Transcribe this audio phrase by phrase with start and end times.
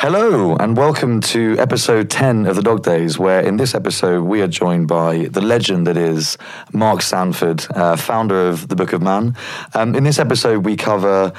[0.00, 4.40] Hello, and welcome to episode 10 of the Dog Days, where in this episode we
[4.40, 6.38] are joined by the legend that is
[6.72, 9.36] Mark Sandford, uh, founder of the Book of Man.
[9.74, 11.34] Um, in this episode, we cover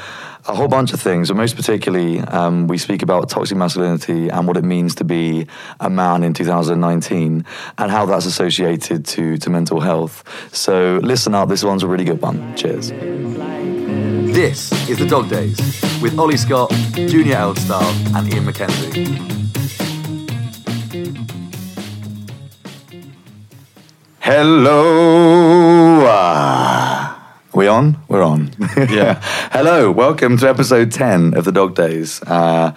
[0.45, 4.45] a whole bunch of things, and most particularly, um, we speak about toxic masculinity and
[4.45, 5.47] what it means to be
[5.79, 7.43] a man in 2019
[7.79, 10.23] and how that's associated to, to mental health.
[10.55, 12.55] So listen up, this one's a really good one.
[12.55, 12.91] Cheers.
[14.41, 15.55] This is the Dog Days
[16.01, 19.05] with Ollie Scott, Junior Eldstaff, and Ian McKenzie.
[24.19, 26.07] Hello.
[26.07, 27.37] Ah.
[27.53, 27.99] we on?
[28.07, 28.49] We're on.
[28.89, 29.19] Yeah.
[29.51, 29.91] Hello.
[29.91, 32.23] Welcome to episode 10 of the Dog Days.
[32.23, 32.73] Uh,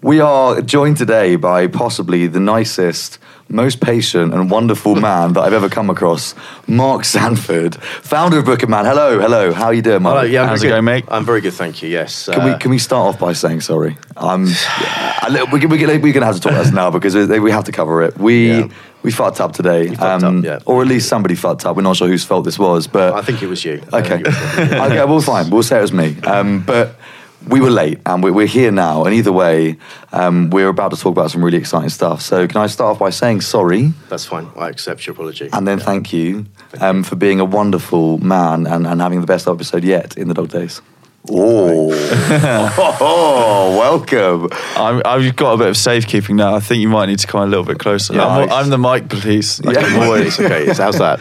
[0.00, 5.52] we are joined today by possibly the nicest, most patient, and wonderful man that I've
[5.52, 6.34] ever come across,
[6.68, 8.84] Mark Sandford, founder of Book of Man.
[8.84, 9.52] Hello, hello.
[9.52, 10.18] How are you doing, Mark?
[10.18, 10.72] Hello, yeah, I'm How's it good.
[10.74, 11.04] going, mate?
[11.08, 11.88] I'm very good, thank you.
[11.88, 12.26] Yes.
[12.28, 13.96] Can Uh, we can we start off by saying sorry?
[14.16, 17.14] I'm yeah, a little- we we we're gonna have to talk about this now because
[17.16, 18.16] we we have to cover it.
[18.18, 18.68] We Yeah.
[19.02, 20.58] we fucked up today, um, fucked up, yeah.
[20.64, 21.74] or at least somebody fucked up.
[21.74, 23.80] We're not sure whose fault this was, but I think it was you.
[23.92, 24.76] Okay, think it was you.
[24.86, 25.50] okay, well, fine.
[25.50, 26.16] We'll say it was me.
[26.24, 26.94] Um, but
[27.46, 29.04] we were late, and we're, we're here now.
[29.04, 29.76] And either way,
[30.12, 32.20] um, we're about to talk about some really exciting stuff.
[32.20, 34.48] So, can I start off by saying sorry, That's fine.
[34.56, 35.48] I accept your apology.
[35.52, 36.46] and then thank you
[36.80, 40.34] um, for being a wonderful man and, and having the best episode yet in the
[40.34, 40.82] Dog Days.
[41.30, 41.90] Oh,
[43.00, 44.48] oh, welcome.
[44.76, 46.54] I'm, I've got a bit of safekeeping now.
[46.54, 48.14] I think you might need to come a little bit closer.
[48.14, 48.64] Yeah, I'm, nice.
[48.64, 49.60] I'm the mic police.
[49.62, 50.04] Yeah.
[50.04, 50.72] Always okay.
[50.72, 51.20] So how's that?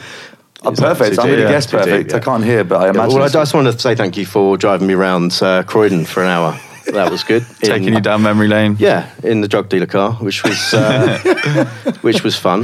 [0.64, 1.16] Oh, Is perfect.
[1.16, 1.36] too I'm deep?
[1.36, 2.14] going to Yeah, guess too deep, perfect.
[2.14, 3.16] I can't hear, but I Yeah, imagine.
[3.16, 6.24] well, I just wanted to say thank you for driving me around uh, Croydon for
[6.24, 6.60] an hour.
[6.94, 7.46] That was good.
[7.62, 8.78] Taking you down memory lane.
[8.80, 11.66] Yeah, in the drug dealer car, which was uh,
[12.02, 12.64] which was fun.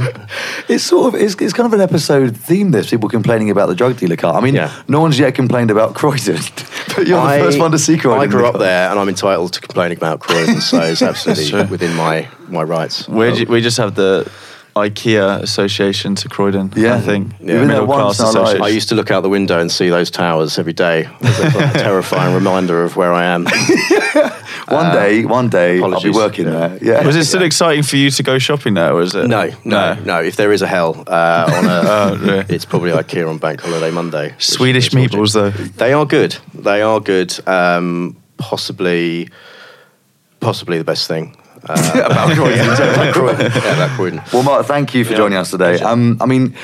[0.66, 2.70] It's sort of it's, it's kind of an episode theme.
[2.70, 4.32] This people complaining about the drug dealer car.
[4.34, 4.72] I mean, Yeah.
[4.88, 6.36] no one's yet complained about Croydon,
[6.96, 8.22] but you're the first one to see Croydon.
[8.22, 8.60] I grew the up car.
[8.62, 13.06] there, and I'm entitled to complaining about Croydon, so it's absolutely within my my rights.
[13.06, 14.26] We, ju- we just have the
[14.76, 16.72] IKEA association to Croydon.
[16.76, 16.96] Yeah.
[16.96, 17.32] I think.
[17.40, 18.36] You've Middle once class in our lives.
[18.50, 18.62] association.
[18.64, 21.08] I used to look out the window and see those towers every day.
[21.20, 23.46] It's a terrifying reminder of where I am.
[24.68, 26.68] One day, one day, I'll be working Yeah.
[26.68, 26.78] there.
[26.80, 27.06] Yeah.
[27.06, 28.94] Was it still exciting for you to go shopping there?
[28.94, 29.28] Was it?
[29.28, 30.22] No, no, no.
[30.22, 32.44] If there is a hell uh, on a, Oh, really?
[32.48, 34.34] it's probably IKEA on Bank Holiday Monday.
[34.38, 35.50] Swedish which will meatballs, though.
[35.50, 36.38] They are good.
[36.54, 37.38] They are good.
[37.46, 39.28] Um, possibly,
[40.40, 41.36] possibly the best thing.
[41.68, 42.66] Uh, about Croydon.
[42.68, 43.40] about Croydon.
[43.52, 44.22] Yeah, about Croydon.
[44.32, 45.16] Well, Mark, thank you for Yeah.
[45.18, 45.80] joining us today.
[45.80, 46.54] Um, I mean,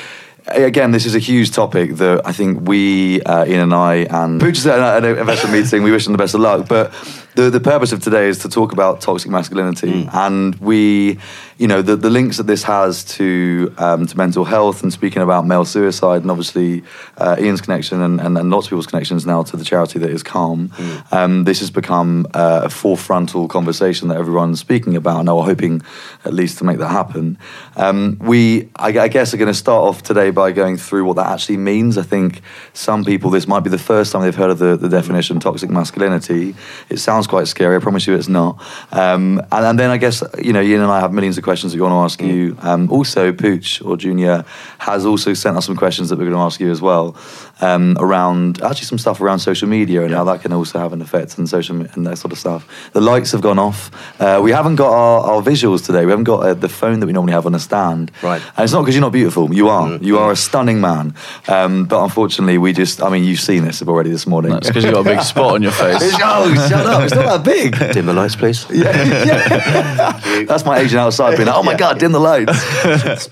[0.47, 4.39] again, this is a huge topic that I think we, uh, Ian and I, and
[4.39, 5.83] Pooch is at an investment meeting.
[5.83, 6.67] We wish them the best of luck.
[6.67, 6.91] But
[7.35, 11.19] the, the purpose of today is to talk about toxic masculinity, and we,
[11.57, 15.21] you know, the, the links that this has to um, to mental health, and speaking
[15.21, 16.83] about male suicide, and obviously
[17.17, 20.09] uh, Ian's connection and, and, and lots of people's connections now to the charity that
[20.09, 20.71] is Calm.
[21.11, 25.81] Um, this has become uh, a forefrontal conversation that everyone's speaking about, and we're hoping
[26.25, 27.37] at least to make that happen.
[27.75, 31.15] Um, we, I, I guess, are going to start off today by going through what
[31.15, 31.97] that actually means.
[31.97, 32.41] I think
[32.73, 35.69] some people, this might be the first time they've heard of the, the definition toxic
[35.69, 36.55] masculinity.
[36.89, 37.75] It sounds quite scary.
[37.75, 38.61] I promise you, it's not.
[38.91, 41.73] Um, and, and then I guess you know, Ian and I have millions of questions
[41.73, 42.57] that we want to ask you.
[42.61, 44.45] Um, also, Pooch or Junior
[44.79, 47.15] has also sent us some questions that we're going to ask you as well
[47.61, 51.01] um, around actually some stuff around social media and how that can also have an
[51.01, 52.91] effect on social and that sort of stuff.
[52.93, 53.91] The lights have gone off.
[54.19, 56.05] Uh, we haven't got our, our visuals today.
[56.05, 58.11] We haven't got uh, the phone that we normally have on a stand.
[58.21, 58.41] Right.
[58.41, 59.53] And it's not because you're not beautiful.
[59.53, 59.97] You are.
[59.97, 61.15] You are a stunning man.
[61.47, 63.01] Um, but unfortunately, we just.
[63.01, 64.51] I mean, you've seen this already this morning.
[64.51, 65.99] That's because you've got a big spot on your face.
[66.01, 67.09] Oh, shut up!
[67.11, 67.77] It's not that big.
[67.93, 68.65] Dim the lights, please.
[68.71, 68.91] Yeah,
[69.25, 70.43] yeah.
[70.47, 71.77] That's my agent outside being like, "Oh my Yeah.
[71.77, 73.29] god, dim the lights."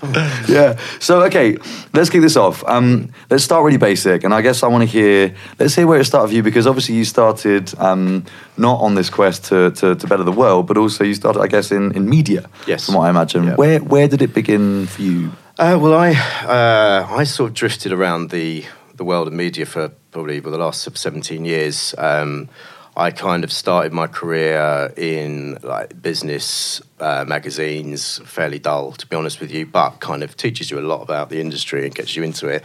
[0.48, 0.76] yeah.
[1.00, 1.56] So okay,
[1.92, 2.62] let's kick this off.
[2.66, 5.34] Um, let's start really basic, and I guess I want to hear.
[5.58, 8.24] Let's hear where it started for you because obviously you started um,
[8.56, 11.46] not on this quest to, to, to better the world, but also you started, I
[11.46, 12.48] guess, in, in media.
[12.66, 12.86] Yes.
[12.86, 13.54] From what I imagine, Yeah.
[13.56, 15.32] where where did it begin for you?
[15.58, 16.10] Uh, well, I
[16.46, 18.64] uh, I sort of drifted around the
[18.96, 21.94] the world of media for probably for the last seventeen years.
[21.98, 22.48] Um,
[22.96, 29.16] I kind of started my career in like business uh, magazines, fairly dull to be
[29.16, 32.16] honest with you, but kind of teaches you a lot about the industry and gets
[32.16, 32.62] you into it.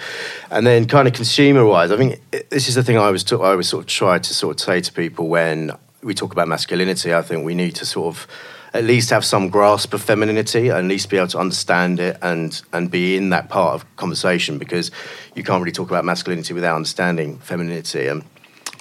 [0.50, 3.70] And then, kind of consumer-wise, I think this is the thing I was I always
[3.70, 5.72] sort of try to sort of say to people when
[6.02, 7.14] we talk about masculinity.
[7.14, 8.28] I think we need to sort of
[8.74, 12.62] at least have some grasp of femininity, at least be able to understand it and
[12.74, 14.92] and be in that part of conversation because
[15.34, 18.08] you can't really talk about masculinity without understanding femininity.
[18.08, 18.24] And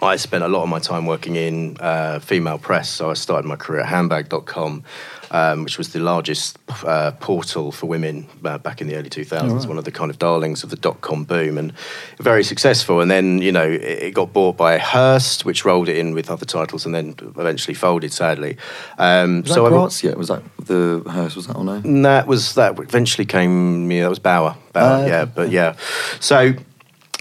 [0.04, 2.88] I spent a lot of my time working in uh, female press.
[2.90, 4.84] So I started my career at handbag.com,
[5.30, 9.66] um, which was the largest uh, portal for women uh, back in the early 2000s,
[9.66, 11.72] one of the kind of darlings of the dot com boom, and
[12.18, 13.00] very successful.
[13.00, 16.30] And then, you know, it, it got bought by Hearst, which rolled it in with
[16.30, 18.56] other titles and then eventually folded, sadly.
[18.98, 20.16] Um, Was that so I- Grazia?
[20.16, 21.36] Was that the Hearst?
[21.36, 21.72] Was that or no?
[21.74, 23.90] and that was that eventually came.
[23.90, 24.56] Yeah, that was Bauer.
[24.72, 25.76] Bauer, Ah, yeah, but yeah.
[26.20, 26.54] So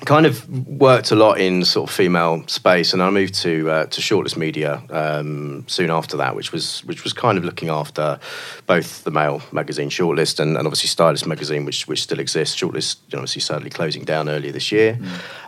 [0.05, 3.85] kind of worked a lot in sort of female space, and I moved to uh,
[3.85, 8.19] to Shortlist Media um, soon after that, which was which was kind of looking after
[8.65, 12.55] both the male magazine Shortlist and, and obviously Stylist magazine, which which still exists.
[12.55, 14.97] Shortlist, you know, obviously, sadly closing down earlier this year,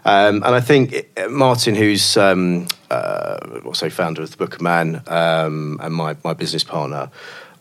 [0.05, 4.61] um, and I think uh, Martin, who's um, uh, also founder of the Book of
[4.61, 7.11] Man, um, and my my business partner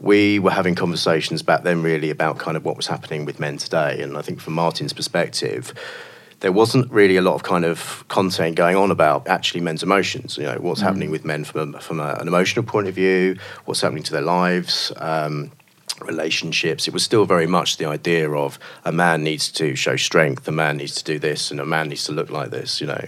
[0.00, 3.56] we were having conversations back then really about kind of what was happening with men
[3.56, 4.02] today.
[4.02, 5.72] And I think from Martin's perspective,
[6.44, 10.36] there wasn't really a lot of kind of content going on about actually men's emotions.
[10.36, 13.38] You know, what's happening with men from, a, from a, an emotional point of view,
[13.64, 14.92] what's happening to their lives.
[14.96, 15.52] Um,
[16.02, 20.46] relationships it was still very much the idea of a man needs to show strength
[20.48, 22.86] a man needs to do this and a man needs to look like this you
[22.86, 23.06] know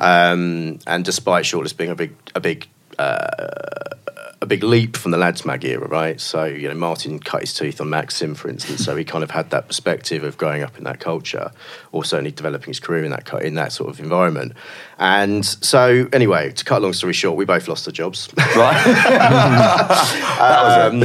[0.00, 2.66] um, and despite shortlist being a big a big
[4.44, 6.20] a big leap from the lads mag era, right?
[6.20, 8.84] So you know, Martin cut his teeth on Maxim, for instance.
[8.84, 11.50] So he kind of had that perspective of growing up in that culture,
[11.92, 14.52] or certainly developing his career in that in that sort of environment.
[14.98, 18.28] And so, anyway, to cut a long story short, we both lost our jobs.
[18.54, 18.86] Right?
[20.40, 21.02] um,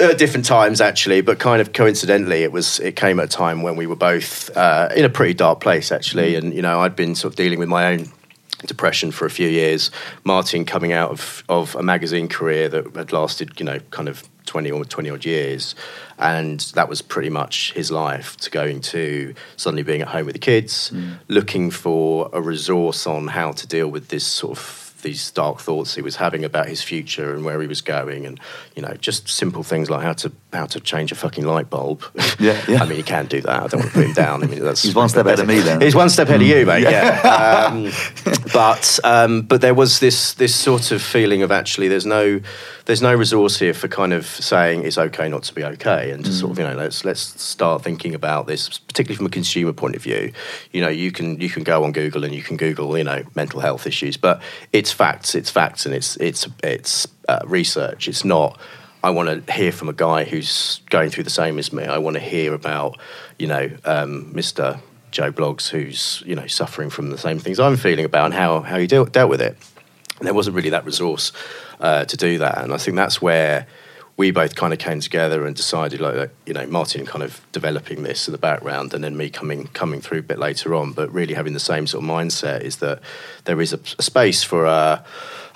[0.00, 3.62] at different times actually, but kind of coincidentally, it was it came at a time
[3.62, 6.96] when we were both uh, in a pretty dark place actually, and you know I'd
[6.96, 8.10] been sort of dealing with my own
[8.66, 9.90] depression for a few years.
[10.24, 14.22] Martin coming out of of a magazine career that had lasted you know kind of.
[14.46, 15.74] 20 or 20 odd years
[16.18, 20.34] and that was pretty much his life to going to suddenly being at home with
[20.34, 21.18] the kids mm.
[21.28, 25.94] looking for a resource on how to deal with this sort of these dark thoughts
[25.94, 28.40] he was having about his future and where he was going, and
[28.74, 32.02] you know, just simple things like how to how to change a fucking light bulb.
[32.40, 32.82] Yeah, yeah.
[32.82, 33.62] I mean, he can do that.
[33.62, 34.42] I don't want to put him down.
[34.42, 35.80] I mean, that's He's one step ahead of me then.
[35.80, 36.82] He's one step ahead of you, mate.
[36.82, 37.70] Yeah.
[37.70, 37.92] um,
[38.52, 42.40] but um, but there was this this sort of feeling of actually there's no
[42.86, 46.24] there's no resource here for kind of saying it's okay not to be okay, and
[46.24, 49.72] to sort of you know let's let's start thinking about this, particularly from a consumer
[49.72, 50.32] point of view.
[50.72, 53.22] You know, you can you can go on Google and you can Google you know
[53.34, 54.42] mental health issues, but
[54.72, 58.08] it's facts, it's facts, and it's it's it's uh, research.
[58.08, 58.58] It's not.
[59.02, 61.84] I want to hear from a guy who's going through the same as me.
[61.84, 62.98] I want to hear about,
[63.38, 64.80] you know, um, Mr.
[65.10, 68.60] Joe Blogs, who's you know suffering from the same things I'm feeling about, and how
[68.60, 69.58] how he dealt dealt with it.
[70.18, 71.32] And there wasn't really that resource
[71.80, 73.66] uh, to do that, and I think that's where
[74.16, 78.04] we both kind of came together and decided, like, you know, Martin kind of developing
[78.04, 81.12] this in the background, and then me coming coming through a bit later on, but
[81.12, 83.00] really having the same sort of mindset is that
[83.44, 85.04] there is a, a space for a,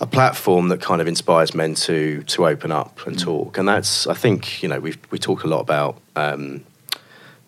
[0.01, 4.09] a platform that kind of inspires men to to open up and talk, and that's
[4.09, 6.01] I think you know we we talk a lot about.
[6.17, 6.65] Um,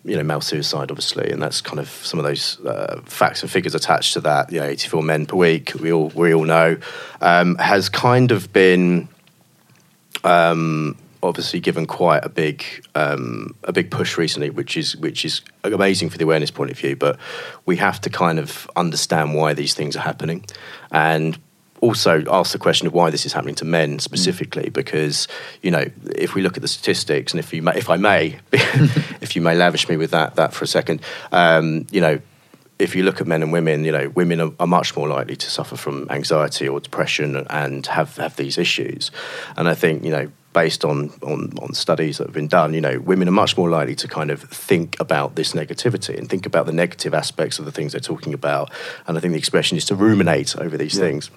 [0.03, 3.51] you know, male suicide, obviously, and that's kind of some of those uh, facts and
[3.51, 4.51] figures attached to that.
[4.51, 6.77] You know, 84 men per week, we all we all know,
[7.21, 9.07] um, has kind of been
[10.23, 12.63] um, obviously given quite a big
[12.95, 16.77] um, a big push recently, which is which is amazing for the awareness point of
[16.77, 16.95] view.
[16.95, 17.19] But
[17.65, 20.45] we have to kind of understand why these things are happening,
[20.91, 21.37] and
[21.79, 24.69] also ask the question of why this is happening to men specifically.
[24.69, 25.27] Because
[25.61, 25.85] you know,
[26.15, 29.41] if we look at the statistics, and if you may, if I may, if you
[29.41, 31.01] may lavish me with that that for a second,
[31.31, 32.19] um, you know
[32.81, 35.35] if you look at men and women, you know, women are, are much more likely
[35.35, 39.11] to suffer from anxiety or depression and have, have these issues.
[39.55, 42.81] And I think, you know, based on, on, on studies that have been done, you
[42.81, 46.45] know, women are much more likely to kind of think about this negativity and think
[46.45, 48.71] about the negative aspects of the things they're talking about.
[49.07, 51.29] And I think the expression is to ruminate over these things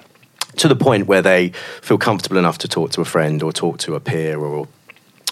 [0.57, 1.51] to the point where they
[1.83, 4.67] feel comfortable enough to talk to a friend or talk to a peer or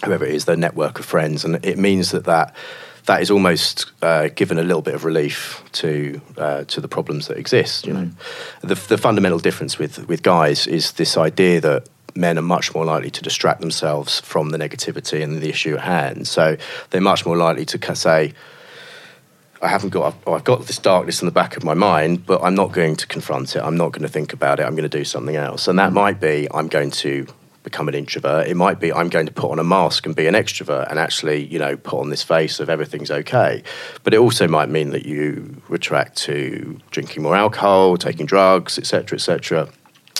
[0.05, 1.43] whoever it is, their network of friends.
[1.43, 2.55] And it means that that
[3.05, 7.27] that is almost uh, given a little bit of relief to uh, to the problems
[7.27, 7.85] that exist.
[7.85, 8.09] You know,
[8.61, 12.85] the, the fundamental difference with with guys is this idea that men are much more
[12.85, 16.27] likely to distract themselves from the negativity and the issue at hand.
[16.27, 16.57] So
[16.89, 18.33] they're much more likely to say.
[19.61, 20.13] I haven't got.
[20.13, 22.97] I've, I've got this darkness in the back of my mind, but I'm not going
[22.97, 23.61] to confront it.
[23.61, 24.63] I'm not going to think about it.
[24.63, 27.25] I'm going to do something else, and that might be I'm going to
[27.63, 28.47] become an introvert.
[28.47, 30.99] It might be I'm going to put on a mask and be an extrovert and
[30.99, 33.63] actually, you know, put on this face of everything's okay.
[34.03, 39.15] But it also might mean that you retract to drinking more alcohol, taking drugs, etc.,
[39.17, 39.69] etc.,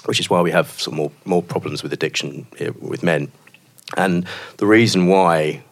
[0.06, 3.32] which is why we have some more more problems with addiction eh, with men.
[3.96, 4.26] And
[4.58, 5.64] the reason why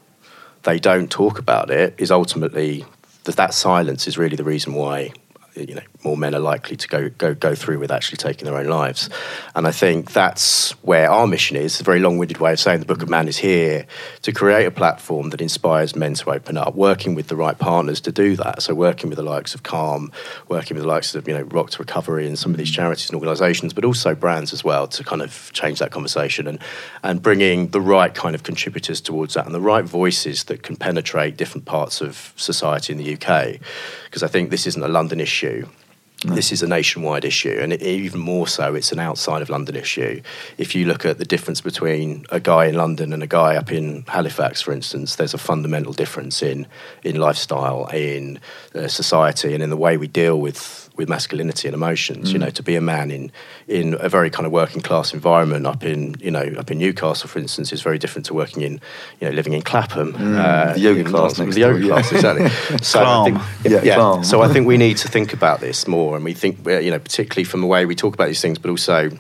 [0.64, 2.86] they don't talk about it is ultimately
[3.24, 5.14] that that silence is really the reason why
[5.56, 8.58] you know more men are likely to go go go through with actually taking their
[8.58, 9.10] own lives.
[9.56, 11.80] And I think that's where our mission is.
[11.80, 13.86] A very long-winded way of saying the Book of Man is here
[14.22, 18.02] to create a platform that inspires men to open up, working with the right partners
[18.02, 18.62] to do that.
[18.62, 20.12] So working with the likes of Calm,
[20.48, 22.76] working with the likes of you know Rock to Recovery and some of these mm.
[22.76, 26.60] charities and organisations, but also brands as well to kind of change that conversation and
[27.04, 30.76] and bringing the right kind of contributors towards that and the right voices that can
[30.76, 33.60] penetrate different parts of society in the UK.
[34.06, 35.81] Because I think this isn't a London issue you
[36.24, 39.76] this is a nationwide issue, and it, even more so, it's an outside of London
[39.76, 40.22] issue.
[40.58, 43.72] If you look at the difference between a guy in London and a guy up
[43.72, 46.68] in Halifax, for instance, there's a fundamental difference in
[47.04, 48.40] in lifestyle, in
[48.76, 52.30] uh, society, and in the way we deal with with masculinity and emotions.
[52.30, 52.34] Mm.
[52.34, 53.32] You know, to be a man in
[53.68, 57.30] in a very kind of working class environment up in you know up in Newcastle,
[57.30, 58.74] for instance, is very different to working in
[59.20, 60.14] you know living in Clapham.
[60.14, 60.74] Mm.
[60.74, 62.50] The yoga class the yoga class, exactly.
[62.82, 63.26] so I Clam.
[63.26, 64.22] think, Yeah, yeah.
[64.22, 66.92] So I think we need to think about this more, and we think uh, you
[66.92, 69.12] know particularly from the way we talk about these things, but also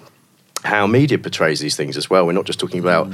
[0.64, 2.26] how media portrays these things as well.
[2.26, 3.12] We're not just talking about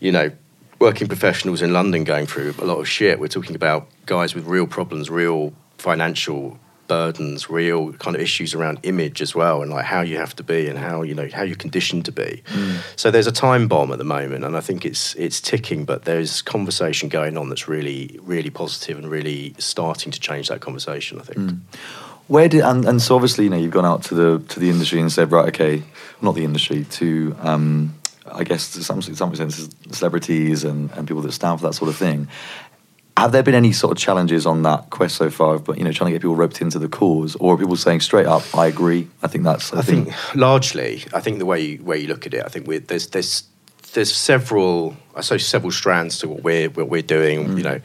[0.00, 0.30] you know
[0.78, 3.18] working professionals in London going through a lot of shit.
[3.18, 8.78] We're talking about guys with real problems, real financial burdens, real kind of issues around
[8.82, 11.42] image as well, and like how you have to be and how you know how
[11.42, 12.42] you're conditioned to be.
[12.96, 15.84] So there's a time bomb at the moment, and I think it's it's ticking.
[15.84, 20.60] But there's conversation going on that's really really positive and really starting to change that
[20.60, 21.18] conversation.
[21.18, 21.52] I think.
[22.26, 24.70] Where did and, and so obviously you know you've gone out to the to the
[24.70, 25.82] industry and said right okay
[26.22, 27.94] not the industry to um,
[28.30, 29.52] I guess to some to some extent
[29.92, 32.28] celebrities and, and people that stand for that sort of thing.
[33.16, 35.58] Have there been any sort of challenges on that quest so far?
[35.58, 38.00] But you know, trying to get people roped into the cause, or are people saying
[38.00, 39.08] straight up, "I agree"?
[39.22, 39.72] I think that's.
[39.72, 42.66] I think largely, I think the way you, way you look at it, I think
[42.66, 43.44] we're, there's there's
[43.92, 47.56] there's several, I say several strands to what we're what we're doing.
[47.56, 47.80] You know,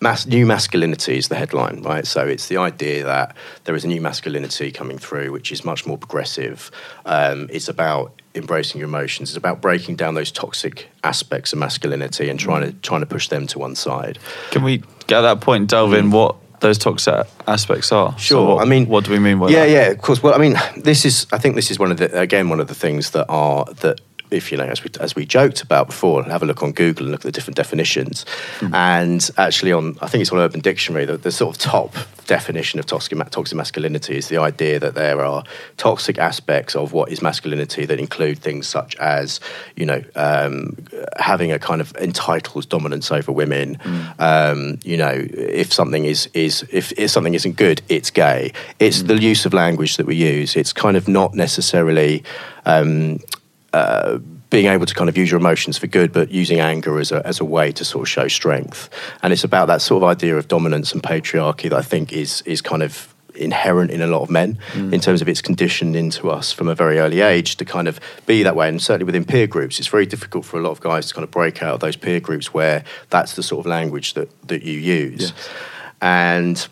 [0.00, 2.06] Mas- new masculinity is the headline, right?
[2.06, 3.34] So it's the idea that
[3.64, 6.70] there is a new masculinity coming through, which is much more progressive.
[7.06, 9.30] Um, it's about embracing your emotions.
[9.30, 13.28] It's about breaking down those toxic aspects of masculinity and trying to trying to push
[13.28, 14.18] them to one side.
[14.50, 18.12] Can we get at that point, delve in what those toxic aspects are?
[18.12, 18.56] So Sure.
[18.56, 19.70] what- I mean, what do we mean by yeah, that?
[19.70, 20.22] yeah, of course.
[20.22, 21.26] Well, I mean, this is.
[21.32, 24.00] I think this is one of the again one of the things that are that.
[24.30, 27.06] If you know, as we as we joked about before, have a look on Google
[27.06, 28.26] and look at the different definitions.
[28.72, 31.94] And actually, on I think it's on Urban Dictionary, the, the sort of top
[32.26, 35.44] definition of toxic, toxic masculinity is the idea that there are
[35.76, 39.40] toxic aspects of what is masculinity that include things such as,
[39.76, 40.76] you know, um,
[41.18, 43.78] having a kind of entitled dominance over women.
[44.18, 48.52] Um, you know, if something is is if, if something isn't good, it's gay.
[48.78, 50.56] It's the use of language that we use.
[50.56, 52.24] It's kind of not necessarily.
[52.64, 53.20] Um,
[53.72, 54.18] uh,
[54.50, 57.26] being able to kind of use your emotions for good, but using anger as a,
[57.26, 58.88] as a way to sort of show strength.
[59.22, 62.42] And it's about that sort of idea of dominance and patriarchy that I think is
[62.42, 66.30] is kind of inherent in a lot of men in terms of it's conditioned into
[66.30, 68.66] us from a very early age to kind of be that way.
[68.66, 71.22] And certainly within peer groups it's very difficult for a lot of guys to kind
[71.22, 74.62] of break out of those peer groups where that's the sort of language that that
[74.62, 75.34] you use.
[76.00, 76.66] And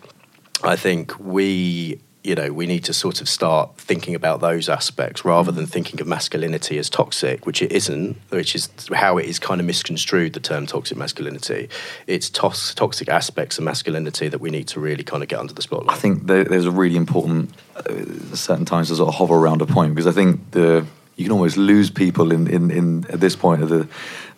[0.63, 5.26] I think we, you know, we need to sort of start thinking about those aspects
[5.26, 9.38] rather than thinking of masculinity as toxic, which it isn't, which is how it is
[9.38, 11.69] kind of misconstrued the term toxic masculinity.
[12.07, 15.52] It's tos- toxic aspects of masculinity that we need to really kind of get under
[15.52, 15.95] the spotlight.
[15.95, 19.61] I think there, there's a really important uh, certain times to sort of hover around
[19.61, 23.21] a point because I think the you can almost lose people in, in, in at
[23.21, 23.88] this point of the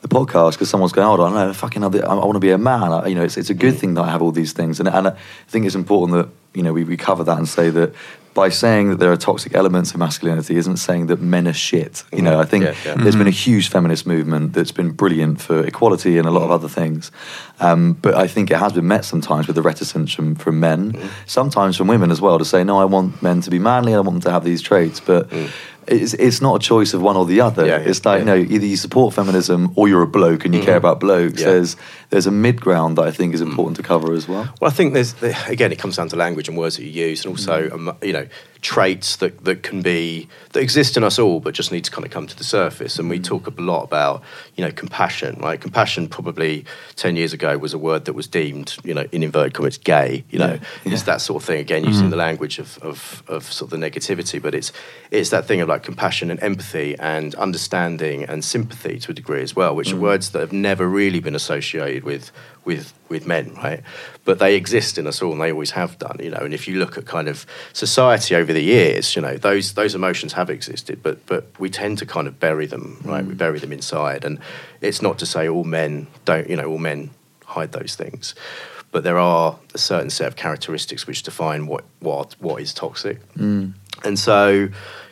[0.03, 2.51] the podcast because someone's going, oh, I don't know, fucking, I, I want to be
[2.51, 2.93] a man.
[2.93, 3.79] I, you know, it's, it's a good mm.
[3.79, 5.17] thing that I have all these things, and and I
[5.49, 7.95] think it's important that you know we, we cover that and say that
[8.37, 12.05] by saying that there are toxic elements of masculinity isn't saying that men are shit.
[12.13, 12.41] You know, mm-hmm.
[12.41, 12.95] I think Yeah, yeah.
[12.97, 13.53] there's been a mm-hmm.
[13.53, 17.11] huge feminist movement that's been brilliant for equality and a lot of other things.
[17.61, 20.93] Um, but I think it has been met sometimes with the reticence from, from men,
[20.93, 21.09] mm.
[21.25, 24.01] sometimes from women as well, to say, no, I want men to be manly, I
[24.01, 25.01] want them to have these traits.
[25.01, 25.51] But mm.
[25.89, 27.67] It's, it's not a choice of one or the other.
[27.67, 28.35] Yeah, it's like, yeah.
[28.35, 30.87] you know, either you support feminism or you're a bloke and you care mm-hmm.
[30.87, 31.41] about blokes.
[31.41, 31.53] Yeah.
[31.53, 31.77] There's,
[32.11, 33.49] there's a mid ground that I think is mm.
[33.49, 34.53] important to cover as well.
[34.61, 37.25] Well, I think there's again, it comes down to language and words that you use,
[37.25, 37.73] and also mm.
[37.73, 38.29] um, you know
[38.67, 42.05] traits that, that can be that exist in us all, but just need to kind
[42.05, 42.99] of come to the surface.
[42.99, 43.25] And we mm.
[43.25, 44.25] talk a lot about
[44.57, 45.39] you know compassion.
[45.41, 46.65] Right, compassion probably
[46.97, 50.25] ten years ago was a word that was deemed you know in inverted commas gay.
[50.31, 50.93] You know, Yeah.
[50.93, 52.11] it's that sort of thing again, using mm.
[52.11, 54.73] the language of, of of sort of the negativity, but it's
[55.13, 59.43] it's that thing of like compassion and empathy and understanding and sympathy to a degree
[59.43, 60.11] as well, which are mm.
[60.11, 62.33] words that have never really been associated with
[62.65, 63.83] with with men, right?
[64.25, 66.39] But they exist in us all, and they always have done, you know.
[66.39, 69.95] And if you look at kind of society over the years, you know, those those
[69.95, 73.25] emotions have existed, but but we tend to kind of bury them, right?
[73.25, 73.39] We mm.
[73.39, 74.39] bury them inside, and
[74.81, 77.11] it's not to say all men don't, you know, all men
[77.45, 78.35] hide those things.
[78.93, 83.19] but there are a certain set of characteristics which define what what what is toxic.
[83.35, 83.75] Mm.
[84.05, 84.69] And so,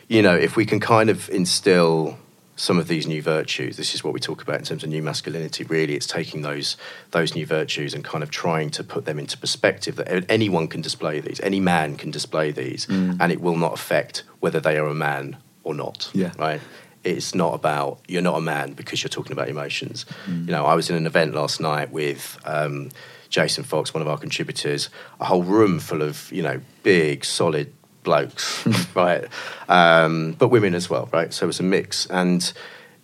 [0.07, 2.17] you know, if we can kind of instill
[2.55, 5.01] some of these new virtues, this is what we talk about in terms of new
[5.01, 5.63] masculinity.
[5.65, 6.77] Really, it's taking those
[7.11, 10.81] those new virtues and kind of trying to put them into perspective that anyone can
[10.81, 14.87] display these, any man can display these, and it will not affect whether they are
[14.87, 16.09] a man or not.
[16.13, 16.31] Yeah.
[16.37, 16.61] Right.
[17.03, 20.05] It's not about you're not a man because you're talking about emotions.
[20.27, 22.37] You know, I was in an event last night with.
[22.45, 22.89] Um,
[23.27, 27.73] Jason Fox, one of our contributors, a whole room full of you know big, solid
[28.05, 29.25] blokes, right?
[29.67, 31.33] Um, but women as well, right?
[31.33, 32.53] So it was a mix, and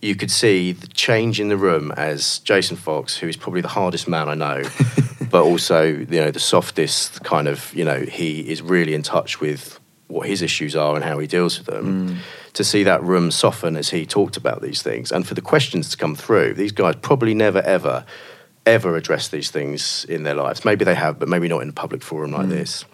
[0.02, 3.68] you could see the change in the room as Jason Fox, who is probably the
[3.68, 4.64] hardest man I know,
[5.30, 9.42] but also you know the softest kind of you know he is really in touch
[9.42, 12.20] with what his issues are and how he deals with them.
[12.56, 15.90] To see that room soften as he talked about these things, and for the questions
[15.90, 18.06] to come through, these guys probably never ever
[18.66, 20.64] ever address these things in their lives.
[20.64, 22.86] Maybe they have, but maybe not in a public forum like this.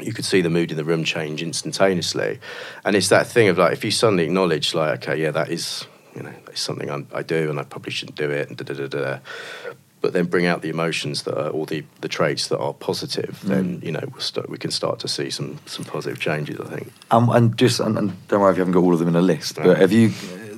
[0.00, 2.40] You could see the mood in the room change instantaneously,
[2.84, 5.86] and it's that thing of like if you suddenly acknowledge like, okay, yeah, that is
[6.16, 8.64] you know it's something I'm, I do, and I probably shouldn't do it, and da
[8.64, 9.18] da da da.
[10.00, 13.40] But then bring out the emotions that are, or the, the traits that are positive.
[13.42, 16.60] Then you know we'll start, we can start to see some some positive changes.
[16.60, 16.92] I think.
[17.10, 19.16] Um, and just and, and don't worry if you haven't got all of them in
[19.16, 20.08] a list, but have you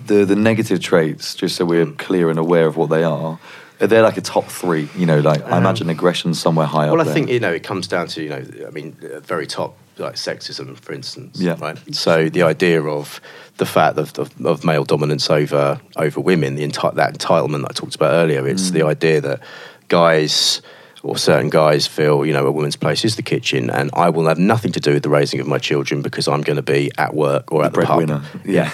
[0.07, 1.35] the the negative traits?
[1.35, 3.39] Just so we're clear and aware of what they are.
[3.81, 4.89] Are they like a top three?
[4.97, 6.91] You know, like I imagine aggression somewhere higher.
[6.91, 7.15] Well, I there.
[7.15, 10.15] think you know it comes down to you know I mean uh, very top like
[10.15, 11.41] sexism, for instance.
[11.41, 11.57] Yeah.
[11.59, 11.79] Right.
[11.95, 13.21] So the idea of
[13.57, 17.71] the fact of, of, of male dominance over over women, the enti- that entitlement that
[17.71, 18.47] I talked about earlier.
[18.47, 19.41] It's the idea that
[19.89, 20.63] guys
[21.07, 24.27] or certain guys feel you know a woman's place is the kitchen, and I will
[24.27, 26.91] have nothing to do with the raising of my children because I'm going to be
[26.99, 27.99] at work or at the, pub.
[27.99, 28.23] breadwinner.
[28.45, 28.71] Yeah.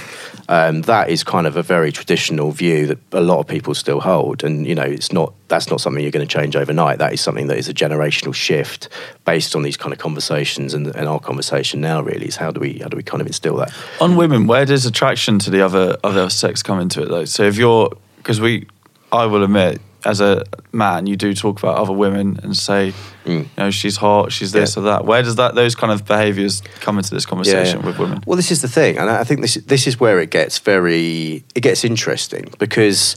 [0.48, 4.00] Um, that is kind of a very traditional view that a lot of people still
[4.00, 6.98] hold, and you know, it's not that's not something you're going to change overnight.
[6.98, 8.88] That is something that is a generational shift
[9.24, 12.60] based on these kind of conversations, and, and our conversation now really is how do
[12.60, 13.72] we how do we kind of instill that?
[14.00, 17.24] On women, where does attraction to the other other sex come into it though?
[17.24, 18.68] So if you're because we,
[19.10, 22.92] I will admit, as a man, you do talk about other women and say,
[23.24, 24.76] you know, she's hot, she's this Mm.
[24.76, 24.80] Yeah.
[24.80, 25.04] or that.
[25.04, 27.86] Where does that those kind of behaviours come into this conversation yeah.
[27.86, 28.22] with women?
[28.26, 31.44] Well, this is the thing, and I think this this is where it gets very
[31.54, 33.16] it gets interesting because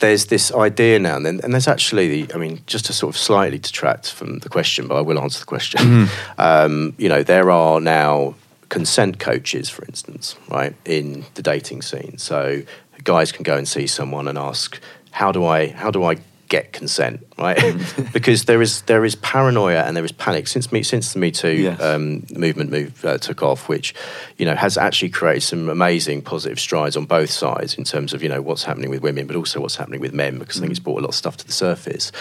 [0.00, 3.18] there's this idea now and then, and there's actually, I mean, just to sort of
[3.20, 6.08] slightly detract from the question, but I will answer the question.
[6.38, 8.34] Um, you know, there are now
[8.68, 12.18] consent coaches, for instance, right, in the dating scene.
[12.18, 12.62] So
[13.04, 14.80] guys can go and see someone and ask,
[15.12, 15.68] "How do I?
[15.68, 16.16] How do I?"
[16.52, 17.58] Get consent right
[18.12, 21.30] because there is there is paranoia and there is panic since me since the me
[21.30, 21.80] too Yes.
[21.80, 23.94] um, movement move uh, took off, which
[24.38, 28.22] you know has actually created some amazing positive strides on both sides in terms of
[28.22, 30.70] you know what's happening with women, but also what's happening with men because I think
[30.72, 32.12] it's brought a lot of stuff to the surface.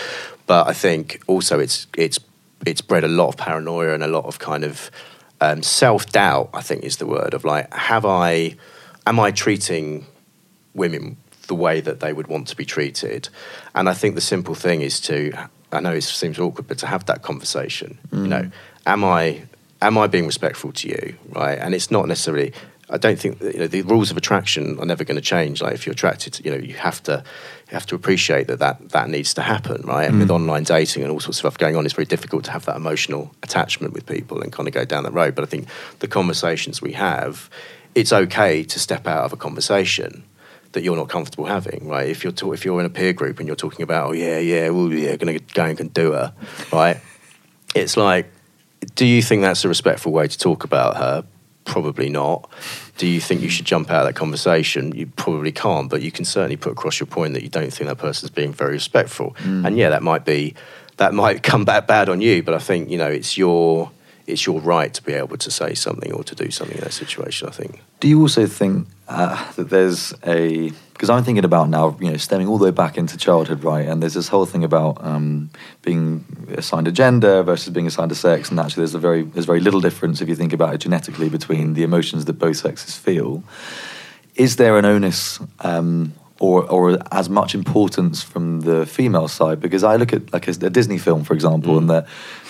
[0.47, 2.19] But I think also it's it's
[2.65, 4.91] it's bred a lot of paranoia and a lot of kind of
[5.41, 6.49] um, self doubt.
[6.53, 8.55] I think is the word of like, have I,
[9.05, 10.05] am I treating
[10.73, 11.17] women
[11.51, 13.27] the way that they would want to be treated.
[13.75, 15.33] And I think the simple thing is to,
[15.73, 17.99] I know it seems awkward, but to have that conversation.
[18.09, 18.27] You mm.
[18.27, 18.51] know,
[18.85, 19.41] am I
[19.81, 21.57] am I being respectful to you, right?
[21.59, 22.53] And it's not necessarily.
[22.89, 25.61] I don't think that, you know, the rules of attraction are never going to change.
[25.61, 27.23] Like if you're attracted, to, you know, you have to
[27.67, 30.07] you have to appreciate that that, that needs to happen, right?
[30.07, 30.35] And with mm.
[30.35, 32.77] online dating and all sorts of stuff going on, it's very difficult to have that
[32.77, 35.35] emotional attachment with people and kind of go down that road.
[35.35, 35.67] But I think
[35.99, 37.49] the conversations we have,
[37.93, 40.23] it's okay to step out of a conversation
[40.73, 42.09] that you're not comfortable having, right?
[42.09, 44.39] If you're talk, if you're in a peer group and you're talking about, oh yeah,
[44.39, 46.33] yeah, well, yeah, gonna go and can do her,
[46.71, 46.99] right?
[47.75, 48.31] It's like,
[48.95, 51.25] do you think that's a respectful way to talk about her?
[51.65, 52.49] Probably not.
[52.97, 54.93] Do you think you should jump out of that conversation?
[54.95, 57.87] You probably can't, but you can certainly put across your point that you don't think
[57.87, 59.35] that person's being very respectful.
[59.39, 59.67] Mm.
[59.67, 60.55] And yeah, that might be
[60.97, 63.91] that might come back bad on you, but I think you know it's your
[64.31, 66.93] it's your right to be able to say something or to do something in that
[66.93, 67.47] situation.
[67.47, 67.81] I think.
[67.99, 72.17] Do you also think uh, that there's a because I'm thinking about now, you know,
[72.17, 73.87] stemming all the way back into childhood, right?
[73.87, 75.49] And there's this whole thing about um,
[75.81, 79.47] being assigned a gender versus being assigned a sex, and actually, there's a very there's
[79.47, 82.95] very little difference if you think about it genetically between the emotions that both sexes
[82.95, 83.43] feel.
[84.35, 89.59] Is there an onus um, or or as much importance from the female side?
[89.59, 92.05] Because I look at like a, a Disney film, for example, and the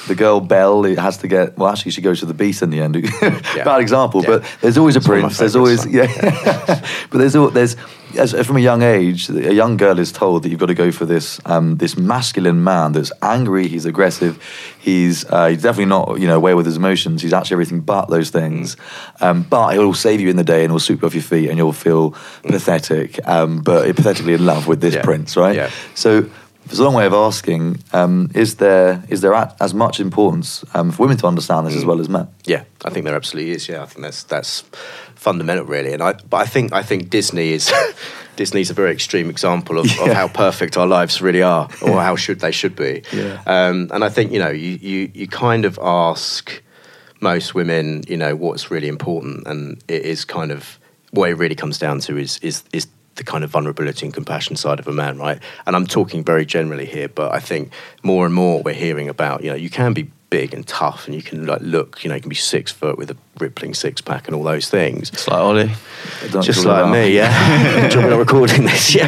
[0.08, 1.70] the girl Belle it has to get well.
[1.70, 2.94] Actually, she goes to the beast in the end.
[3.22, 4.30] Bad example, Yeah.
[4.30, 5.38] but there's always a It's one of my prince.
[5.40, 6.08] There's always yeah.
[7.10, 7.76] but there's there's
[8.18, 10.92] as, from a young age, a young girl is told that you've got to go
[10.92, 13.68] for this um, this masculine man that's angry.
[13.68, 14.42] He's aggressive.
[14.80, 17.22] He's uh, he's definitely not you know aware with his emotions.
[17.22, 18.76] He's actually everything but those things.
[18.76, 19.22] Mm.
[19.26, 21.50] Um, but he'll save you in the day and he'll sweep you off your feet
[21.50, 22.12] and you'll feel
[22.44, 25.04] pathetic, um, but pathetically in love with this Yeah.
[25.04, 25.56] prince, right?
[25.56, 25.70] Yeah.
[25.96, 26.30] So.
[26.66, 27.80] It's a long way of asking.
[27.92, 31.76] Um, is there is there at, as much importance um, for women to understand this
[31.76, 32.28] as well as men?
[32.46, 33.68] Yeah, I think there absolutely is.
[33.68, 34.64] Yeah, I think that's that's
[35.16, 35.94] fundamental, really.
[35.94, 37.72] And I, but I think I think Disney is
[38.36, 40.06] Disney's a very extreme example of, Yeah.
[40.06, 43.04] of how perfect our lives really are, or how should they should be.
[43.12, 43.42] Yeah.
[43.46, 46.62] Um, and I think you know you, you you kind of ask
[47.20, 50.80] most women, you know, what's really important, and it is kind of
[51.12, 54.56] what it really comes down to is is is the kind of vulnerability and compassion
[54.56, 55.40] side of a man, right?
[55.66, 57.72] And I'm talking very generally here, but I think
[58.04, 61.14] more and more we're hearing about, you know, you can be big and tough, and
[61.16, 64.00] you can like look, you know, you can be six foot with a rippling six
[64.00, 65.10] pack and all those things.
[65.10, 65.72] It's like Ollie.
[66.32, 67.90] Don't Just like about- me, yeah.
[67.90, 68.96] Do you want me not recording this?
[68.96, 69.08] Yeah.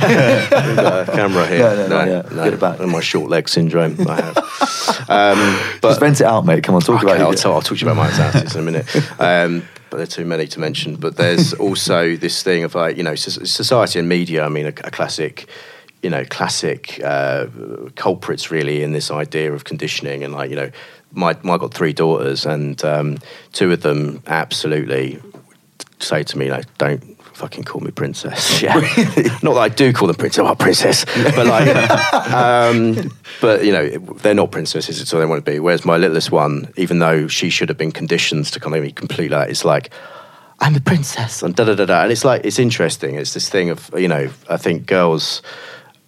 [1.05, 1.59] We've camera here.
[1.59, 2.05] No, no, no,
[2.39, 2.43] yeah.
[2.43, 2.79] Get it back.
[2.81, 4.37] And my short leg syndrome I have.
[5.09, 6.63] Um, but Just vent it out, mate.
[6.63, 7.37] Come on, talk Okay, about I'll, it.
[7.37, 9.19] tell, I'll talk to you about my anxieties in a minute.
[9.19, 9.63] Um,
[9.93, 10.95] but there are too many to mention.
[10.95, 14.43] But there's also this thing of like, you know, society and media.
[14.43, 15.47] I mean, a, a classic,
[16.01, 17.45] you know, classic uh,
[17.95, 20.71] culprits really in this idea of conditioning and like, you know,
[21.12, 23.19] my, my got three daughters and um,
[23.51, 25.21] two of them absolutely
[26.03, 27.01] say to me like, don't
[27.35, 28.61] fucking call me princess.
[28.63, 28.75] Yeah.
[29.41, 31.67] not that I do call them princess, oh, princess, but like,
[32.33, 33.11] um,
[33.41, 35.01] but you know, they're not princesses.
[35.01, 35.59] It's all they want to be.
[35.59, 38.91] Whereas my littlest one, even though she should have been conditioned to kind of be
[38.91, 39.89] completely like, it's like,
[40.59, 42.03] I'm a princess and da da da da.
[42.03, 43.15] And it's like, it's interesting.
[43.15, 45.41] It's this thing of, you know, I think girls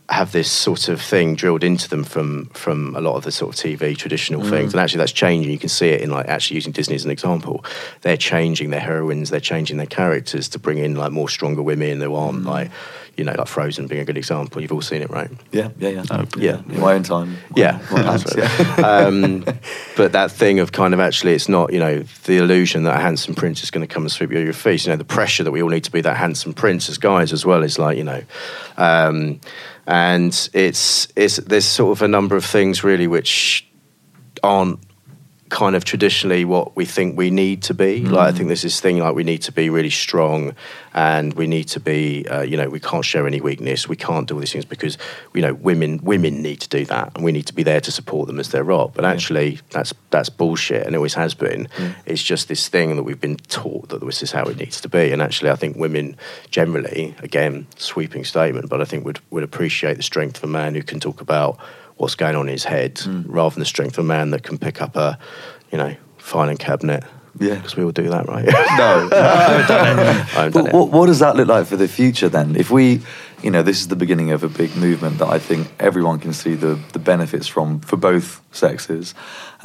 [0.09, 3.55] have this sort of thing drilled into them from from a lot of the sort
[3.55, 5.51] of TV traditional things, and actually that's changing.
[5.51, 7.65] You can see it in like actually using Disney as an example.
[8.01, 11.99] They're changing their heroines, they're changing their characters to bring in like more stronger women.
[11.99, 12.69] They want like
[13.17, 14.61] you know like Frozen being a good example.
[14.61, 15.31] You've all seen it, right?
[15.51, 16.03] Yeah, yeah, yeah.
[16.11, 16.61] Oh, yeah.
[16.69, 17.37] In my own time.
[17.55, 18.75] Yeah, My pants, yeah.
[18.85, 19.43] um,
[19.97, 23.01] but that thing of kind of actually, it's not you know the illusion that a
[23.01, 24.85] handsome prince is going to come and sweep you off your feet.
[24.85, 27.33] You know the pressure that we all need to be that handsome prince as guys
[27.33, 28.21] as well is like you know,
[28.77, 29.39] um,
[29.87, 33.67] and it's it's there's sort of a number of things really which
[34.43, 34.79] aren't
[35.49, 38.03] kind of traditionally what we think we need to be.
[38.03, 40.55] Like I think there's this thing like we need to be really strong,
[40.93, 43.87] and we need to be, uh, you know, we can't show any weakness.
[43.87, 44.97] We can't do all these things because
[45.33, 47.91] you know women women need to do that, and we need to be there to
[47.91, 48.95] support them as they're up.
[48.95, 51.67] But actually, that's that's bullshit, and it always has been.
[52.05, 54.89] It's just this thing that we've been taught that this is how it needs to
[54.89, 55.11] be.
[55.11, 56.17] And actually, I think women
[56.49, 60.73] generally, again, sweeping statement, but I think would would appreciate the strength of a man
[60.73, 61.59] who can talk about
[61.97, 63.23] what's going on in his head hmm.
[63.25, 65.17] rather than the strength of a man that can pick up a,
[65.71, 67.03] you know, filing cabinet.
[67.37, 67.55] Yeah.
[67.55, 68.45] Because we all do that, right?
[68.45, 69.09] No.
[69.11, 70.73] I haven't done But it.
[70.73, 72.55] what, what does that look like for the future then?
[72.55, 73.01] If we,
[73.45, 76.33] you know, this is the beginning of a big movement that I think everyone can
[76.33, 79.13] see the, the benefits from for both sexes,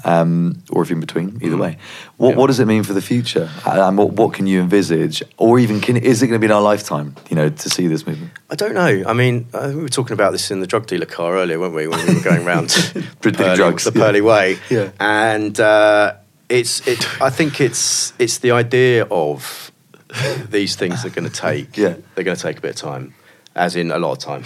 [0.04, 1.78] um, or if in between, either way.
[2.18, 2.36] What, Yeah.
[2.36, 3.48] what does it mean for the future?
[3.64, 5.22] And what, what can you envisage?
[5.38, 7.86] Or even, can, is it going to be in our lifetime, you know, to see
[7.88, 8.30] this movement?
[8.50, 9.02] I don't know.
[9.06, 11.74] I mean, uh, we were talking about this in the drug dealer car earlier, weren't
[11.74, 11.86] we?
[11.88, 12.68] When we were going around
[13.22, 14.04] the Purley, drugs, the yeah.
[14.04, 14.58] Purley Way.
[14.68, 14.90] Yeah.
[15.00, 16.16] And uh,
[16.48, 19.70] it's, it, I think it's, it's the idea of
[20.50, 21.94] these things are going to take, Yeah.
[22.14, 23.14] they're going to take a bit of time,
[23.60, 24.42] as in a lot of time.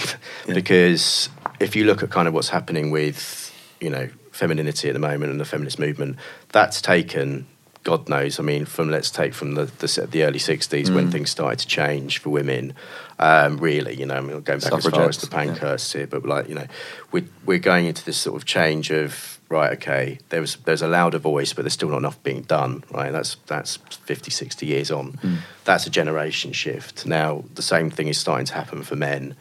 [0.46, 0.54] Yeah.
[0.54, 4.98] Because if you look at kind of what's happening with, you know, femininity at the
[4.98, 6.18] moment and the feminist movement,
[6.50, 7.46] that's taken.
[7.84, 8.40] God knows.
[8.40, 11.66] I mean, from let's take from the the, the early '60s when things started to
[11.66, 12.72] change for women.
[13.18, 15.44] Um, really, you know, I mean, going back as far as the yeah.
[15.44, 16.66] Pankhursts here, but like, you know,
[17.12, 19.72] we're we're going into this sort of change of right.
[19.72, 22.84] Okay, there was there's a louder voice, but there's still not enough being done.
[22.90, 25.12] Right, that's that's 50, 60 years on.
[25.14, 25.38] Mm.
[25.64, 27.06] That's a generation shift.
[27.06, 29.34] Now, the same thing is starting to happen for men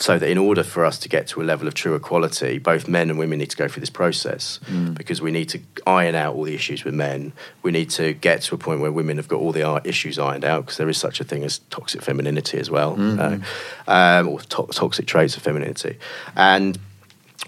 [0.00, 2.86] so that in order for us to get to a level of true equality, both
[2.86, 4.60] men and women need to go through this process
[4.94, 7.32] because we need to iron out all the issues with men.
[7.62, 10.44] We need to get to a point where women have got all the issues ironed
[10.44, 13.40] out because there is such a thing as toxic femininity as well, you know,
[13.88, 15.98] um, or to- toxic traits of femininity.
[16.36, 16.78] And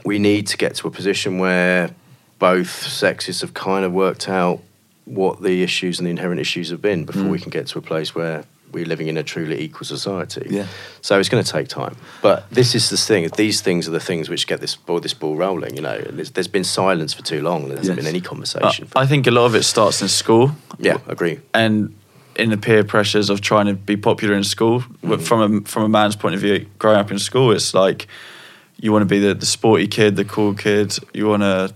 [0.04, 1.90] we need to get to a position where
[2.38, 4.60] both sexes have kind of worked out
[5.04, 7.30] what the issues and the inherent issues have been before mm.
[7.30, 10.46] we can get to a place where we're living in a truly equal society.
[10.48, 10.66] Yeah.
[11.00, 11.96] So it's going to take time.
[12.22, 13.28] But this is the thing.
[13.36, 15.74] These things are the things which get this ball, this ball rolling.
[15.74, 17.68] You know, there's, there's been silence for too long.
[17.68, 18.04] There hasn't Yes.
[18.04, 18.88] been any But conversation.
[18.94, 20.52] I think a lot of it starts in school.
[20.78, 21.40] yeah, agree.
[21.52, 21.94] and
[22.36, 25.24] in the peer pressures of trying to be popular in school But mm-hmm.
[25.24, 28.06] from a from a man's point of view growing up in school it's like
[28.82, 31.72] you want to be the, the sporty kid the cool kid you want to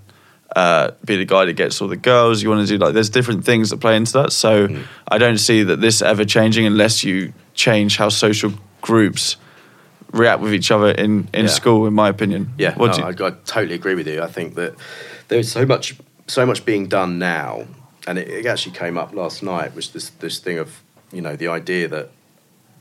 [0.57, 3.11] uh, be the guy that gets all the girls you want to do like there's
[3.11, 4.69] different things that play into that so
[5.09, 9.37] i don't see that this ever changing unless you change how social groups
[10.13, 11.51] react with each other in, in Yeah.
[11.51, 14.23] school in my opinion Yeah, no, you, I, I totally agree with you.
[14.23, 14.75] I think that
[15.29, 15.97] there's so much,
[16.29, 17.67] so much being done now,
[18.07, 19.75] and it, it actually came up last night.
[19.75, 22.11] Was this this thing of you know the idea that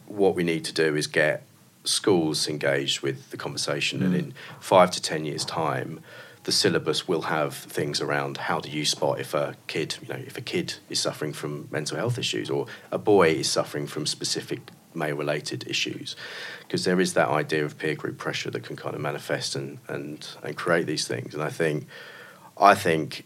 [0.06, 1.42] what we need to do is get
[1.84, 4.20] schools engaged with the conversation, and mm.
[4.20, 6.00] in five to ten years' time,
[6.44, 10.22] the syllabus will have things around how do you spot if a kid, you know,
[10.26, 14.06] if a kid is suffering from mental health issues or a boy is suffering from
[14.06, 14.60] specific
[14.94, 16.16] male-related issues,
[16.60, 19.80] because there is that idea of peer group pressure that can kind of manifest and
[19.88, 21.34] and and create these things.
[21.34, 21.88] And I think,
[22.58, 23.26] I think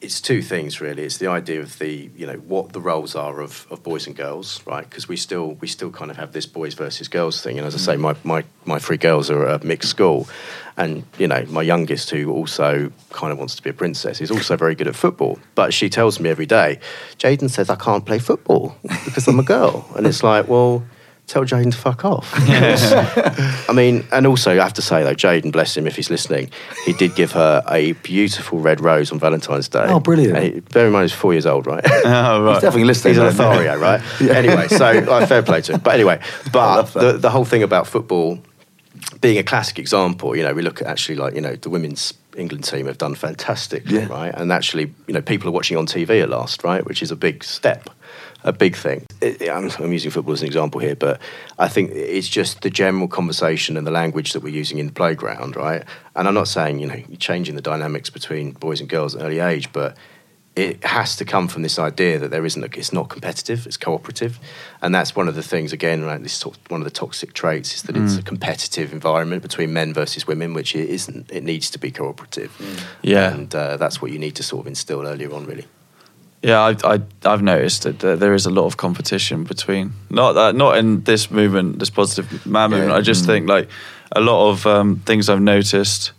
[0.00, 1.02] it's two things really.
[1.02, 4.16] It's the idea of the you know what the roles are of, of boys and
[4.16, 4.88] girls, right?
[4.88, 7.58] Because we still we still kind of have this boys versus girls thing.
[7.58, 8.00] And as I say, mm.
[8.00, 10.28] my, my my three girls are at a mixed school,
[10.76, 14.30] and you know my youngest who also kind of wants to be a princess is
[14.30, 15.38] also very good at football.
[15.54, 16.80] But she tells me every day,
[17.18, 20.82] Jaden says I can't play football because I'm a girl, and it's like well.
[21.30, 22.28] Tell Jaden to fuck off.
[22.36, 26.50] I mean, and also I have to say though, Jaden, bless him if he's listening,
[26.86, 29.84] he did give her a beautiful red rose on Valentine's Day.
[29.86, 30.36] Oh, brilliant.
[30.36, 31.84] And he, bear in mind, he's four years old, right?
[32.04, 32.54] Oh, right.
[32.54, 33.12] He's definitely listening.
[33.14, 33.36] He's an then.
[33.36, 34.00] Lothario, right?
[34.40, 35.80] Anyway, so like, uh, fair play to him.
[35.80, 36.20] But anyway,
[36.52, 38.40] but the, the whole thing about football
[39.20, 42.12] being a classic example, you know, we look at actually like, you know, the women's
[42.36, 44.06] England team have done fantastic, Yeah.
[44.08, 44.34] right?
[44.34, 46.84] And actually, you know, people are watching on TV at last, right?
[46.84, 47.88] Which is a big step,
[48.44, 49.06] a big thing.
[49.20, 51.20] It, I'm, I'm using football as an example here, but
[51.58, 54.92] I think it's just the general conversation and the language that we're using in the
[54.92, 55.84] playground, right?
[56.16, 59.20] And I'm not saying, you know, you're changing the dynamics between boys and girls at
[59.20, 59.96] an early age, but
[60.56, 63.76] it has to come from this idea that there isn't a, it's not competitive it's
[63.76, 64.40] cooperative
[64.82, 67.82] and that's one of the things again right this one of the toxic traits is
[67.84, 71.78] that it's a competitive environment between men versus women which it isn't it needs to
[71.78, 72.50] be cooperative
[73.00, 73.32] Yeah.
[73.32, 75.66] and uh, that's what you need to sort of instill earlier on really
[76.42, 80.32] Yeah, I, I, I've noticed that there- there is a lot of competition between not
[80.34, 82.90] that not in this movement, this positive man movement.
[82.92, 82.96] Yeah.
[82.96, 83.26] I just Mm.
[83.26, 83.68] think like
[84.12, 86.12] a lot of um, things I've noticed.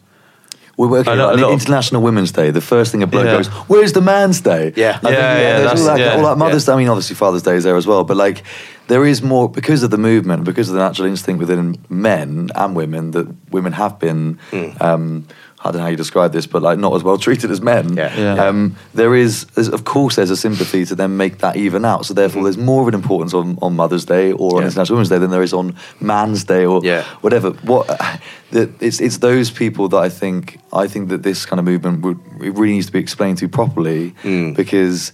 [0.78, 2.50] We're working I know on a lot of- International Women's Day.
[2.52, 3.38] The first thing a bloke Yeah.
[3.38, 4.92] goes, "Where's the Man's Day?" Yeah.
[4.98, 6.74] I think, Yeah, yeah, there's all that, yeah, all that Mother's yeah.
[6.74, 6.76] Day.
[6.76, 8.44] I mean, obviously Father's Day is there as well, but like
[8.88, 12.76] there is more because of the movement, because of the natural instinct within men and
[12.76, 14.38] women that women have been.
[14.52, 14.82] Mm.
[14.82, 15.26] Um,
[15.64, 17.96] I don't know how you describe this, but like not as well treated as men.
[17.96, 18.18] Yeah.
[18.18, 18.46] Yeah.
[18.46, 22.06] Um, there is, of course, there's a sympathy to then make that even out.
[22.06, 24.62] So therefore, there's more of an importance on, on Mother's Day or on.
[24.62, 24.68] Yeah.
[24.70, 27.04] International Women's Day than there is on Man's Day or Yeah.
[27.22, 27.52] whatever.
[27.52, 27.86] What
[28.52, 32.20] it's it's those people that I think I think that this kind of movement would
[32.42, 34.56] it really needs to be explained to properly Mm.
[34.56, 35.14] because.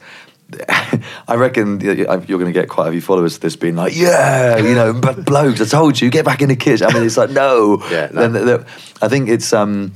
[1.27, 4.57] I reckon you're going to get quite a few followers to this being like, yeah,
[4.57, 6.88] you know, but blokes, I told you, get back in the kitchen.
[6.88, 7.83] I mean, it's like, no.
[7.91, 8.27] Yeah, no.
[8.29, 8.65] Then- then-
[9.01, 9.91] I think it's, um,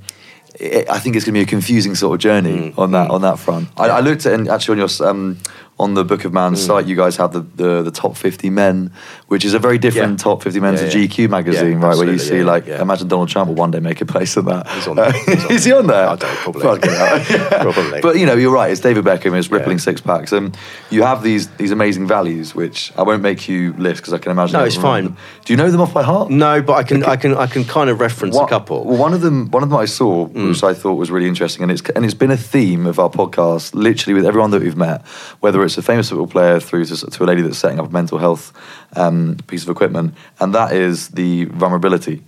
[0.60, 3.08] I I think it's going to be a confusing sort of journey Mm, on that
[3.10, 3.14] mm.
[3.14, 3.70] on that front.
[3.78, 5.38] I, I looked at and actually on your um,
[5.84, 6.68] on the Book of Man's Mm.
[6.68, 8.92] site, you guys have the, the the top fifty men,
[9.32, 10.24] which is a very different Yeah.
[10.30, 11.08] top fifty men Yeah, to yeah.
[11.08, 11.98] GQ magazine, right?
[11.98, 14.68] Where you see like, imagine Donald Trump will one day make a place in that.
[14.76, 15.12] He's on there.
[15.12, 16.08] He's on is he on there?
[16.14, 16.62] I don't, probably.
[17.68, 18.02] Probably.
[18.02, 18.72] But you know, you're right.
[18.72, 19.38] It's David Beckham.
[19.38, 20.56] It's rippling six packs, and
[20.90, 24.32] you have these these amazing values, which I won't make you list because I can
[24.32, 24.54] imagine.
[24.60, 25.04] No, it's fine.
[25.06, 25.18] them.
[25.46, 26.30] Do you know them off by heart?
[26.30, 28.86] no but I can I can I can kind of reference One- a couple Mm.
[28.86, 31.64] Well, one of them, one of them I saw, which I thought was really interesting,
[31.64, 34.78] and it's and it's been a theme of our podcast, literally with everyone that we've
[34.78, 35.02] met,
[35.42, 37.92] whether it's a famous football player through to, to a lady that's setting up a
[37.92, 38.54] mental health
[38.96, 42.22] um, piece of equipment, and that is the vulnerability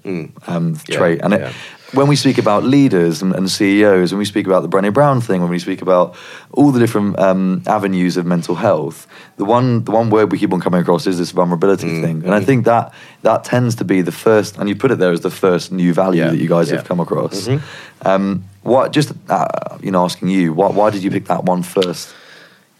[0.47, 1.21] um, Yeah, trait.
[1.21, 1.53] And it, yeah.
[1.93, 5.21] when we speak about leaders and, and CEOs, when we speak about the Brené Brown
[5.21, 6.15] thing, when we speak about
[6.51, 10.53] all the different um, avenues of mental health, the one the one word we keep
[10.53, 13.83] on coming across is this vulnerability Mm, thing, and I think that that tends to
[13.85, 16.37] be the first, and you put it there as the first new value Yeah, that
[16.37, 16.77] you guys yeah.
[16.77, 17.47] have come across.
[17.47, 17.61] Mhm.
[18.05, 21.63] Um, what just uh, you know, asking you, why, why did you pick that one
[21.63, 22.13] first?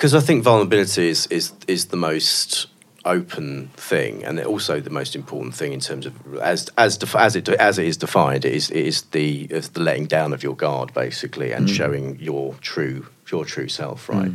[0.03, 2.67] Because I think vulnerability is, is is the most
[3.05, 7.37] open thing, and also the most important thing in terms of as as def- as
[7.37, 8.43] it as it is defined.
[8.43, 12.19] It is it is the is the letting down of your guard basically, and showing
[12.19, 14.33] your true your true self, right,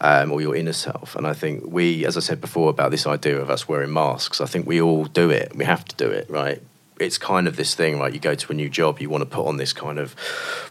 [0.00, 1.14] um, or your inner self.
[1.14, 4.40] And I think we, as I said before, about this idea of us wearing masks.
[4.40, 5.54] I think we all do it.
[5.54, 6.62] We have to do it, right?
[7.00, 8.12] It's kind of this thing, right?
[8.12, 10.14] You go to a new job, you want to put on this kind of,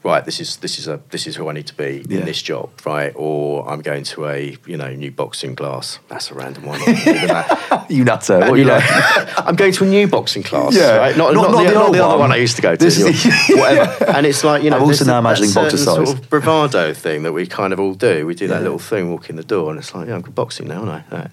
[0.03, 0.23] right?
[0.23, 2.19] This is this is a this is who I need to be Yeah.
[2.19, 3.11] in this job, right?
[3.15, 5.99] Or I'm going to a you know new boxing class.
[6.07, 6.79] That's a random one.
[6.79, 7.27] Look at
[7.69, 7.91] that.
[7.91, 8.39] you nutter.
[8.39, 8.83] What you like?
[9.45, 10.97] I'm going to a new boxing class, Yeah.
[10.97, 11.17] right?
[11.17, 12.29] Not, Not- not, not the, the not old the other one.
[12.29, 14.05] one I used to go to, This is- you whatever.
[14.05, 15.95] And it's like you know, I'm also now imagining certain boxercise.
[16.07, 18.25] sort of bravado thing that we kind of all do.
[18.25, 18.61] We do that Yeah.
[18.61, 21.03] little thing, walk in the door, and it's like, yeah, I'm boxing now, aren't I?
[21.11, 21.27] Yeah.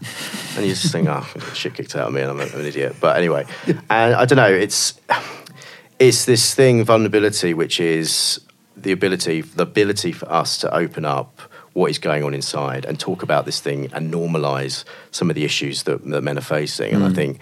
[0.56, 2.66] And you just think, oh, shit kicked out of me, and I'm, a, I'm an
[2.66, 2.96] idiot.
[3.00, 4.52] But anyway, and I don't know.
[4.52, 4.77] It's
[5.98, 8.40] it's this thing, vulnerability, which is
[8.76, 11.40] the ability, the ability for us to open up
[11.72, 15.44] what is going on inside and talk about this thing and normalize some of the
[15.44, 16.92] issues that, that men are facing.
[16.94, 17.14] And I mm.
[17.14, 17.40] think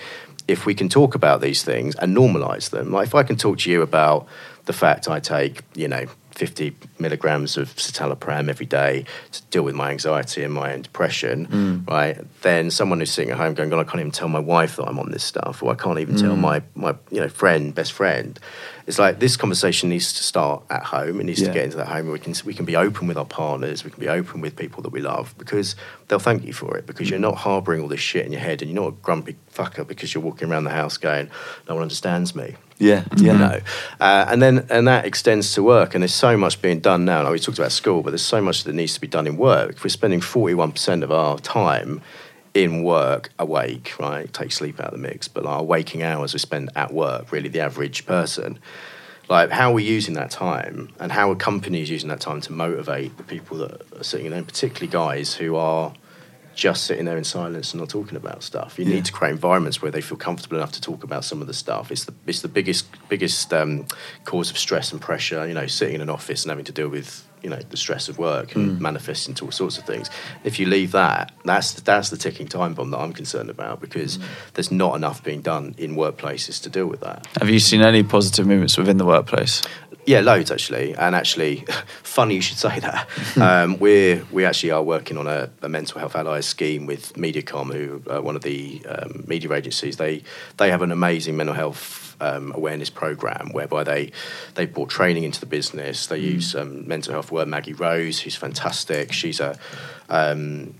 [0.48, 3.58] if we can talk about these things and normalize them, like if I can talk
[3.60, 4.26] to you about
[4.66, 9.74] the fact I take, you know, 50 milligrams of citalopram every day to deal with
[9.74, 11.90] my anxiety and my own depression, Mm.
[11.90, 12.18] right?
[12.42, 14.84] Then someone who's sitting at home going, God, I can't even tell my wife that
[14.84, 16.20] I'm on this stuff, or I can't even Mm.
[16.20, 18.38] tell my, my you know friend, best friend.
[18.86, 21.18] It's like this conversation needs to start at home.
[21.20, 21.48] It needs Yeah.
[21.48, 23.90] to get into that home we can we can be open with our partners, we
[23.90, 25.74] can be open with people that we love because
[26.08, 28.62] they'll thank you for it because you're not harboring all this shit in your head
[28.62, 31.28] and you're not a grumpy fucker because you're walking around the house going,
[31.68, 33.32] no one understands me Yeah, yeah.
[33.32, 33.60] you know.
[34.00, 37.22] Uh, and then and that extends to work, and there's so much being done now.
[37.24, 39.36] Like we talked about school, but there's so much that needs to be done in
[39.36, 39.70] work.
[39.76, 42.02] If we're spending 41% of our time
[42.56, 44.32] in work awake, right?
[44.32, 47.50] Take sleep out of the mix, but our waking hours we spend at work, really
[47.50, 48.58] the average person.
[49.28, 52.52] Like, how are we using that time, and how are companies using that time to
[52.52, 55.92] motivate the people that are sitting in there, and particularly guys who are
[56.54, 58.78] just sitting there in silence and not talking about stuff.
[58.78, 58.94] You Yeah.
[58.94, 61.52] need to create environments where they feel comfortable enough to talk about some of the
[61.52, 61.92] stuff.
[61.92, 63.84] It's the it's the biggest biggest um,
[64.24, 65.46] cause of stress and pressure.
[65.46, 68.08] You know, sitting in an office and having to deal with you know the stress
[68.08, 68.60] of work Hmm.
[68.60, 70.10] and manifesting to all sorts of things.
[70.42, 74.16] If you leave that, that's that's the ticking time bomb that I'm concerned about because
[74.16, 74.22] Hmm.
[74.54, 77.18] there's not enough being done in workplaces to deal with that.
[77.40, 79.62] Have you seen any positive movements within the workplace?
[80.06, 81.64] Yeah, loads actually, and actually,
[82.02, 83.06] funny you should say that.
[83.48, 87.72] um, we're we actually are working on a, a mental health allies scheme with Mediacom,
[87.72, 89.96] who are one of the um, media agencies.
[89.96, 90.22] They
[90.56, 94.12] they have an amazing mental health um, awareness program whereby they
[94.54, 96.06] they brought training into the business.
[96.06, 99.12] They use um, mental health word Maggie Rose, who's fantastic.
[99.12, 99.58] She's a
[100.08, 100.74] um,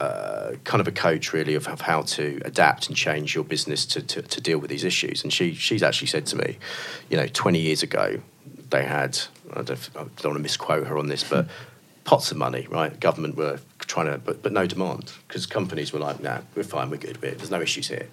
[0.00, 3.86] uh, kind of a coach really of, of how to adapt and change your business
[3.86, 5.22] to, to, to deal with these issues.
[5.22, 6.58] And she she's actually said to me,
[7.08, 8.20] you know, 20 years ago,
[8.70, 9.18] they had
[9.52, 11.48] I don't, I don't want to misquote her on this, but
[12.04, 12.98] pots of money, right?
[12.98, 16.90] Government were trying to, but, but no demand because companies were like, nah, we're fine,
[16.90, 18.08] we're good, we're, there's no issues here.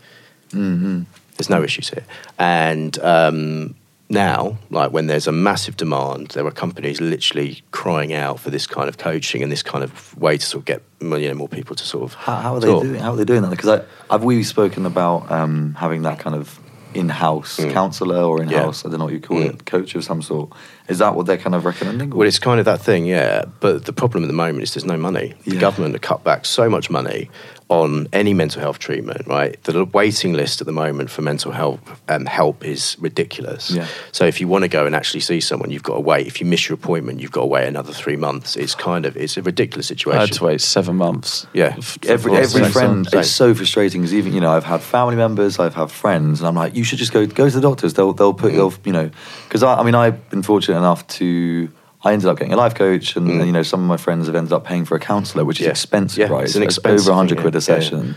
[1.37, 2.03] There's no issues here.
[2.39, 3.75] And um,
[4.09, 8.67] now, like when there's a massive demand, there are companies literally crying out for this
[8.67, 11.47] kind of coaching and this kind of way to sort of get you know, more
[11.49, 12.83] people to sort of How, how are they talk.
[12.83, 12.99] doing?
[13.01, 13.49] How are they doing that?
[13.49, 16.59] Because I, have we've spoken about um, having that kind of
[16.93, 17.71] in-house Mm.
[17.73, 19.49] counsellor or in-house I don't know what you call Mm.
[19.55, 20.51] it, coach of some sort.
[20.87, 22.11] Is that what they're kind of recommending?
[22.11, 23.45] Well, it's kind of that thing, yeah.
[23.61, 25.33] But the problem at the moment is there's no money.
[25.45, 25.59] The Yeah.
[25.59, 27.31] government have cut back so much money
[27.69, 29.61] on any mental health treatment, right?
[29.63, 33.71] The waiting list at the moment for mental health um, help is ridiculous.
[33.71, 33.87] Yeah.
[34.11, 36.27] So if you want to go and actually see someone, you've got to wait.
[36.27, 38.55] If you miss your appointment, you've got to wait another three months.
[38.55, 40.19] It's kind of it's a ridiculous situation.
[40.19, 40.33] I situation.
[40.35, 41.47] had to wait seven months.
[41.53, 41.75] Yeah.
[41.77, 43.21] f- every every friend someone.
[43.21, 46.47] it's so frustrating because even you know I've had family members I've had friends and
[46.47, 48.55] I'm like you should just go go to the doctors they'll they'll put Mm.
[48.55, 49.09] they'll you know
[49.47, 51.69] because I, I mean I've been fortunate enough to
[52.05, 53.45] I ended up getting a life coach and, Mm.
[53.45, 55.65] you know some of my friends have ended up paying for a counsellor which is
[55.65, 55.71] Yeah.
[55.71, 57.73] expensive Yeah, right it's an It's expensive over 100 quid a yeah.
[57.75, 58.15] Yeah, session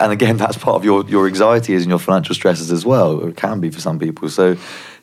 [0.00, 3.36] and again that's part of your your anxieties and your financial stresses as well it
[3.36, 4.56] can be for some people so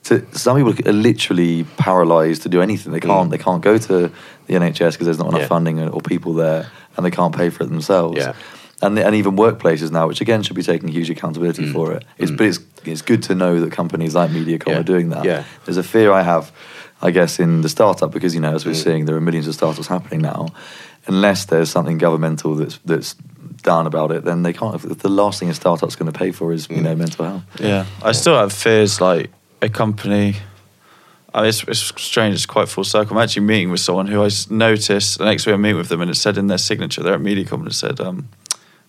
[0.05, 3.31] to, some people are literally paralyzed to do anything they can't Mm.
[3.31, 4.11] they can't go to
[4.47, 7.63] the NHS because there's not enough funding or people there and they can't pay for
[7.63, 8.33] it themselves Yeah.
[8.81, 11.73] and and even workplaces now, which again should be taking huge accountability Mm.
[11.73, 12.03] for it.
[12.17, 12.37] It's, Mm.
[12.37, 15.23] But it's it's good to know that companies like MediaCom are doing that.
[15.23, 15.43] Yeah.
[15.65, 16.51] There's a fear I have,
[17.03, 18.83] I guess, in the startup because you know as we're Mm.
[18.83, 20.47] seeing, there are millions of startups happening now.
[21.05, 23.15] Unless there's something governmental that's that's
[23.61, 24.79] done about it, then they can't.
[24.99, 26.83] The last thing a startup's going to pay for is you Mm.
[26.83, 27.43] know mental health.
[27.59, 29.29] Yeah, I still have fears like
[29.61, 30.35] a company.
[31.35, 32.35] I mean, it's, it's strange.
[32.35, 33.17] It's quite full circle.
[33.17, 35.99] I'm actually meeting with someone who I noticed the next week I meet with them,
[36.01, 38.29] and it said in their signature they're at Mediacom and it said um,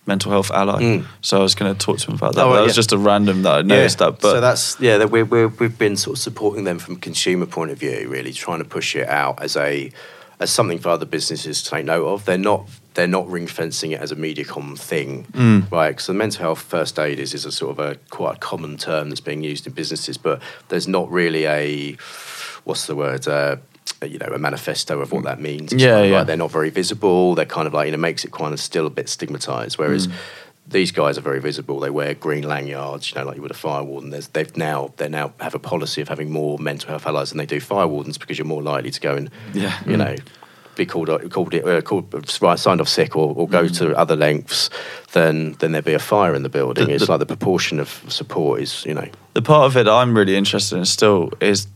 [0.05, 0.81] mental health ally.
[0.81, 1.05] Mm.
[1.21, 2.45] So I was going to talk to him about that.
[2.45, 2.63] Oh, that yeah.
[2.65, 4.19] was just a random that I noticed that.
[4.19, 6.99] But so that's yeah, that we're, we're, we've been sort of supporting them from a
[6.99, 9.91] consumer point of view, really trying to push it out as a
[10.39, 12.25] as something for other businesses to take note of.
[12.25, 15.71] They're not they're not ring fencing it as a media MediaCom thing, Mm.
[15.71, 15.89] right?
[15.89, 18.77] Because the mental health first aid is, is a sort of a quite a common
[18.77, 21.97] term that's being used in businesses, but there's not really a
[22.63, 23.27] what's the word.
[23.27, 23.57] Uh,
[24.01, 25.71] Uh, you know, a manifesto of what that means.
[25.71, 26.17] It's Yeah, kind of yeah.
[26.17, 27.33] like they're not very visible.
[27.35, 29.77] They're kind of like, you know, makes it kind of still a bit stigmatized.
[29.77, 30.13] Whereas Mm.
[30.67, 31.79] these guys are very visible.
[31.79, 34.09] They wear green lanyards, you know, like you would a fire warden.
[34.09, 37.37] There's, they've now they now have a policy of having more mental health allies than
[37.37, 39.73] they do fire wardens because you're more likely to go and Yeah.
[39.85, 39.99] you mm.
[39.99, 40.15] know
[40.75, 43.63] be called called it uh, called uh, right, uh, signed off sick or, or go
[43.63, 43.77] mm.
[43.77, 44.69] to other lengths
[45.13, 46.87] than than there be a fire in the building.
[46.87, 49.87] The- it's the- like the proportion of support is you know the part of it
[49.87, 51.67] I'm really interested in still is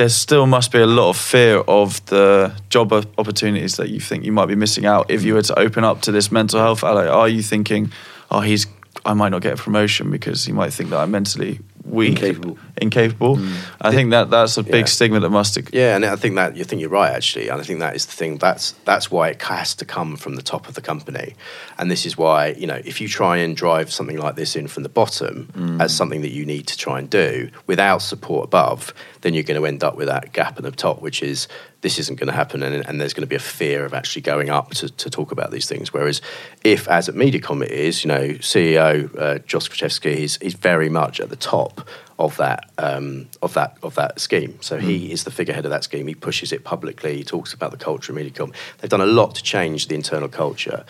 [0.00, 4.24] there still must be a lot of fear of the job opportunities that you think
[4.24, 6.82] you might be missing out if you were to open up to this mental health
[6.82, 7.06] ally.
[7.06, 7.92] Are you thinking,
[8.30, 8.66] oh, he's
[9.04, 12.58] I might not get a promotion because he might think that I'm mentally weak, Incapable.
[12.80, 13.38] Incapable.
[13.80, 14.84] I think that that's a big Yeah.
[14.86, 15.58] stigma that must.
[15.72, 18.06] Yeah, and I think that you think you're right actually, and I think that is
[18.06, 18.38] the thing.
[18.38, 21.34] That's that's why it has to come from the top of the company,
[21.78, 24.68] and this is why you know if you try and drive something like this in
[24.68, 28.92] from the bottom as something that you need to try and do without support above,
[29.22, 31.48] then you're going to end up with that gap at the top, which is
[31.82, 34.20] this isn't going to happen, and, and there's going to be a fear of actually
[34.22, 35.92] going up to, to talk about these things.
[35.94, 36.20] Whereas
[36.62, 40.88] if, as at MediaCom it is, you know, CEO uh, Josh Krichefski is is very
[40.90, 41.88] much at the top
[42.20, 44.58] of that um, of that of that scheme.
[44.60, 46.06] So he is the figurehead of that scheme.
[46.06, 47.16] He pushes it publicly.
[47.16, 48.54] He talks about the culture of Mediacom.
[48.78, 50.84] They've done a lot to change the internal culture,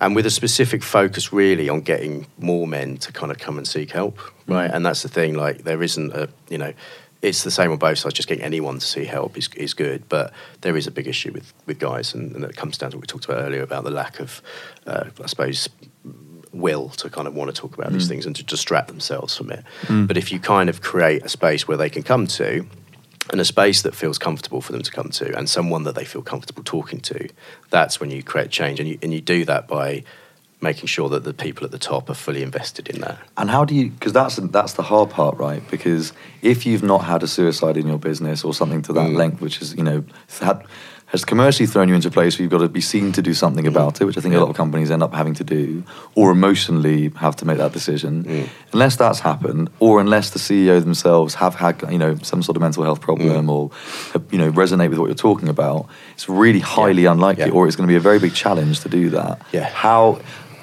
[0.00, 3.68] and with a specific focus really on getting more men to kind of come and
[3.68, 4.18] seek help.
[4.48, 5.34] Right, and that's the thing.
[5.34, 6.72] Like there isn't a you know.
[7.22, 8.14] It's the same on both sides.
[8.14, 11.32] Just getting anyone to see help is, is good, but there is a big issue
[11.32, 13.84] with, with guys, and, and it comes down to what we talked about earlier about
[13.84, 14.40] the lack of,
[14.86, 15.68] uh, I suppose,
[16.52, 19.50] will to kind of want to talk about these things and to distract themselves from
[19.50, 19.64] it.
[19.88, 22.66] But if you kind of create a space where they can come to,
[23.30, 26.04] and a space that feels comfortable for them to come to, and someone that they
[26.04, 27.28] feel comfortable talking to,
[27.70, 28.80] that's when you create change.
[28.80, 30.02] And you, and you do that by
[30.60, 33.18] making sure that the people at the top are fully invested in that.
[33.36, 33.90] And how do you?
[33.90, 35.62] Because that's that's the hard part, right?
[35.70, 39.16] Because if you've not had a suicide in your business or something to that Mm.
[39.16, 40.02] length, which is you know
[40.40, 40.64] had,
[41.12, 43.34] has commercially thrown you into a place where you've got to be seen to do
[43.34, 44.42] something about it, which I think a Mm.
[44.42, 45.82] Lot of companies end up having to do,
[46.14, 48.24] or emotionally have to make that decision.
[48.24, 48.48] Mm.
[48.72, 52.62] Unless that's happened, or unless the CEO themselves have had you know some sort of
[52.62, 53.50] mental health problem Mm.
[53.50, 53.70] or
[54.30, 57.52] you know resonate with what you're talking about, it's really highly unlikely, Yeah.
[57.56, 59.42] or it's going to be a very big challenge to do that.
[59.52, 59.64] Yeah.
[59.68, 60.20] How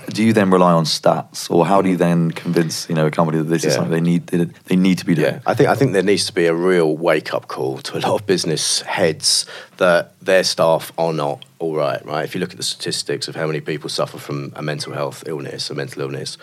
[0.09, 3.11] do you then rely on stats, or how do you then convince you know a
[3.11, 3.75] company that this is Mm.
[3.75, 5.33] Something they need they, they need to be doing?
[5.33, 7.97] Yeah, I think I think there needs to be a real wake up call to
[7.97, 9.45] a lot of business heads
[9.77, 12.03] that their staff are not all right.
[12.05, 14.93] Right, if you look at the statistics of how many people suffer from a mental
[14.93, 16.37] health illness, a mental illness.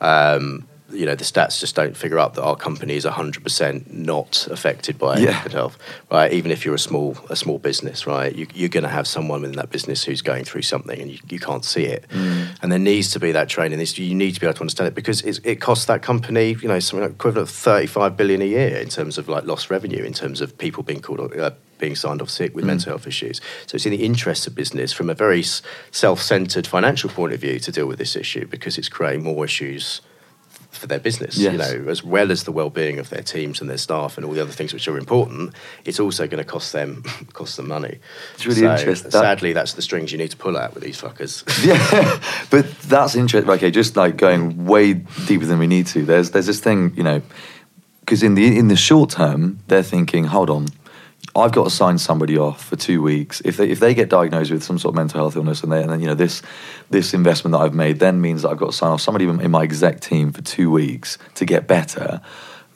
[0.00, 4.46] Um, you know the stats just don't figure up that our company is 100% not
[4.50, 5.32] affected by Yeah.
[5.32, 5.78] mental health
[6.12, 6.32] right?
[6.32, 8.32] Even if you're a small a small business right?
[8.34, 11.18] You, you're going to have someone within that business who's going through something and you,
[11.28, 12.04] you can't see it.
[12.62, 13.78] And there needs to be that training.
[13.78, 16.56] This- you need to be able to understand it because it's, it costs that company
[16.62, 19.70] you know something like equivalent of 35 billion a year in terms of like lost
[19.70, 23.06] revenue in terms of people being called uh, being signed off sick with mental health
[23.06, 23.40] issues.
[23.66, 25.42] So it's in the interests of business from a very
[25.90, 30.00] self-centered financial point of view to deal with this issue because it's creating more issues
[30.76, 33.78] for their business, you know, as well as the well-being of their teams and their
[33.78, 35.54] staff and all the other things which are important.
[35.84, 37.02] It's also going to cost them
[37.32, 37.98] cost them money.
[38.34, 39.10] It's really So, interesting.
[39.10, 41.42] That- Sadly, that's the strings you need to pull out with these fuckers.
[41.64, 42.20] yeah,
[42.50, 43.50] but that's interesting.
[43.50, 44.94] Okay, just like going way
[45.26, 46.04] deeper than we need to.
[46.04, 47.22] There's there's this thing, you know,
[48.00, 50.66] because in the in the short term, they're thinking, hold on,
[51.36, 53.42] I've got to sign somebody off for two weeks.
[53.44, 55.82] If they if they get diagnosed with some sort of mental health illness, and, they,
[55.82, 56.40] and then you know this
[56.88, 59.50] this investment that I've made then means that I've got to sign off somebody in
[59.50, 62.22] my exec team for two weeks to get better.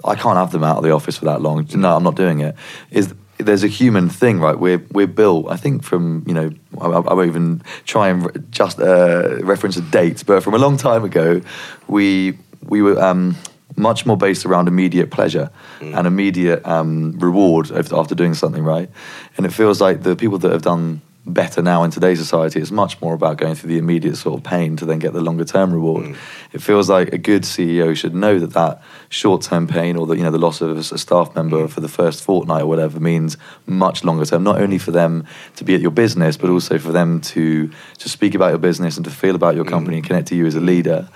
[0.05, 1.67] I can't have them out of the office for that long.
[1.75, 2.55] No, I'm not doing it.
[2.91, 4.59] Is there's a human thing, right?
[4.59, 5.51] We're we're built.
[5.51, 6.51] I think from you know
[6.81, 10.59] I, I won't even try and re- just uh, reference a date, but from a
[10.59, 11.41] long time ago,
[11.89, 13.37] we we were um,
[13.77, 15.51] much more based around immediate pleasure
[15.81, 18.91] and immediate um, reward after doing something, right?
[19.37, 21.01] And it feels like the people that have done
[21.33, 24.45] better now in today's society, it's much more about going through the immediate sort of
[24.45, 26.05] pain to then get the longer term reward.
[26.05, 26.17] Mm.
[26.53, 30.17] It feels like a good CEO should know that that short term pain or the
[30.17, 31.71] you know the loss of a staff member mm.
[31.71, 34.43] for the first fortnight or whatever means much longer term.
[34.43, 35.27] Not only for them
[35.57, 38.97] to be at your business, but also for them to to speak about your business
[38.97, 40.09] and to feel about your company and mm.
[40.09, 41.09] connect to you as a leader.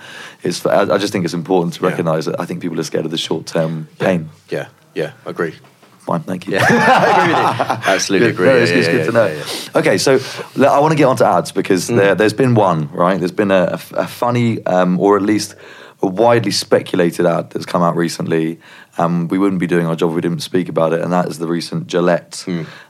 [0.43, 1.89] It's I I just think it's important to Yeah.
[1.89, 4.29] recognise that I think people are scared of the short term pain.
[4.49, 5.53] yeah, yeah, agree.
[6.05, 6.53] Fine, thank you.
[6.53, 7.91] Yeah, I agree with you.
[7.93, 8.33] Absolutely Good.
[8.35, 8.47] agree.
[8.47, 9.11] No, Yeah, it's, yeah, it's good yeah, to
[9.73, 9.79] know.
[9.79, 10.19] Okay, so
[10.69, 13.17] I want to get onto ads because there, there's been one, right?
[13.17, 15.55] There's been a funny, um, or at least
[16.01, 18.59] a widely speculated ad that's come out recently.
[18.97, 21.27] Um, we wouldn't be doing our job if we didn't speak about it, and that
[21.27, 22.45] is the recent Gillette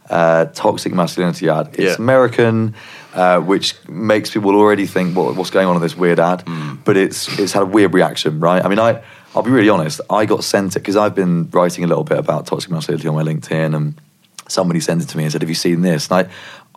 [0.10, 1.76] uh, toxic masculinity ad.
[1.80, 1.98] It's.
[1.98, 2.76] American,
[3.14, 6.44] uh, which makes people already think, what, what's going on in this weird ad?
[6.84, 8.64] But it's it's had a weird reaction, right?
[8.64, 9.02] I mean, I
[9.36, 10.00] I'll be really honest.
[10.10, 13.16] I got sent it because I've been writing a little bit about toxic masculinity on
[13.16, 14.00] my LinkedIn, and
[14.48, 16.32] somebody sent it to me and said, "Have you seen this?" And I,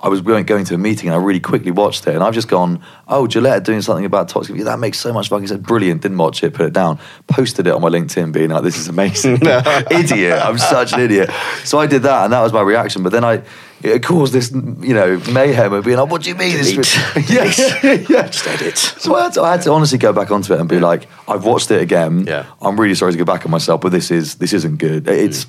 [0.07, 2.35] I was going, going to a meeting and I really quickly watched it, and I've
[2.35, 5.65] just gone, "Oh, Gillette doing something about toxic." Yeah, that makes so much fucking sense.
[5.65, 6.03] Brilliant.
[6.03, 6.53] Didn't watch it.
[6.53, 6.99] Put it down.
[7.29, 9.35] Posted it on my LinkedIn, being like, "This is amazing."
[9.91, 10.41] idiot.
[10.43, 11.31] I'm such an idiot.
[11.63, 13.05] So I did that, and that was my reaction.
[13.05, 13.43] But then I.
[13.83, 16.73] It caused this, you know, mayhem of being like, "What do you mean?" This
[17.15, 17.31] Delete.
[17.31, 18.27] yeah, yeah.
[18.29, 18.77] Just edit.
[18.77, 21.07] So I had, to, I had to honestly go back onto it and be like,
[21.29, 22.27] I've watched it again.
[22.27, 22.47] Yeah.
[22.61, 25.07] I'm really sorry to go back on myself, but this is this isn't good.
[25.07, 25.47] It's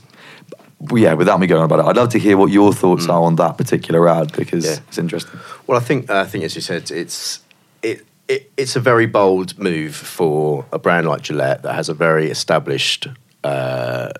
[0.80, 1.13] well, yeah.
[1.15, 3.36] Without me going on about it, I'd love to hear what your thoughts are on
[3.38, 4.77] that particular ad because Yeah.
[4.88, 5.39] it's interesting.
[5.65, 7.39] Well, I think I think as you said, it's
[7.82, 11.95] it, it it's a very bold move for a brand like Gillette that has a
[11.95, 13.07] very established
[13.43, 14.11] uh,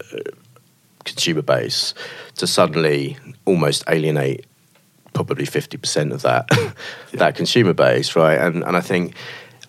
[1.04, 1.94] consumer base
[2.36, 4.46] to suddenly almost alienate
[5.14, 6.48] probably 50% of that
[7.14, 9.16] that consumer base right and and I think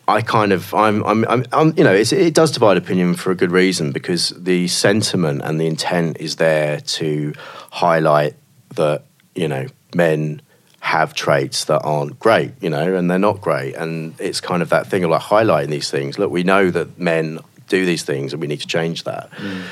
[0.06, 3.34] I kind of I'm I'm, I'm, I'm you know it does divide opinion for a
[3.34, 7.32] good reason because the sentiment and the intent is there to
[7.70, 8.34] highlight
[8.74, 9.04] that
[9.34, 10.42] you know men
[10.80, 13.74] have traits that aren't great, you know, and they're not great.
[13.74, 16.18] And it's kind of that thing of like highlighting these things.
[16.18, 17.38] Look, we know that men
[17.70, 19.30] do these things and we need to change that.
[19.30, 19.62] Mm.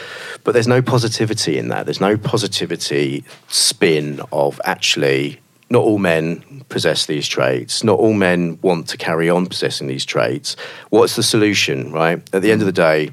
[0.45, 1.85] But there's no positivity in that.
[1.85, 7.85] There's no positivity spin of actually not all men possess these traits.
[7.85, 10.57] Not all men want to carry on possessing these traits.
[10.89, 12.23] What's the solution, right?
[12.33, 13.11] At the end of the day,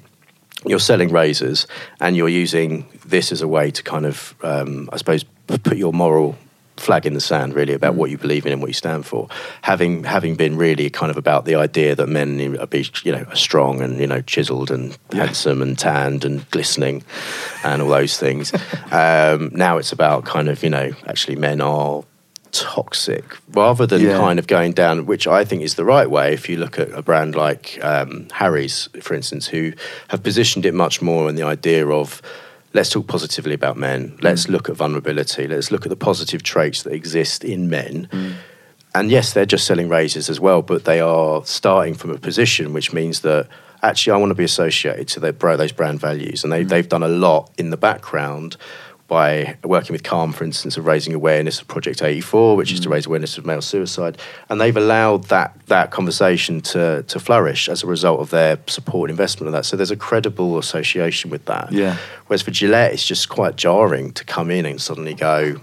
[0.66, 1.68] you're selling razors
[2.00, 5.92] and you're using this as a way to kind of, um, I suppose, put your
[5.92, 6.38] moral
[6.78, 7.98] flag in the sand really about mm.
[7.98, 9.28] what you believe in and what you stand for
[9.62, 13.24] having having been really kind of about the idea that men are be you know
[13.30, 15.26] are strong and you know chiseled and yeah.
[15.26, 17.04] handsome and tanned and glistening
[17.64, 18.54] and all those things
[18.92, 22.04] um, now it's about kind of you know actually men are
[22.56, 24.18] toxic rather than yeah.
[24.18, 26.34] kind of going down, which I think is the right way.
[26.34, 29.74] If you look at a brand like um, Harry's, for instance, who
[30.08, 32.22] have positioned it much more in the idea of
[32.76, 34.50] let's talk positively about men, let's mm.
[34.50, 38.08] look at vulnerability, let's look at the positive traits that exist in men.
[38.12, 38.34] Mm.
[38.94, 42.74] And yes, they're just selling razors as well, but they are starting from a position
[42.74, 43.48] which means that
[43.82, 46.44] actually I want to be associated to their, those brand values.
[46.44, 46.70] And they, mm.
[46.70, 48.58] they've done a lot in the background
[49.08, 52.74] by working with Calm, for instance, of raising awareness of Project 84, which mm.
[52.74, 52.94] is to mm.
[52.94, 54.18] raise awareness of male suicide.
[54.50, 59.10] And they've allowed that, that conversation to, to flourish as a result of their support
[59.10, 59.66] and investment of that.
[59.66, 61.72] So there's a credible association with that.
[61.72, 61.98] Yeah.
[62.28, 65.62] Whereas for Gillette, it's just quite jarring to come in and suddenly go,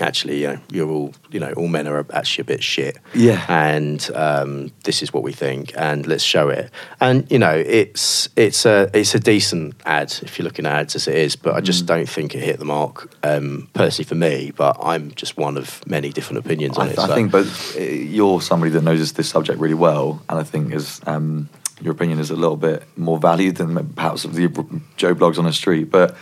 [0.00, 2.98] actually, you know, you're all, you know, all men are actually a bit shit.
[3.14, 3.44] Yeah.
[3.48, 6.70] And um, this is what we think, and let's show it.
[7.00, 10.96] And you know, it's it's a it's a decent ad if you're looking at ads
[10.96, 11.88] as it is, but I just mm.
[11.88, 14.52] don't think it hit the mark um, personally for me.
[14.56, 16.98] But I'm just one of many different opinions on I, it.
[16.98, 17.14] I so.
[17.14, 21.00] think, but uh, you're somebody that knows this subject really well, and I think is.
[21.06, 21.48] Um,
[21.80, 24.48] your opinion is a little bit more valued than perhaps of the
[24.96, 26.16] Joe Bloggs on the street, but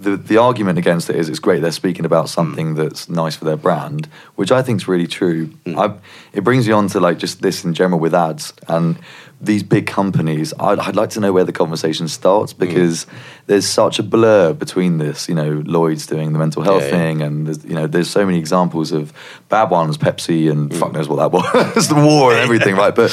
[0.00, 3.44] the the argument against it is it's great they're speaking about something that's nice for
[3.44, 5.48] their brand, which I think is really true.
[5.66, 5.76] Mm.
[5.76, 5.98] I,
[6.32, 8.98] it brings you on to like just this in general with ads and
[9.40, 10.52] these big companies.
[10.58, 12.58] I'd, I'd like to know where the conversation starts mm.
[12.58, 13.08] because mm.
[13.46, 15.28] there's such a blur between this.
[15.28, 17.26] You know, Lloyd's doing the mental health yeah, thing, yeah.
[17.26, 19.12] and there's, you know, there's so many examples of
[19.48, 20.78] bad ones, Pepsi, and mm.
[20.78, 21.32] fuck knows what that
[21.74, 22.94] was, the war and everything, right?
[22.94, 23.10] But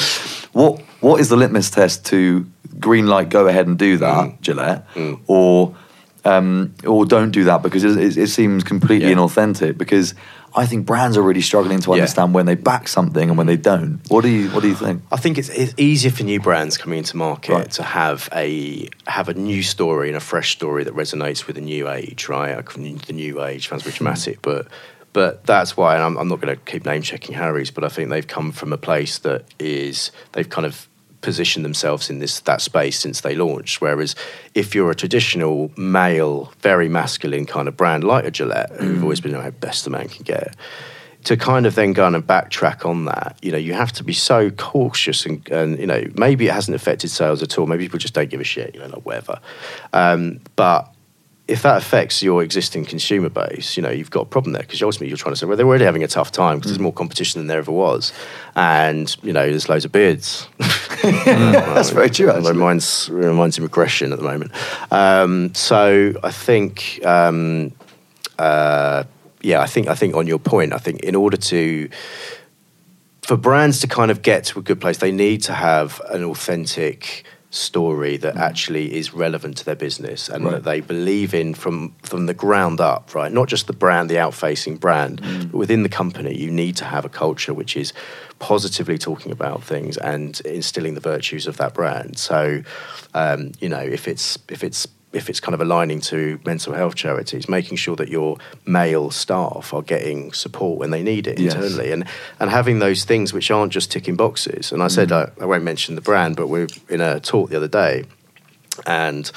[0.52, 2.46] what what is the litmus test to
[2.78, 4.40] green light, go ahead and do that, mm.
[4.40, 4.86] Gillette,
[5.26, 5.74] or
[6.26, 9.16] um, or don't do that because it, it, it seems completely yeah.
[9.16, 9.78] inauthentic.
[9.78, 10.14] Because
[10.54, 12.34] I think brands are really struggling to understand yeah.
[12.34, 14.00] when they back something and when they don't.
[14.08, 15.02] What do you What do you think?
[15.12, 17.70] I think it's, it's easier for new brands coming into market right.
[17.72, 21.62] to have a have a new story and a fresh story that resonates with the
[21.62, 22.28] new age.
[22.28, 24.04] Right, the new age sounds very hmm.
[24.04, 24.68] dramatic, but
[25.12, 27.88] but that's why, and I'm, I'm not going to keep name checking Harry's, but I
[27.88, 30.86] think they've come from a place that is they've kind of
[31.20, 33.80] positioned themselves in this that space since they launched.
[33.80, 34.14] Whereas
[34.54, 38.78] if you're a traditional male, very masculine kind of brand like a Gillette, mm.
[38.78, 40.54] who've always been you know, best the man can get,
[41.24, 44.12] to kind of then go and backtrack on that, you know, you have to be
[44.12, 47.66] so cautious and, and, you know, maybe it hasn't affected sales at all.
[47.66, 49.40] Maybe people just don't give a shit, you know, like whatever.
[49.92, 50.94] Um, but
[51.48, 54.82] if that affects your existing consumer base, you know, you've got a problem there because
[54.82, 56.74] ultimately you're trying to say, well, they're already having a tough time because mm.
[56.74, 58.12] there's more competition than there ever was.
[58.56, 60.48] And, you know, there's loads of beards.
[61.02, 62.48] That's very true, actually.
[62.48, 64.50] It reminds, reminds him of Gresham at the moment.
[64.90, 67.72] Um, so I think, um,
[68.40, 69.04] uh,
[69.40, 71.88] yeah, I think, I think on your point, I think in order to,
[73.22, 76.24] for brands to kind of get to a good place, they need to have an
[76.24, 78.40] authentic, story that mm.
[78.40, 80.50] actually is relevant to their business and right.
[80.52, 84.16] that they believe in from from the ground up right not just the brand the
[84.16, 85.50] outfacing brand mm.
[85.50, 87.92] but within the company you need to have a culture which is
[88.40, 92.62] positively talking about things and instilling the virtues of that brand so
[93.14, 96.94] um, you know if it's if it's if it's kind of aligning to mental health
[96.94, 98.36] charities, making sure that your
[98.66, 101.54] male staff are getting support when they need it yes.
[101.54, 102.04] internally, and
[102.40, 104.72] and having those things which aren't just ticking boxes.
[104.72, 105.32] And I said mm.
[105.38, 108.04] I, I, won't mention the brand, but we are in a talk the other day,
[108.86, 109.30] and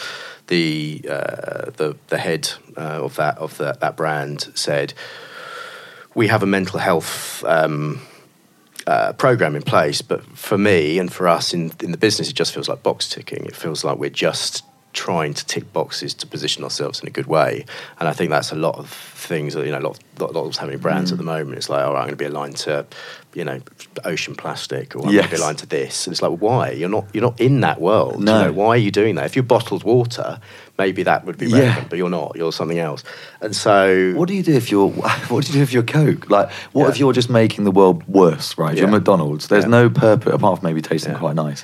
[0.47, 4.93] the uh, the the head uh, of that of the, that brand said
[6.13, 7.43] we have a mental health.
[7.45, 8.01] Um,
[8.87, 12.33] uh, program in place, but for me and for us in, in the business, it
[12.33, 13.45] just feels like box ticking.
[13.45, 14.63] It feels like we're just
[14.93, 17.65] trying to tick boxes to position ourselves in a good way.
[17.99, 20.33] And I think that's a lot of things that, you know, a lot, of, lot,
[20.33, 21.13] lot of what's happening in brands mm.
[21.13, 21.57] at the moment.
[21.57, 22.85] It's like, all right, I'm going to be aligned to,
[23.35, 23.59] you know,
[24.05, 25.39] ocean plastic or I'm going to be Yes.
[25.39, 26.07] aligned to this.
[26.07, 26.71] And it's like, why?
[26.71, 28.23] You're not, you're not in that world.
[28.23, 28.39] No.
[28.39, 29.25] You know, why are you doing that?
[29.25, 30.39] If you're bottled water,
[30.79, 31.59] maybe that would be Yeah.
[31.59, 32.31] relevant, but you're not.
[32.35, 33.03] You're something else.
[33.39, 34.13] And so...
[34.15, 34.89] What do you do if you're?
[35.29, 36.29] What do you do if you're Coke?
[36.31, 36.89] Like, what Yeah.
[36.89, 38.57] if you're just making the world worse?
[38.57, 38.75] Right?
[38.75, 39.47] You're McDonald's.
[39.47, 39.69] There's Yeah.
[39.69, 41.19] no purpose apart from maybe tasting Yeah.
[41.19, 41.63] quite nice.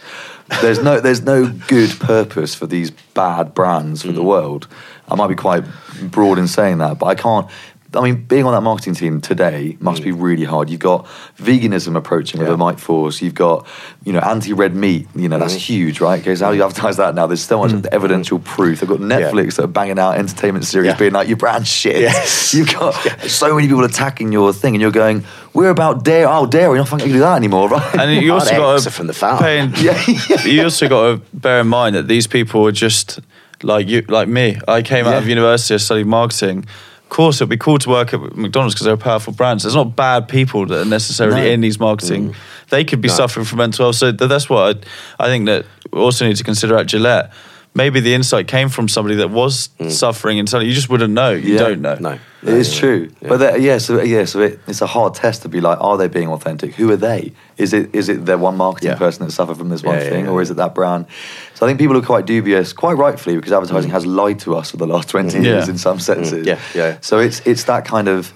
[0.62, 4.26] There's no there's no good purpose for these bad brands for the Mm.
[4.26, 4.68] world.
[5.10, 5.64] I might be quite
[6.12, 7.48] broad in saying that, but I can't.
[7.96, 10.70] I mean, being on that marketing team today must be really hard.
[10.70, 11.06] You've got
[11.42, 12.54] veganism approaching with Mm.
[12.54, 13.22] A Mike Force.
[13.22, 13.66] You've got,
[14.04, 15.08] you know, anti-red meat.
[15.16, 15.60] You know, that's Mhm.
[15.60, 16.18] huge, right?
[16.18, 17.28] Because how do you advertise that now?
[17.28, 18.80] There's so much evidential proof.
[18.80, 20.96] They've got Netflix that are banging out entertainment series, Yeah.
[20.98, 22.54] being like, "Your brand shit." Yes.
[22.54, 22.94] You've got
[23.28, 25.24] so many people attacking your thing, and you're going,
[25.54, 26.26] "We're about dairy.
[26.30, 26.66] Oh, dairy.
[26.70, 29.08] You're not fucking gonna do that anymore, right?" And you Oh, also got to from
[29.08, 29.40] the farm.
[29.40, 29.98] pay yeah,
[30.30, 30.44] yeah.
[30.46, 33.20] you also got to bear in mind that these people are just
[33.64, 34.58] like you, like me.
[34.68, 35.18] I came out Yeah.
[35.20, 36.66] of university, I studied marketing.
[37.06, 39.62] Of course, it'd be cool to work at McDonald's because they're a powerful brand.
[39.62, 41.48] So There's not bad people that are necessarily No.
[41.48, 42.32] in these marketing.
[42.32, 42.36] Mm.
[42.72, 43.14] They could be No.
[43.14, 43.96] suffering from mental health.
[43.96, 44.84] So th- that's what
[45.20, 47.32] I, I think that we also need to consider at Gillette.
[47.78, 49.92] Maybe the insight came from somebody that was mm.
[49.92, 51.32] suffering and something you just wouldn't know.
[51.32, 51.60] You Yeah.
[51.60, 51.98] don't know.
[52.00, 52.20] No.
[52.42, 52.80] It is Yeah.
[52.80, 53.28] true, Yeah.
[53.28, 55.98] but that- yeah, so yeah, so it, it's a hard test to be like, are
[55.98, 56.76] they being authentic?
[56.76, 57.34] Who are they?
[57.58, 58.96] Is it is it their one marketing Yeah.
[58.98, 61.06] person that suffered from this one Yeah, yeah, thing, yeah, or is it that brand?
[61.54, 63.94] So I think people are quite dubious, quite rightfully, because advertising mm.
[63.94, 65.44] has lied to us for the last twenty mm.
[65.44, 65.72] years Yeah.
[65.72, 66.48] in some senses.
[66.48, 66.96] Yeah, yeah.
[67.02, 68.32] So it's it's that kind of,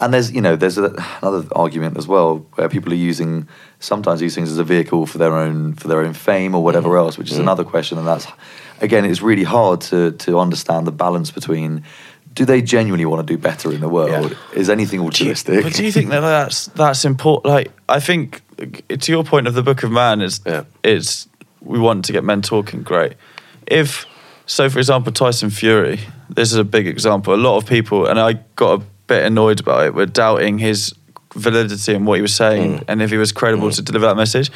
[0.00, 3.48] and there's you know there's a, another argument as well where people are using
[3.80, 6.96] sometimes these things as a vehicle for their own for their own fame or whatever
[6.98, 8.26] else, which is another question, and that's
[8.80, 11.82] again it's really hard to to understand the balance between.
[12.34, 14.30] Do they genuinely want to do better in the world?
[14.30, 14.58] Yeah.
[14.58, 15.62] Is anything altruistic?
[15.62, 17.54] But do you think that that's that's important?
[17.54, 18.40] Like, I think
[18.88, 20.64] to your point of the Book of Man is Yeah.
[20.82, 21.28] it's
[21.60, 22.82] we want to get men talking.
[22.82, 23.12] Great.
[23.66, 24.06] If
[24.46, 26.00] so, for example, Tyson Fury.
[26.34, 27.34] This is a big example.
[27.34, 30.94] A lot of people, and I got a bit annoyed about it, were doubting his
[31.34, 32.84] validity and what he was saying, Mm.
[32.88, 34.50] and if he was credible to deliver that message.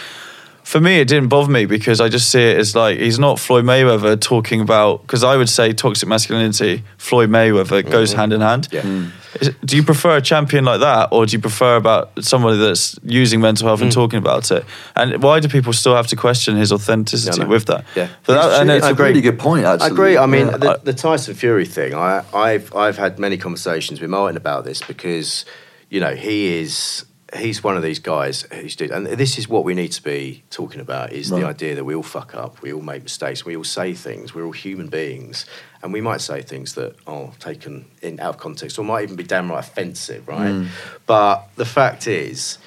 [0.67, 3.39] For me, it didn't bother me because I just see it as like he's not
[3.39, 5.03] Floyd Mayweather talking about.
[5.03, 8.67] Because I would say toxic masculinity, Floyd Mayweather goes hand in hand.
[8.73, 8.83] Yeah.
[8.83, 9.13] Mm.
[9.41, 12.99] Is- Do you prefer a champion like that, or do you prefer about somebody that's
[13.05, 14.65] using mental health and talking about it?
[14.97, 17.39] And why do people still have to question his authenticity Mm.
[17.39, 17.51] Yeah, no.
[17.51, 17.85] with that?
[17.95, 18.09] Yeah.
[18.27, 19.85] But that- and it's It's a really good point, actually.
[19.89, 20.19] I agree.
[20.19, 20.57] I mean, Yeah.
[20.57, 21.95] the, the Tyson Fury thing.
[21.95, 25.45] I, I've I've had many conversations with Martin about this because,
[25.91, 27.05] you know, he is
[27.35, 30.45] he's one of these guys who's do, and this is what we need to be
[30.51, 33.57] talking about is the idea that we all fuck up, we all make mistakes, we
[33.57, 35.45] all say things, we're all human beings,
[35.83, 39.17] and we might say things that are taken in out of context or might even
[39.17, 40.53] be downright offensive, right?
[40.53, 40.69] Mm.
[41.07, 42.59] But the fact is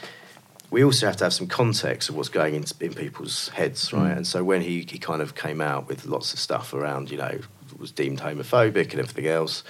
[0.72, 4.16] we also have to have some context of what's going in, in people's heads, right?
[4.16, 7.18] And so when he, he kind of came out with lots of stuff around, you
[7.18, 7.39] know,
[7.78, 9.64] was deemed homophobic and everything else,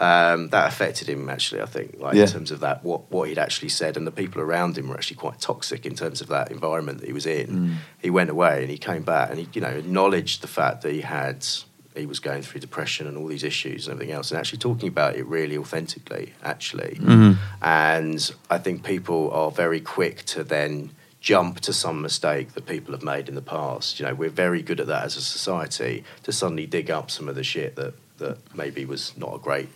[0.00, 1.60] um, that affected him actually.
[1.62, 2.22] I think, like Yeah.
[2.24, 4.94] in terms of that, what what he'd actually said, and the people around him were
[4.96, 7.76] actually quite toxic in terms of that environment that he was in.
[8.00, 10.92] He went away and he came back and he, you know, acknowledged the fact that
[10.92, 11.46] he had.
[11.96, 14.88] He was going through depression and all these issues and everything else, and actually talking
[14.88, 16.98] about it really authentically, actually.
[17.62, 20.90] And I think people are very quick to then
[21.20, 23.98] jump to some mistake that people have made in the past.
[24.00, 27.28] You know, we're very good at that as a society to suddenly dig up some
[27.28, 29.68] of the shit that, that maybe was not a great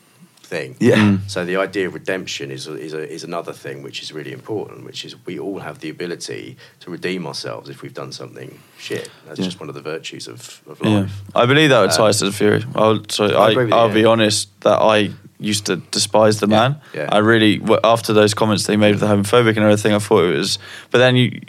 [0.49, 0.77] thing.
[0.81, 0.97] Yeah.
[0.97, 1.19] Mm.
[1.31, 4.85] So the idea of redemption is is a, is another thing which is really important,
[4.85, 9.11] which is we all have the ability to redeem ourselves if we've done something shit.
[9.27, 9.45] That's Yeah.
[9.49, 11.01] just one of the virtues of, of Yeah.
[11.01, 11.13] life.
[11.35, 12.65] I believe that with Um, Tyson Fury.
[12.75, 13.95] I'll, sorry, I I, agree with you, I'll yeah.
[14.03, 16.73] be honest that I used to despise the Yeah, man.
[16.95, 17.09] yeah.
[17.17, 20.37] I really, after those comments they made with the homophobic and everything, I thought it
[20.37, 20.59] was.
[20.91, 21.41] But then you,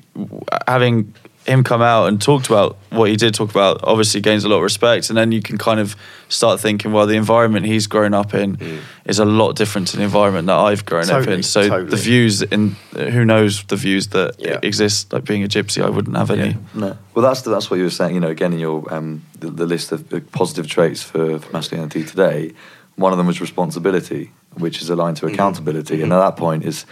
[0.67, 1.13] having
[1.45, 4.57] him come out and talked about what he did talk about, obviously gains a lot
[4.57, 5.09] of respect.
[5.09, 5.95] And then you can kind of
[6.27, 10.03] start thinking, well, the environment he's grown up in is a lot different to the
[10.03, 11.27] environment that I've grown up Mm.
[11.37, 11.43] In.
[11.43, 14.59] So the views in who knows the views that Yeah.
[14.61, 16.49] exist, like being a gypsy, I wouldn't have any.
[16.49, 16.55] Yeah.
[16.75, 16.97] No.
[17.15, 18.13] Well, that's that's what you were saying.
[18.13, 21.51] You know, again in your um, the, the list of the positive traits for, for
[21.51, 22.53] masculinity today,
[22.95, 25.33] one of them was responsibility, which is aligned to Mm-hmm.
[25.35, 26.85] accountability, and at that point is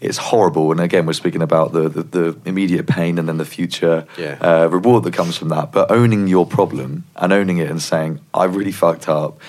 [0.00, 0.70] it's horrible.
[0.72, 4.36] And again, we're speaking about the the, the immediate pain and then the future Yeah.
[4.40, 5.72] uh, reward that comes from that.
[5.72, 9.40] But owning your problem and owning it and saying I really fucked up.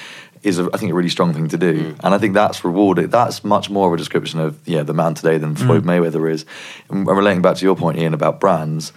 [0.41, 1.95] Is a, I think a really strong thing to do, Mm.
[2.01, 3.11] and I think that's rewarded.
[3.11, 6.45] That's much more of a description of yeah the man today than Floyd Mayweather is.
[6.89, 8.93] And relating back to your point, Ian, about brands,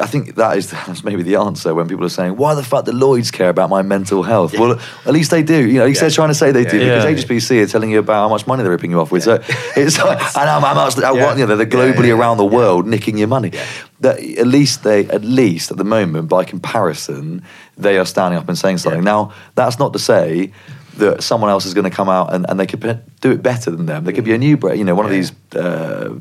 [0.00, 2.84] I think that is that's maybe the answer when people are saying, "Why the fuck
[2.84, 5.66] do Lloyd's care about my mental health?" Well, at least they do.
[5.66, 6.08] You know, at least Yeah.
[6.08, 7.04] they're trying to say they do Yeah.
[7.04, 9.24] because HSBC are telling you about how much money they're ripping you off with.
[9.24, 9.34] So
[9.76, 11.34] it's like, and how, how much how, Yeah.
[11.36, 12.20] you know, they're globally yeah, yeah.
[12.20, 13.50] around the world nicking your money.
[13.52, 13.64] Yeah.
[14.00, 17.42] That at least they, at least at the moment, by comparison,
[17.76, 19.02] they are standing up and saying something.
[19.02, 19.12] Yeah.
[19.12, 20.52] Now, that's not to say.
[20.98, 22.80] That someone else is going to come out and, and they could
[23.20, 24.04] do it better than them.
[24.04, 26.14] There could be a new, you know, one of these uh,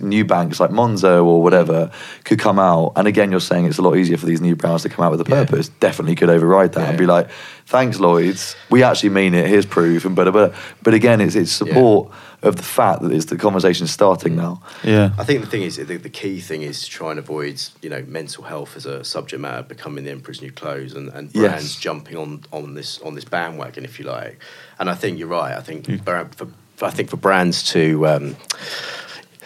[0.00, 1.90] new banks like Monzo or whatever
[2.24, 2.92] could come out.
[2.96, 5.12] And again, you're saying it's a lot easier for these new brands to come out
[5.12, 5.44] with a Yeah.
[5.44, 5.68] purpose.
[5.68, 7.28] Definitely could override that and be like,
[7.66, 8.56] thanks, Lloyds.
[8.70, 9.46] We actually mean it.
[9.46, 10.04] Here's proof.
[10.04, 10.52] And but but
[10.82, 12.10] but again, it's it's support
[12.42, 14.62] of the fact that it's the conversation starting now.
[14.84, 15.10] Yeah.
[15.18, 17.90] I think the thing is, the, the key thing is to try and avoid, you
[17.90, 21.42] know, mental health as a subject matter becoming the emperor's new clothes, and, and Yes.
[21.50, 24.38] brands jumping on on this on this bandwagon, if you like.
[24.78, 25.56] And I think you're right.
[25.56, 26.48] I think bra- for,
[26.82, 28.06] I think for brands to.
[28.06, 28.36] Um,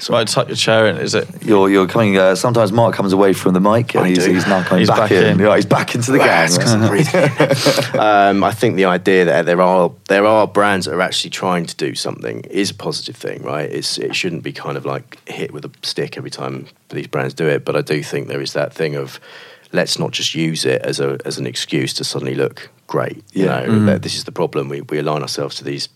[0.03, 0.97] So I tuck your chair in.
[0.99, 1.29] Is it?
[1.45, 2.19] You're you're coming.
[2.19, 4.33] Uh, sometimes Mark comes away from the mic and I he's, do.
[4.33, 5.25] he's now coming He's back, back in.
[5.25, 5.39] in.
[5.39, 6.51] Yeah, he's back into the gang.
[8.01, 11.31] I'm um, I think the idea that there are there are brands that are actually
[11.31, 13.71] trying to do something is a positive thing, right?
[13.71, 17.33] It's it shouldn't be kind of like hit with a stick every time these brands
[17.35, 17.65] do it.
[17.65, 19.21] But I do think there is that thing of
[19.71, 23.23] let's not just use it as a as an excuse to suddenly look great.
[23.33, 23.67] You Yeah.
[23.67, 24.69] know, that this is the problem.
[24.69, 25.89] We we align ourselves to these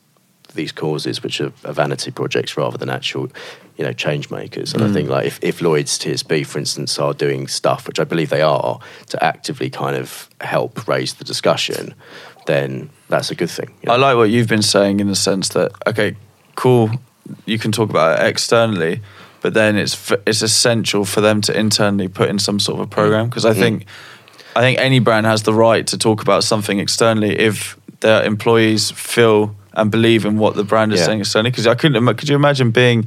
[0.54, 3.28] these causes which are, are vanity projects rather than actual
[3.76, 4.72] you know change makers.
[4.72, 4.92] And i mm.
[4.92, 8.42] think like if, if lloyd's tsb for instance are doing stuff which i believe they
[8.42, 8.78] are
[9.08, 11.94] to actively kind of help raise the discussion
[12.46, 13.94] then that's a good thing you know?
[13.94, 16.16] I like what you've been saying in the sense that okay,
[16.54, 16.90] cool,
[17.44, 19.02] you can talk about it externally,
[19.42, 22.86] but then it's f- it's essential for them to internally put in some sort of
[22.86, 23.30] a program mm.
[23.30, 23.58] because I mm.
[23.58, 23.86] think
[24.56, 28.90] I think any brand has the right to talk about something externally if their employees
[28.90, 31.06] feel and believe in what the brand is Yeah.
[31.06, 31.50] saying externally.
[31.50, 33.06] Because I couldn't, could you imagine being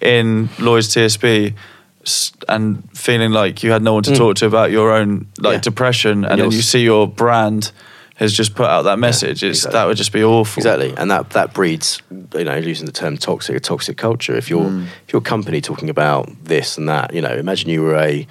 [0.00, 1.54] in Lloyd's TSB?
[2.48, 5.60] And feeling like you had no one to talk to about your own like Yeah.
[5.60, 7.72] depression, and then you see your brand
[8.16, 9.42] has just put out that message.
[9.42, 9.72] it's exactly.
[9.78, 10.60] that would just be awful.
[10.60, 12.00] Exactly, and that that breeds,
[12.34, 14.34] you know, using the term toxic, a toxic culture.
[14.34, 14.72] If you're
[15.06, 18.26] if your company talking about this and that, you know, imagine you were a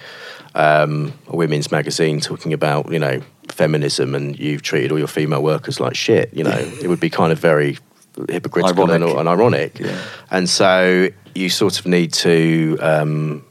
[0.55, 3.21] um, a women's magazine talking about you know
[3.52, 6.34] feminism, and you've treated all your female workers like shit.
[6.34, 7.78] You know, it would be kind of very
[8.28, 9.18] hypocritical and, Ironic.
[9.20, 9.80] and ironic.
[9.80, 10.02] Yeah.
[10.32, 13.45] And so you sort of need to, um,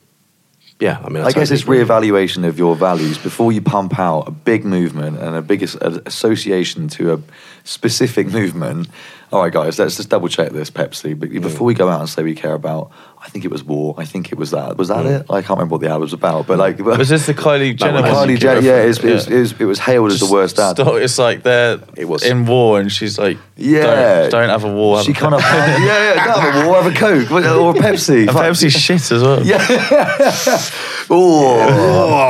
[0.81, 1.01] yeah.
[1.03, 4.31] I mean, I guess totally it's reevaluation of your values before you pump out a
[4.31, 7.21] big movement and a big association to a
[7.65, 8.89] specific movement.
[9.33, 11.19] All right, guys, let's just double check this Pepsi.
[11.19, 12.91] But before we go out and say we care about,
[13.21, 13.95] I think it was war.
[13.99, 14.77] I think it was that.
[14.77, 15.09] Was that hmm.
[15.09, 15.27] it?
[15.31, 16.47] I can't remember what the ad was about.
[16.47, 18.03] But like, Was this the Kylie Jenner?
[18.03, 18.13] one.
[18.13, 18.29] one?
[18.29, 20.59] Kylie Jenner, yeah, it was, it, was, it, was, it was hailed as the worst
[20.59, 20.77] ad.
[20.77, 22.25] Stop- It's like they're It was.
[22.25, 24.97] in war, and she's like, Yeah, don't, don't have a war.
[24.99, 27.71] Have She a kind of, yeah, yeah, don't have a war, have a Coke or
[27.71, 28.25] a Pepsi.
[28.29, 29.45] A Pepsi shit as well.
[29.45, 29.59] Yeah.
[31.11, 31.61] oh,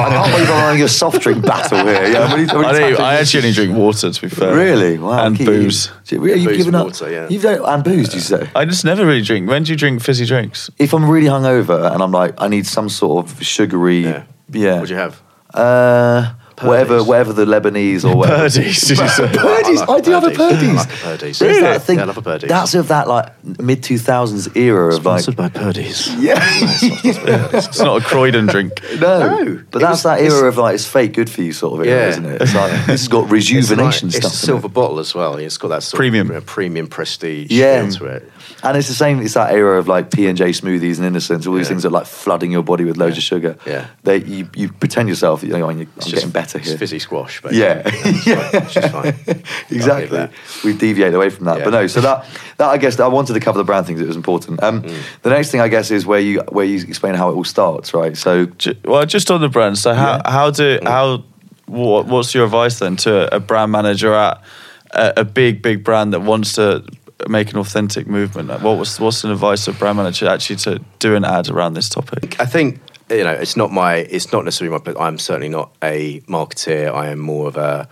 [0.00, 2.06] I can't believe I'm having a soft drink battle here.
[2.06, 4.54] Yeah, I'm really- I'm really I, don't, I actually only drink water, to be fair.
[4.54, 4.98] Really?
[4.98, 5.26] Wow.
[5.26, 5.90] And keep- booze.
[6.10, 6.86] You've Booze given up.
[6.86, 7.28] water, yeah.
[7.28, 8.48] You've done, and booze, do you say?
[8.54, 9.48] I just never really drink.
[9.48, 10.70] When do you drink fizzy drinks?
[10.78, 14.00] If I'm really hungover and I'm like, I need some sort of sugary.
[14.04, 14.24] Yeah.
[14.50, 14.74] Yeah.
[14.74, 15.20] What'd you have?
[15.52, 17.06] Uh, whatever, Purdey's.
[17.08, 18.42] whatever the Lebanese or whatever.
[18.44, 19.28] Purdey's, did you say?
[19.32, 19.80] Purdey's.
[19.80, 20.68] I I, do have a Purdey's.
[20.68, 21.40] I like a Purdey's.
[21.40, 21.60] Really?
[21.62, 21.96] that thing.
[21.96, 22.48] Yeah, I love a Purdey's.
[22.48, 25.22] That's of that like mid 2000s era of like.
[25.22, 26.14] Sponsored by Purdey's.
[26.22, 26.38] Yeah.
[26.42, 28.80] It's not a Croydon drink.
[29.00, 29.44] no.
[29.44, 31.86] No, But that's was- that era of like it's fake good for you sort of
[31.86, 32.08] era, Yeah.
[32.08, 32.42] isn't it?
[32.42, 34.32] It's like has got rejuvenation it's, like, stuff.
[34.32, 34.60] It's a in it.
[34.60, 35.36] silver bottle as well.
[35.36, 36.30] It's got that sort Premium.
[36.30, 37.88] of uh, premium prestige Yeah.
[37.90, 38.30] to it.
[38.62, 39.20] And it's the same.
[39.20, 41.46] It's that era of like P and J smoothies and innocence.
[41.46, 41.68] All these Yeah.
[41.68, 43.18] things that are like flooding your body with loads Yeah.
[43.20, 43.56] of sugar.
[43.66, 43.86] Yeah.
[44.04, 45.42] They you, you pretend yourself.
[45.42, 46.78] You know, I'm It's getting better it's here.
[46.78, 47.40] fizzy squash.
[47.42, 47.58] Basically.
[47.58, 47.82] Yeah.
[47.84, 49.14] It's just fine.
[49.70, 50.28] exactly.
[50.64, 51.64] We deviate away from that, Yeah.
[51.64, 51.86] but no.
[51.86, 52.24] So that
[52.58, 54.00] that I guess I wanted to cover the brand things.
[54.00, 54.62] It was important.
[54.62, 54.94] Um, Mm.
[55.22, 57.92] The next thing I guess is where you where you explain how it all starts,
[57.94, 58.16] right?
[58.16, 58.48] So
[58.84, 59.78] Well, just on the brand.
[59.78, 60.30] So how Yeah.
[60.30, 61.24] how do how
[61.66, 64.40] what, what's your advice then to a brand manager at
[64.92, 66.82] a, a big big brand that wants to
[67.26, 68.48] make an authentic movement?
[68.48, 71.74] Like, What was what's an advice a brand manager actually to do an ad around
[71.74, 72.40] this topic?
[72.40, 74.94] I think you know it's not my it's not necessarily my.
[75.00, 76.92] I'm certainly not a marketeer.
[76.92, 77.88] I am more of a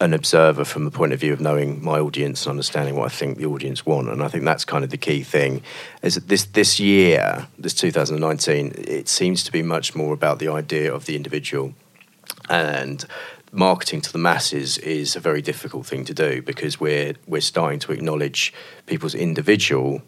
[0.00, 3.14] an observer from the point of view of knowing my audience and understanding what I
[3.14, 4.08] think the audience want.
[4.08, 5.62] And I think that's kind of the key thing.
[6.02, 10.48] Is that this this year, this 2019, it seems to be much more about the
[10.48, 11.74] idea of the individual
[12.48, 13.04] and
[13.52, 17.78] marketing to the masses is a very difficult thing to do because we're we're starting
[17.78, 18.52] to acknowledge
[18.86, 20.02] people's individual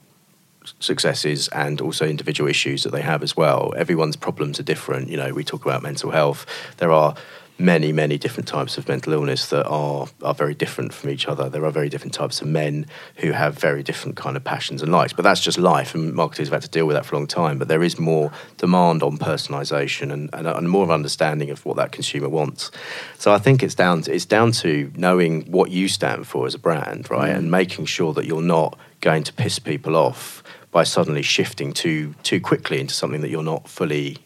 [0.80, 3.74] successes and also individual issues that they have as well.
[3.76, 5.11] Everyone's problems are different.
[5.11, 6.47] You know, we talk about mental health.
[6.78, 7.14] There are
[7.59, 11.49] many, many different types of mental illness that are are very different from each other.
[11.49, 12.87] There are very different types of men
[13.17, 15.13] who have very different kind of passions and likes.
[15.13, 17.27] But that's just life, and marketers have had to deal with that for a long
[17.27, 17.59] time.
[17.59, 21.77] But there is more demand on personalisation and, and, and more of understanding of what
[21.77, 22.71] that consumer wants.
[23.19, 26.55] So I think it's down to, it's down to knowing what you stand for as
[26.55, 27.37] a brand, right, mm.
[27.37, 32.15] and making sure that you're not going to piss people off by suddenly shifting too
[32.25, 34.19] too quickly into something that you're not fully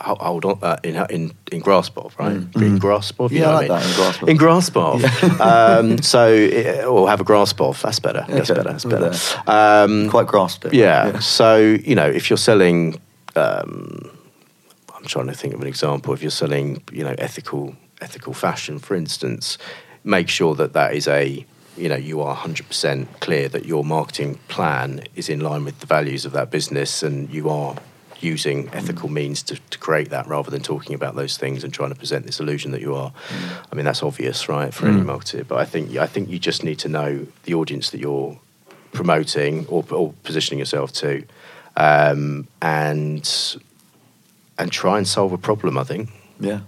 [0.00, 2.36] hold on uh, in in in grasp of, right?
[2.56, 4.28] In grasp of, you Yeah, know I what that, in grasp of.
[4.28, 5.40] In grasp of.
[5.40, 7.80] um, so, uh, or have a grasp of.
[7.82, 8.24] That's better.
[8.28, 8.62] That's better.
[8.62, 9.12] That's better.
[9.46, 10.74] Um, Quite grasped it.
[10.74, 11.18] yeah.
[11.20, 13.00] So you know, if you're selling,
[13.36, 14.10] um,
[14.94, 16.12] I'm trying to think of an example.
[16.14, 19.58] If you're selling, you know, ethical ethical fashion, for instance,
[20.04, 21.44] make sure that that is a
[21.76, 25.86] you know you are 100% clear that your marketing plan is in line with the
[25.86, 27.76] values of that business and you are
[28.22, 28.74] using mm.
[28.74, 31.94] ethical means to, to create that rather than talking about those things and trying to
[31.94, 33.10] present this illusion that you are.
[33.10, 33.66] Mm.
[33.72, 35.06] I mean that's obvious right for any mm.
[35.06, 38.38] marketer but i think i think you just need to know the audience that you're
[38.92, 41.24] promoting or, or positioning yourself to
[41.76, 43.56] um, and
[44.58, 46.10] and try and solve a problem i think.
[46.38, 46.60] Yeah.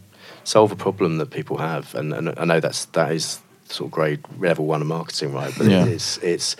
[0.45, 3.93] solve a problem that people have and, and i know that's that is sort of
[3.93, 5.87] grade level one of marketing right but Yeah.
[5.87, 6.57] it's it's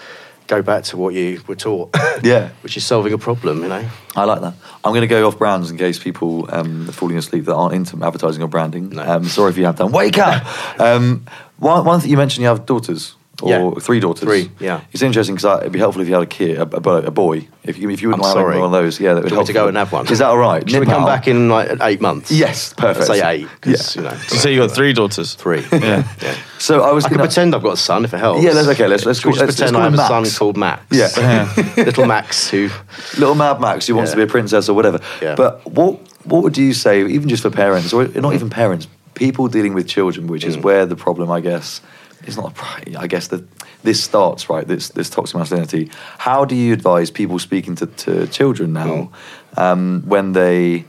[0.47, 2.51] go back to what you were taught Yeah.
[2.63, 4.55] which is solving a problem you know I like that.
[4.85, 7.75] I'm going to go off brands in case people um, are falling asleep that aren't
[7.75, 8.91] into advertising or branding.
[8.91, 9.03] No.
[9.03, 9.91] Um, sorry if you have done.
[9.91, 10.45] Wake up!
[10.81, 11.25] um,
[11.59, 13.15] one, one thing you mentioned, you have daughters.
[13.43, 13.71] Or Yeah.
[13.81, 14.23] three daughters.
[14.23, 14.81] Three, yeah.
[14.93, 17.49] It's interesting because it'd be helpful if you had a kid, a, a, a boy.
[17.65, 18.57] If you, if you wouldn't I'm mind sorry.
[18.59, 19.47] one of those, yeah, that would help.
[19.47, 20.07] to go and have one?
[20.09, 20.69] Is that all right?
[20.69, 21.07] Should we come out.
[21.07, 22.31] back in like eight months?
[22.31, 23.09] Yes, perfect.
[23.09, 23.49] Let's say eight.
[23.61, 24.03] 'cause, Yeah.
[24.03, 25.35] You know, So you say you got three daughters.
[25.35, 25.65] three.
[25.73, 26.05] Yeah.
[26.23, 26.35] yeah.
[26.59, 28.43] So I was I can gonna, pretend I've got a son if it helps.
[28.45, 30.39] Yeah, let's- okay, let's- let's call- just let's- let's pretend I have him a son
[30.39, 30.83] called Max.
[30.91, 31.53] Yeah.
[31.77, 32.71] little Max who.
[33.19, 34.15] little Mad Max who wants Yeah.
[34.17, 35.01] to be a princess or whatever.
[35.21, 35.35] Yeah.
[35.35, 39.49] But what what would you say, even just for parents, or not even parents, people
[39.49, 40.63] dealing with children, which is Mm.
[40.63, 41.81] where the problem, I guess,
[42.27, 42.57] is not.
[42.97, 43.45] I guess that
[43.83, 44.67] this starts right.
[44.67, 45.91] This this toxic masculinity.
[46.19, 49.11] How do you advise people speaking to, to children now
[49.57, 50.85] um, when they?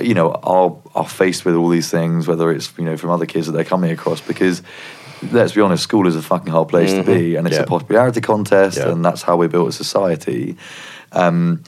[0.00, 3.26] You know, are are faced with all these things, whether it's you know from other
[3.26, 4.62] kids that they're coming across, because
[5.32, 7.64] let's be honest, school is a fucking hard place to be, and it's Yeah.
[7.64, 8.90] a popularity contest, Yeah.
[8.90, 10.56] and that's how we built a society.
[11.10, 11.64] Um,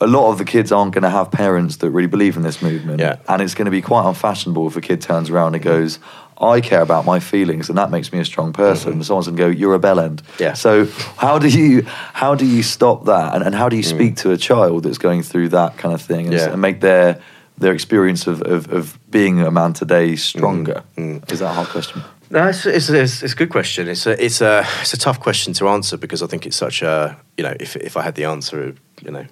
[0.00, 2.62] a lot of the kids aren't going to have parents that really believe in this
[2.62, 3.16] movement, Yeah.
[3.28, 5.98] and it's going to be quite unfashionable if a kid turns around and goes,
[6.40, 9.42] "I care about my feelings, and that makes me a strong person." Someone's going to
[9.42, 10.42] go, "You're a bellend." Mm-hmm.
[10.42, 10.54] Yeah.
[10.54, 11.82] So how do you
[12.12, 13.96] how do you stop that, and, and how do you Mm.
[13.96, 16.50] speak to a child that's going through that kind of thing, and, Yeah.
[16.52, 17.18] and make their
[17.58, 20.82] their experience of, of, of being a man today stronger?
[20.98, 21.32] Mm.
[21.32, 22.02] Is that a hard question?
[22.28, 23.88] No, it's, it's, it's, it's a good question.
[23.88, 26.82] It's a, it's, a, it's a tough question to answer because I think it's such
[26.82, 29.24] a, you know, if, if I had the answer, you know,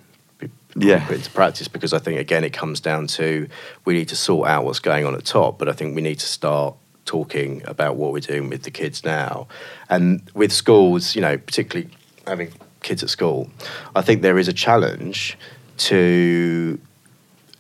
[0.76, 1.04] Yeah.
[1.06, 3.46] put into practice because I think, again, it comes down to
[3.84, 6.18] we need to sort out what's going on at top, but I think we need
[6.20, 9.46] to start talking about what we're doing with the kids now.
[9.88, 11.90] And with schools, you know, particularly
[12.26, 12.52] having
[12.82, 13.50] kids at school,
[13.94, 15.38] I think there is a challenge
[15.76, 16.78] to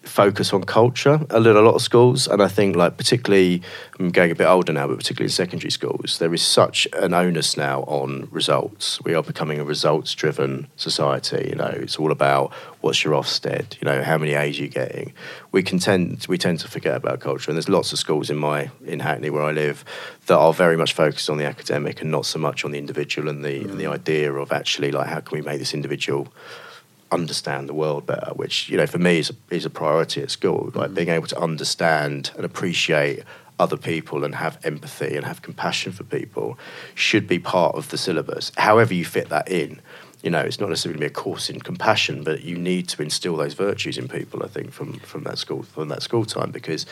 [0.04, 3.62] focus on culture a little, a lot of schools and i think like particularly
[3.98, 7.14] i'm getting a bit older now but particularly in secondary schools there is such an
[7.14, 9.00] onus now on results.
[9.02, 13.80] We are becoming a results driven society you know it's all about what's your Ofsted
[13.80, 15.12] you know how many a's you're getting.
[15.52, 18.36] We can tend we tend to forget about culture and there's lots of schools in
[18.36, 19.84] my in hackney where i live
[20.26, 23.28] that are very much focused on the academic and not so much on the individual
[23.28, 23.92] and the and the mm.
[23.92, 26.28] idea of actually like how can we make this individual
[27.14, 30.30] understand the world better, which you know for me is a, is a priority at
[30.30, 30.72] school.
[30.74, 30.94] Like mm-hmm.
[30.94, 33.22] being able to understand and appreciate
[33.58, 36.58] other people and have empathy and have compassion for people
[36.94, 38.50] should be part of the syllabus.
[38.56, 39.80] However you fit that in,
[40.24, 42.88] you know, it's not necessarily going to be a course in compassion, but you need
[42.88, 44.42] to instill those virtues in people.
[44.42, 46.86] I think from from that school from that school time because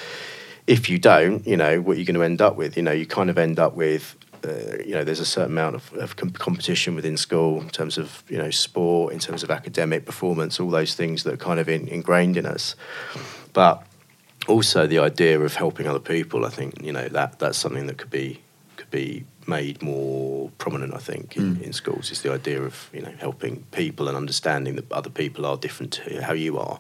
[0.66, 3.06] if you don't, you know, what you're going to end up with, you know, you
[3.06, 6.30] kind of end up with uh, you know, there's a certain amount of, of com-
[6.30, 10.70] competition within school in terms of, you know, sport, in terms of academic performance, all
[10.70, 12.74] those things that are kind of in, ingrained in us.
[13.52, 13.82] But
[14.48, 17.98] also the idea of helping other people, I think, you know, that that's something that
[17.98, 18.40] could be
[18.76, 20.94] could be made more prominent.
[20.94, 24.76] I think in, in schools is the idea of you know helping people and understanding
[24.76, 26.78] that other people are different to how you are.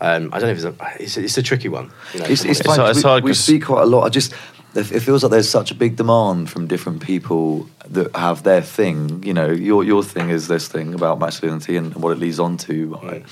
[0.00, 1.90] Um, I don't know if it's a, it's, it's a tricky one.
[2.12, 4.04] You know, It's, it's, It's 'cause we, we speak quite a lot.
[4.04, 4.34] I just
[4.74, 9.22] it feels like there's such a big demand from different people that have their thing.
[9.22, 12.56] You know, your your thing is this thing about masculinity and what it leads on
[12.58, 12.98] to.
[13.02, 13.24] Right?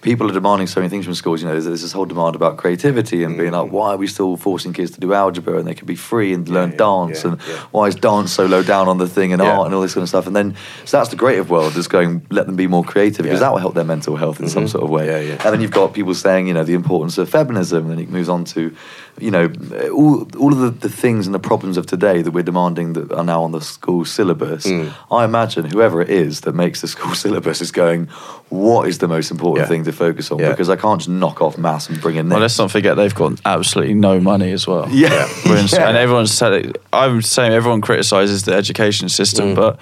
[0.00, 1.40] People are demanding so many things from schools.
[1.40, 4.06] You know, there's, there's this whole demand about creativity and being like, why are we
[4.06, 7.24] still forcing kids to do algebra and they could be free and learn yeah, dance
[7.24, 7.40] yeah, and
[7.72, 10.02] why is dance so low down on the thing and art and all this kind
[10.02, 10.26] of stuff?
[10.26, 13.40] And then so that's the creative world, is going let them be more creative because
[13.40, 14.68] that will help their mental health in some Mhm.
[14.72, 15.06] sort of way.
[15.06, 15.42] Yeah, yeah.
[15.42, 18.10] And then you've got people saying, you know, the importance of feminism, and then it
[18.10, 18.76] moves on to
[19.20, 19.50] you know,
[19.92, 23.12] all, all of the, the things and the problems of today that we're demanding that
[23.12, 24.92] are now on the school syllabus, Mm.
[25.10, 28.06] I imagine whoever it is that makes the school syllabus is going,
[28.48, 29.68] what is the most important Yeah.
[29.68, 30.38] thing to focus on?
[30.40, 30.50] Yeah.
[30.50, 33.14] Because I can't just knock off maths and bring in Well, let's not forget they've
[33.14, 34.88] got absolutely no money as well.
[34.90, 35.28] Yeah.
[35.46, 35.88] We're in- Yeah.
[35.88, 39.78] And everyone's said I'm saying everyone criticises the education system, but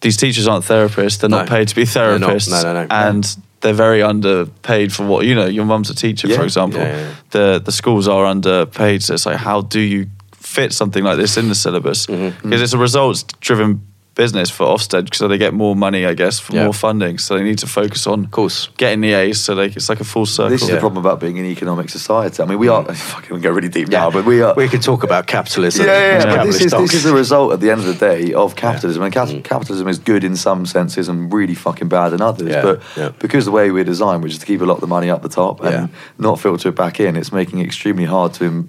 [0.00, 1.20] these teachers aren't therapists.
[1.20, 1.50] They're not Mm.
[1.50, 2.50] Paid to be They're therapists.
[2.50, 2.86] No, no, no.
[2.90, 5.46] And they're very underpaid for what you know.
[5.46, 6.36] Your mum's a teacher, Yeah.
[6.36, 6.80] for example.
[6.80, 7.14] Yeah, yeah.
[7.30, 9.02] The the schools are underpaid.
[9.02, 12.06] So it's like, how do you fit something like this in the syllabus?
[12.06, 12.48] Mm-hmm.
[12.48, 13.82] Because it's a results driven
[14.18, 16.64] business for Ofsted, so they get more money, I guess, for Yeah.
[16.64, 17.18] more funding.
[17.18, 18.68] So they need to focus on Of course.
[18.76, 19.40] getting the A's.
[19.40, 20.50] So like it's like a full circle.
[20.50, 20.74] This is Yeah.
[20.74, 22.42] the problem about being an economic society.
[22.42, 24.54] I mean, we are, fucking, we go really deep now, but we are.
[24.56, 25.86] We could talk about capitalism.
[25.86, 27.86] yeah, yeah, yeah, and but this is, this is the result at the end of
[27.86, 29.02] the day of capitalism.
[29.04, 32.48] And cap- capitalism is good in some senses and really fucking bad in others.
[32.50, 33.10] Yeah, but yeah.
[33.20, 35.22] because the way we're designed, which is to keep a lot of the money up
[35.22, 35.86] the top and Yeah.
[36.18, 38.66] not filter it back in, it's making it extremely hard to,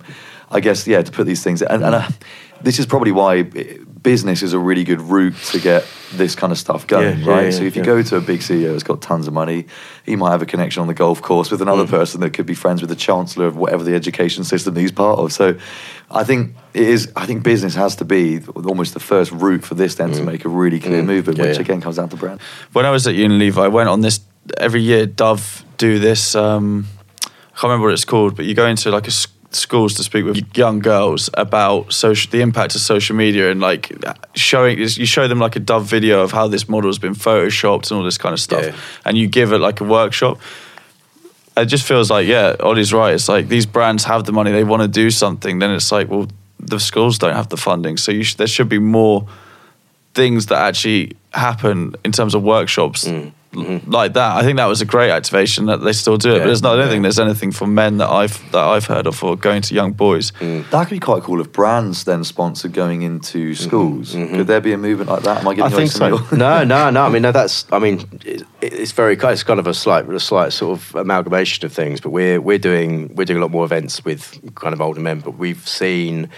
[0.52, 1.62] I guess, yeah, to put these things.
[1.64, 2.08] And, and uh,
[2.62, 3.44] this is probably why
[4.02, 7.44] business is a really good route to get this kind of stuff going, Yeah, right?
[7.46, 7.86] yeah, so if you yeah.
[7.88, 9.66] go to a big CEO that's got tons of money,
[10.06, 11.90] he might have a connection on the golf course with another Mm.
[11.90, 15.20] person that could be friends with the chancellor of whatever the education system he's part
[15.20, 15.34] of.
[15.34, 15.56] So
[16.10, 17.12] I think it is.
[17.16, 20.46] I think business has to be almost the first route for this then to make
[20.46, 21.08] a really clear Mm.
[21.08, 22.40] movement, which again comes down to brand.
[22.74, 24.22] when I was at Unilever, I went on this
[24.58, 25.06] every year.
[25.06, 26.36] Dove do this.
[26.36, 26.88] Um,
[27.26, 27.28] I
[27.60, 29.12] can't remember what it's called, but you go into like a
[29.52, 33.92] schools to speak with young girls about social, the impact of social media, and like
[34.36, 34.78] showing.
[34.78, 38.00] You show them like a Dove video of how this model has been photoshopped and
[38.00, 38.76] all this kind of stuff, Yeah.
[39.06, 40.40] and you give it like a workshop.
[41.58, 43.14] It just feels like yeah, Ollie's right.
[43.14, 45.60] It's like these brands have the money, they want to do something.
[45.60, 46.28] Then it's like well,
[46.60, 49.28] the schools don't have the funding, so you sh- there should be more
[50.14, 53.32] things that actually happen in terms of workshops mm.
[53.56, 54.38] L- like that.
[54.38, 56.34] I think that was a great activation that they still do it.
[56.34, 56.92] Yeah, but there's not, I don't yeah.
[56.92, 59.94] think there's anything for men that I've that I've heard of for going to young
[59.94, 60.32] boys.
[60.34, 60.70] Mm.
[60.70, 63.64] That could be quite cool if brands then sponsored going into mm-hmm.
[63.64, 64.16] schools.
[64.16, 64.36] Mm-hmm.
[64.36, 65.40] Could there be a movement like that?
[65.40, 66.36] Am I I getting away think so.
[66.36, 67.02] no, no, no.
[67.04, 67.66] I mean, no, that's.
[67.72, 69.16] I mean, it, it's very.
[69.16, 72.02] It's kind of a slight, a slight sort of amalgamation of things.
[72.02, 75.20] But we're we're doing we're doing a lot more events with kind of older men.
[75.20, 76.30] But we've seen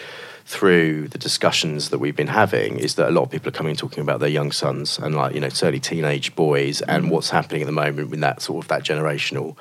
[0.45, 3.71] through the discussions that we've been having is that a lot of people are coming
[3.71, 7.29] and talking about their young sons and like you know certainly teenage boys and what's
[7.29, 9.55] happening at the moment in that sort of that generational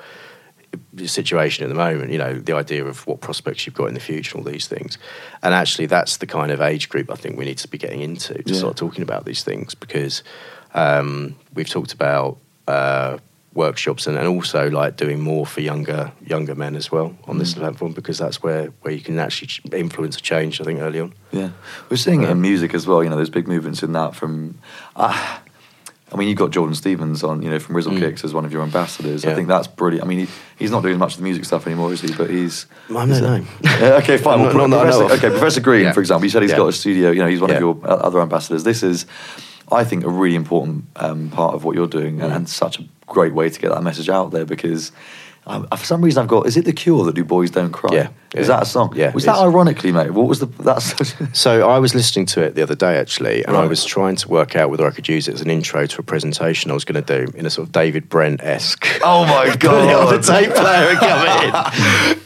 [1.05, 3.99] situation at the moment, you know, the idea of what prospects you've got in the
[3.99, 4.97] future, all these things.
[5.43, 8.01] And actually, that's the kind of age group I think we need to be getting
[8.01, 8.57] into to Yeah.
[8.57, 10.23] start talking about these things because
[10.73, 13.17] um, we've talked about uh,
[13.53, 17.53] workshops and, and also like doing more for younger younger men as well on this
[17.53, 21.13] platform because that's where, where you can actually influence a change, I think, early on.
[21.31, 21.49] Yeah,
[21.89, 23.03] we're seeing it in music as well.
[23.03, 24.15] You know, there's big movements in that.
[24.15, 24.57] From,
[24.95, 25.37] uh,
[26.13, 28.51] I mean, you've got Jordan Stephens on, you know, from Rizzle Kicks as one of
[28.53, 29.25] your ambassadors.
[29.25, 30.03] I think that's brilliant.
[30.05, 30.27] I mean, he,
[30.57, 32.13] he's not doing much of the music stuff anymore, is he?
[32.13, 32.65] But he's.
[32.89, 33.45] I don't know.
[33.63, 34.39] Yeah, okay, fine.
[34.43, 35.11] Not- Well, not know Professor, of.
[35.11, 35.91] okay, Professor Green, Yeah.
[35.93, 36.57] for example, you said he's Yeah.
[36.57, 37.11] got a studio.
[37.11, 37.57] You know, he's one Yeah.
[37.57, 38.63] of your uh, other ambassadors.
[38.65, 39.05] This is,
[39.71, 42.23] I think, a really important um, part of what you're doing, Mm.
[42.25, 44.45] and, and such a great way to get that message out there.
[44.45, 44.91] Because
[45.47, 46.45] um, for some reason, I've got.
[46.47, 47.89] Is it the Cure that do Boys Don't Cry?
[47.95, 48.55] Yeah, Is yeah.
[48.57, 48.93] that a song?
[48.95, 49.41] Yeah, Was that is.
[49.41, 50.11] ironically, mate?
[50.11, 50.45] What was the?
[50.45, 50.93] That's.
[51.33, 54.27] So I was listening to it the other day actually, and I was trying to
[54.29, 56.85] work out whether I could use it as an intro to a presentation I was
[56.85, 58.85] going to do in a sort of David Brent esque.
[59.03, 60.13] oh my god!
[60.13, 61.51] the tape player and come in.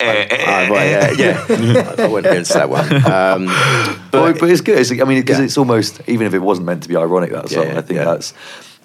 [0.08, 1.96] Ah, right, yeah, yeah.
[2.06, 2.86] I went against that one.
[3.06, 3.46] Um,
[4.12, 4.80] But, but it's good.
[4.80, 5.46] It's, I mean, because Yeah.
[5.46, 7.68] it's almost even if it wasn't meant to be ironic, that song.
[7.68, 8.34] yeah, I think that's.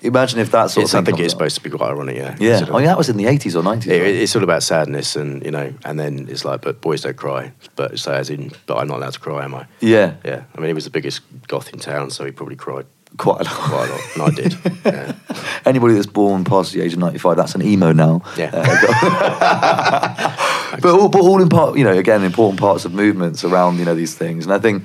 [0.02, 1.38] Imagine if that sort it's, of I think it's up.
[1.38, 2.34] supposed to be quite ironic, yeah.
[2.38, 3.92] Yeah, Sort of- I mean that was in the eighties or nineties.
[3.92, 7.16] it- it's all about sadness and you know, and then it's like, but boys don't
[7.16, 7.52] cry.
[7.76, 9.66] But so as in, but I'm not allowed to cry, am I?
[9.80, 10.42] yeah, Yeah.
[10.56, 12.86] I mean, he was the biggest goth in town, so he probably cried
[13.18, 13.52] quite a lot.
[13.52, 14.54] quite a lot, and I did.
[14.84, 15.12] Yeah.
[15.66, 18.22] Anybody that's born past the age of ninety-five, that's an emo now.
[18.38, 18.50] Yeah.
[18.54, 20.36] Uh,
[20.80, 23.84] but all, but all in part, you know, again, important parts of movements around you
[23.84, 24.84] know these things, and I think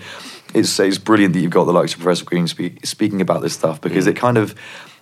[0.54, 3.54] it's it's brilliant that you've got the likes of Professor Green speak, speaking about this
[3.54, 4.10] stuff because Mm.
[4.12, 4.56] it kind of.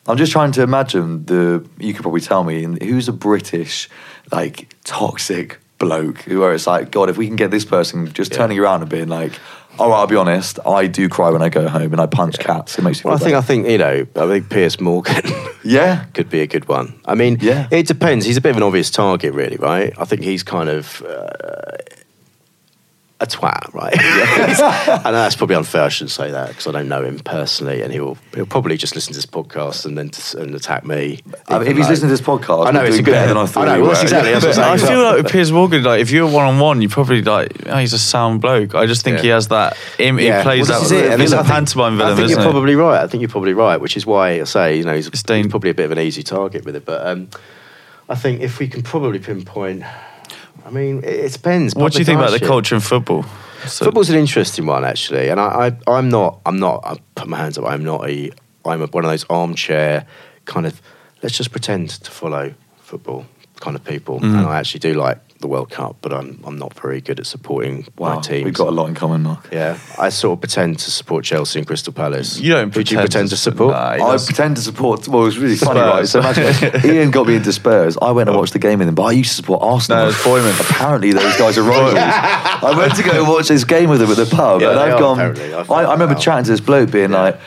[0.07, 1.65] I'm just trying to imagine the.
[1.79, 3.89] You could probably tell me who's a British
[4.31, 8.37] like toxic bloke where it's like God, if we can get this person just Yeah.
[8.39, 9.33] turning around and being like,
[9.79, 12.37] all right, I'll be honest, I do cry when I go home and I punch
[12.39, 12.77] cats.
[12.77, 13.09] It makes me.
[13.09, 15.23] Well, I think I think you know, I think Piers Morgan.
[15.63, 16.05] yeah.
[16.13, 16.99] could be a good one.
[17.05, 17.67] I mean, Yeah.
[17.71, 18.25] it depends.
[18.25, 19.93] He's a bit of an obvious target, really, right?
[19.97, 21.77] I think he's kind of uh,
[23.23, 23.93] a twat, right?
[23.97, 25.83] I know that's probably unfair.
[25.83, 28.95] I shouldn't say that because I don't know him personally, and he'll he'll probably just
[28.95, 31.21] listen to this podcast and then t- and attack me.
[31.47, 33.27] I mean, if he's listening to this podcast, I know it's a doing good better
[33.29, 33.67] than I thought.
[33.67, 33.75] I know.
[33.77, 33.93] we Well, were.
[33.95, 34.31] that's exactly.
[34.31, 34.91] That's what I'm I saying.
[34.91, 37.77] feel like with Piers Morgan, like if you're one on one, you probably like oh,
[37.77, 38.75] he's a sound bloke.
[38.75, 39.23] I just think Yeah.
[39.23, 39.77] he has that.
[39.99, 40.39] Im- Yeah.
[40.39, 40.83] He plays Well, that.
[40.89, 41.11] this is it.
[41.11, 42.51] And He's I a think- pantomime I villain, think isn't you're he?
[42.53, 43.01] probably right.
[43.01, 45.43] I think you're probably right, which is why I say you know he's, It's dan-
[45.43, 46.85] he's probably a bit of an easy target with it.
[46.85, 47.29] But um,
[48.09, 49.83] I think if we can probably pinpoint.
[50.65, 51.75] I mean, it, it depends.
[51.75, 53.23] What do you think about the culture in football?
[53.67, 57.27] So- Football's an interesting one, actually, and I, I I'm not I'm not I put
[57.27, 57.65] my hands up.
[57.65, 58.31] I'm not a
[58.65, 60.05] I'm a, one of those armchair
[60.45, 60.81] kind of
[61.21, 63.25] let's just pretend to follow football
[63.61, 64.37] kind of people, Mm.
[64.37, 67.25] and I actually do like the World Cup, but I'm I'm not very good at
[67.27, 68.45] supporting Wow, my teams.
[68.45, 69.49] we've got a lot in common, Mark.
[69.51, 72.39] Yeah, I sort of pretend to support Chelsea and Crystal Palace.
[72.39, 73.73] You don't Who do you pretend pretend to- to support?
[73.73, 75.07] Nah, I pretend to support.
[75.07, 76.07] Well, it was really funny, right?
[76.07, 76.11] Spurs.
[76.11, 77.97] So imagine, Ian got me into Spurs.
[78.01, 78.39] I went and oh.
[78.39, 80.05] watched the game with him, but I used to support Arsenal.
[80.05, 80.55] No, it's Boyman.
[80.59, 81.95] Apparently, those guys are rivals.
[81.97, 84.79] I went to go and watch this game with him at the pub, Yeah, and
[84.79, 85.19] I've are, gone.
[85.19, 86.21] I I, remember out.
[86.21, 87.39] chatting to this bloke, being like.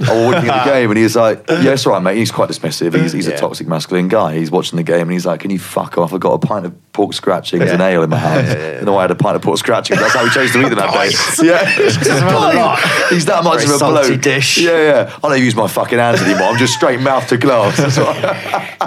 [0.00, 2.94] Watching the game, and he was like, "Yeah, it's all right, mate." He's quite dismissive.
[3.00, 4.34] He's, he's a toxic masculine guy.
[4.36, 6.12] He's watching the game, and he's like, "Can you fuck off?
[6.12, 7.72] I've got a pint of pork scratchings Yeah.
[7.74, 8.78] and ale in my hand." Yeah, yeah, yeah.
[8.80, 10.00] You know, I had a pint of pork scratchings.
[10.00, 11.46] That's how we chose to eat them that day.
[11.46, 11.64] Yeah,
[13.10, 14.20] he's that much Very of a bloke.
[14.20, 14.58] dish.
[14.58, 15.18] Yeah, yeah.
[15.22, 16.48] I don't use my fucking hands anymore.
[16.48, 17.98] I'm just straight mouth to glass.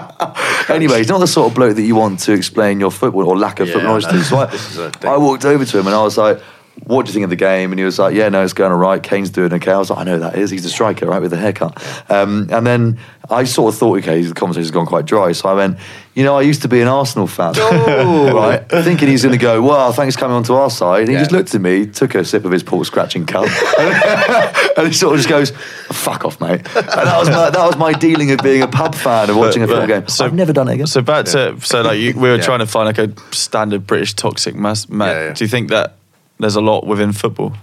[0.69, 3.37] Anyway, he's not the sort of bloke that you want to explain your football or
[3.37, 4.23] lack of Yeah, football knowledge to.
[4.23, 5.13] So this is a I.
[5.13, 6.41] I walked over to him and I was like,
[6.85, 7.71] what do you think of the game?
[7.71, 9.01] And he was like, yeah, no, it's going all right.
[9.03, 9.71] Kane's doing okay.
[9.71, 10.49] I was like, I know who that is.
[10.51, 11.81] He's a striker, right, with the haircut.
[12.09, 12.99] Um, and then
[13.29, 15.33] I sort of thought, okay, the conversation's gone quite dry.
[15.33, 15.77] So I went,
[16.13, 17.53] you know, I used to be an Arsenal fan.
[18.33, 18.59] right?
[18.69, 21.01] Thinking he's going to go, well, thanks for coming onto our side.
[21.01, 21.19] And he Yeah.
[21.21, 23.45] just looked at me, took a sip of his pork scratching cup,
[24.77, 25.51] and he sort of just goes,
[25.91, 26.61] fuck off, mate.
[26.75, 29.63] And that was my, that was my dealing of being a pub fan and watching
[29.63, 30.07] a football but- game.
[30.07, 30.87] so- I've never done it again.
[30.87, 32.41] So back to so like you, we were Yeah.
[32.43, 34.87] trying to find like a standard British toxic mass.
[34.87, 35.33] ma- Yeah, yeah.
[35.33, 35.96] Do you think that
[36.39, 37.55] there's a lot within football?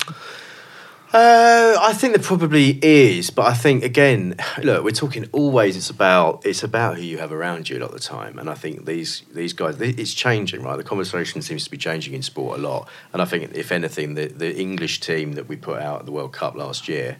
[1.14, 5.76] Uh, I think there probably is, but I think again, look, we're talking always.
[5.76, 8.50] It's about it's about who you have around you a lot of the time, and
[8.50, 10.76] I think these these guys, it's changing, right?
[10.76, 14.14] The conversation seems to be changing in sport a lot, and I think if anything,
[14.14, 17.18] the the English team that we put out at the World Cup last year,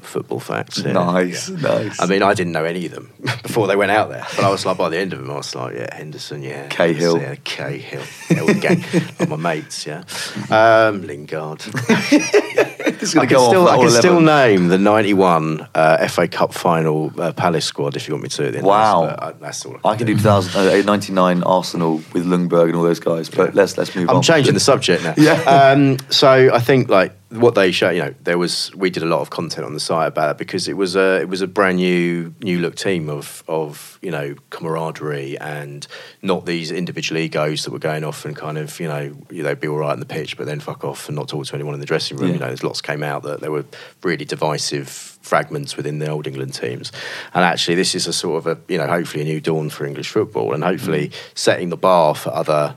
[0.00, 0.92] football facts, yeah.
[0.92, 1.56] Nice, Yeah.
[1.60, 2.00] nice.
[2.00, 3.10] I mean, I didn't know any of them
[3.42, 5.36] before they went out there, but I was like, by the end of them, I
[5.36, 7.18] was like, yeah, Henderson, yeah, Cahill.
[7.20, 8.84] yeah, Cahill, yeah, all the gang,
[9.20, 10.02] all my mates, yeah,
[10.50, 11.62] um, Lingard.
[12.86, 16.52] It's I can, go still, off I can still name the 91 uh, FA Cup
[16.54, 18.46] final uh, Palace squad if you want me to.
[18.46, 19.06] at the end of this, Wow.
[19.06, 23.28] but I, that's all I can do 2099 Arsenal with Ljungberg and all those guys,
[23.28, 24.16] but let's let's move on.
[24.16, 25.14] I'm changing the subject now.
[25.22, 25.40] Yeah.
[25.42, 29.06] Um, so I think like what they show, you know, there was we did a
[29.06, 31.46] lot of content on the site about it because it was a it was a
[31.46, 35.86] brand new new look team of of you know camaraderie and
[36.22, 39.68] not these individual egos that were going off and kind of you know they'd be
[39.68, 41.80] all right on the pitch but then fuck off and not talk to anyone in
[41.80, 42.28] the dressing room.
[42.28, 42.34] Yeah.
[42.34, 43.64] You know, there's came out that there were
[44.02, 46.92] really divisive fragments within the old England teams.
[47.34, 49.84] And actually, this is a sort of a you know hopefully a new dawn for
[49.84, 52.76] English football and hopefully setting the bar for other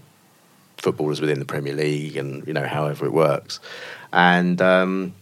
[0.78, 3.60] footballers within the Premier League and you know however it works.
[4.14, 5.14] And um,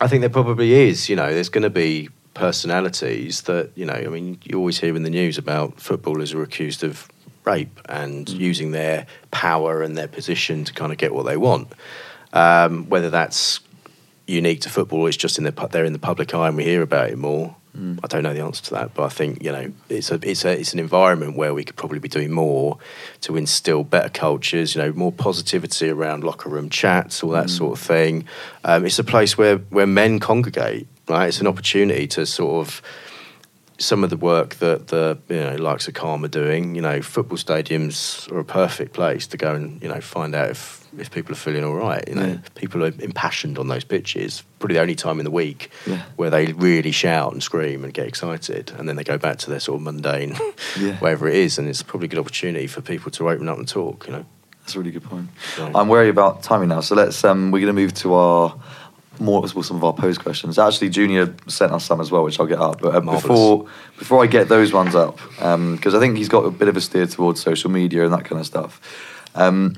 [0.00, 1.08] I think there probably is.
[1.08, 3.94] You know, there's going to be personalities that you know.
[3.94, 7.08] I mean, you always hear in the news about footballers who are accused of
[7.44, 11.72] rape and using their power and their position to kind of get what they want.
[12.32, 13.60] Um, whether that's
[14.26, 16.64] unique to football, or it's just in the they're in the public eye and we
[16.64, 17.56] hear about it more.
[18.04, 20.44] I don't know the answer to that, but I think you know it's a it's
[20.44, 22.78] a it's an environment where we could probably be doing more
[23.22, 24.76] to instill better cultures.
[24.76, 28.26] You know, more positivity around locker room chats, all that sort of thing.
[28.62, 30.86] Um, it's a place where where men congregate.
[31.08, 32.80] Right, it's an opportunity to sort of
[33.78, 36.76] some of the work that the you know likes of Calm are doing.
[36.76, 40.50] You know, football stadiums are a perfect place to go and you know find out
[40.50, 42.04] if if people are feeling all right.
[42.08, 42.36] You know, Yeah.
[42.54, 44.42] people are impassioned on those pitches.
[44.58, 46.02] Probably the only time in the week Yeah.
[46.16, 49.50] where they really shout and scream and get excited, and then they go back to
[49.50, 50.36] their sort of mundane,
[50.80, 50.96] Yeah.
[50.98, 51.58] whatever it is.
[51.58, 54.06] And it's probably a good opportunity for people to open up and talk.
[54.06, 54.24] You know,
[54.62, 55.28] That's a really good point.
[55.58, 55.72] Right.
[55.74, 57.22] I'm worried about timing now, so let's.
[57.24, 58.54] Um, we're going to move to our
[59.20, 60.58] more some of our post questions.
[60.58, 62.80] Actually, Junior sent us some as well, which I'll get up.
[62.80, 63.66] But uh, before
[63.98, 66.80] before I get those ones up, because I think he's got a bit of a
[66.80, 68.80] steer towards social media and that kind of stuff.
[69.34, 69.76] Um,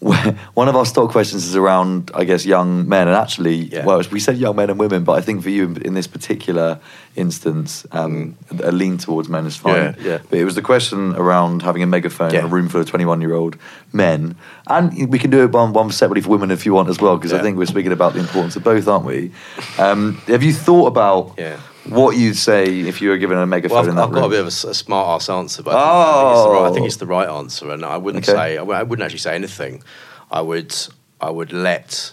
[0.54, 3.84] one of our stock questions is around, I guess, young men, and actually, Yeah.
[3.84, 6.06] well, we said young men and women, but I think for you in, in this
[6.06, 6.78] particular
[7.16, 9.74] instance, um, a lean towards men is fine.
[9.76, 10.18] Yeah, yeah.
[10.30, 12.44] But it was the question around having a megaphone in Yeah.
[12.44, 13.56] a room full of 21 year old
[13.92, 14.36] men.
[14.66, 17.16] And we can do it one, one separately for women if you want as well,
[17.18, 19.32] because I think we're speaking about the importance of both, aren't we?
[19.78, 21.56] Um, have you thought about Yeah.
[21.90, 24.24] What you'd say if you were given a megaphone Well, I've, in that I've got
[24.26, 26.64] a bit of a smart ass answer, but I, think, I, think it's the right,
[26.64, 26.74] I Oh.
[26.74, 28.32] think it's the right answer, and I wouldn't Okay.
[28.36, 29.82] say I wouldn't actually say anything.
[30.30, 30.74] I would
[31.20, 32.12] I would let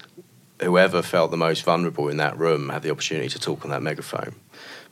[0.61, 3.82] whoever felt the most vulnerable in that room have the opportunity to talk on that
[3.84, 4.36] megaphone,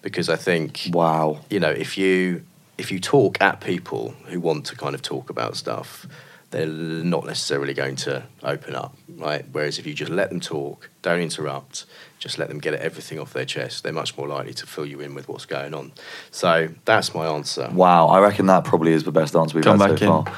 [0.02, 1.40] because I think Wow.
[1.50, 2.44] you know if you
[2.78, 6.06] if you talk at people who want to kind of talk about stuff
[6.52, 10.90] they're not necessarily going to open up right whereas if you just let them talk
[11.02, 11.86] don't interrupt
[12.20, 15.00] just let them get everything off their chest they're much more likely to fill you
[15.02, 15.92] in with what's going on
[16.32, 19.80] so that's my answer Wow, I reckon that probably is the best answer we've Come
[19.80, 20.26] had back so in.
[20.26, 20.36] far.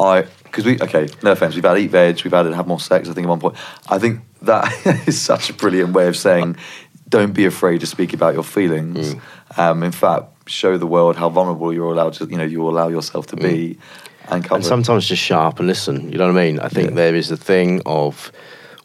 [0.00, 3.08] I because we okay, no offense, we've had eat veg, we've had have more sex.
[3.08, 3.56] I think at one point,
[3.88, 4.72] I think that
[5.08, 6.56] is such a brilliant way of saying,
[7.08, 9.16] don't be afraid to speak about your feelings.
[9.56, 12.88] Um, in fact, show the world how vulnerable you're allowed to, you know, you allow
[12.88, 13.78] yourself to be,
[14.30, 16.10] and and sometimes just shut up and listen.
[16.10, 16.60] You know what I mean?
[16.60, 16.94] I think Yeah.
[16.96, 18.32] there is a thing of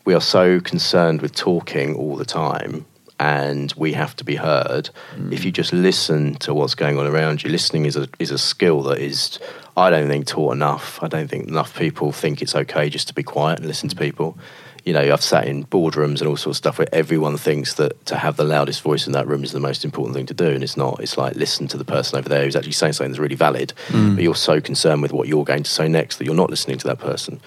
[0.05, 2.85] we are so concerned with talking all the time
[3.19, 4.89] and we have to be heard.
[5.31, 8.37] If you just listen to what's going on around you, listening is a is a
[8.37, 9.39] skill that is
[9.77, 10.99] I don't think taught enough.
[11.01, 13.95] I don't think enough people think it's okay just to be quiet and listen to
[13.95, 14.37] people.
[14.83, 18.05] You know, I've sat in boardrooms and all sorts of stuff where everyone thinks that
[18.07, 20.47] to have the loudest voice in that room is the most important thing to do,
[20.47, 20.99] and it's not.
[20.99, 23.73] It's like listen to the person over there who's actually saying something that's really valid,
[23.87, 24.15] mm.
[24.15, 26.77] but you're so concerned with what you're going to say next that you're not listening
[26.79, 27.39] to that person.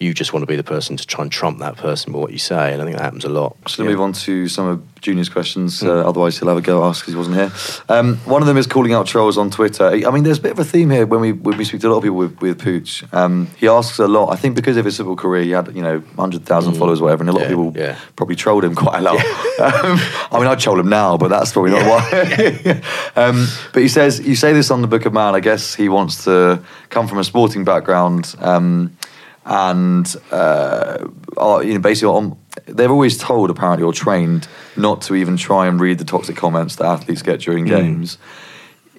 [0.00, 2.32] You just want to be the person to try and trump that person with what
[2.32, 3.56] you say, and I think that happens a lot.
[3.66, 3.90] To Yeah.
[3.90, 5.82] move on to some of Junior's questions.
[5.82, 7.52] Uh, otherwise, he'll have a go us because he wasn't here.
[7.88, 9.86] Um, one of them is calling out trolls on Twitter.
[9.88, 11.88] I mean, there's a bit of a theme here when we when we speak to
[11.88, 13.04] a lot of people with, with Pooch.
[13.12, 14.30] Um, he asks a lot.
[14.32, 17.04] I think because of his civil career, he had you know hundred thousand followers, or
[17.04, 17.98] whatever, and a lot Yeah, of people yeah.
[18.16, 19.16] probably trolled him quite a lot.
[19.60, 19.98] um,
[20.32, 22.80] I mean, I'd troll him now, but that's probably not why.
[23.16, 25.34] um, but he says you say this on the Book of Man.
[25.34, 28.34] I guess he wants to come from a sporting background.
[28.40, 28.96] Um,
[29.44, 31.06] and uh,
[31.36, 35.66] are, you know, basically, on, they're always told apparently or trained not to even try
[35.66, 38.18] and read the toxic comments that athletes get during games.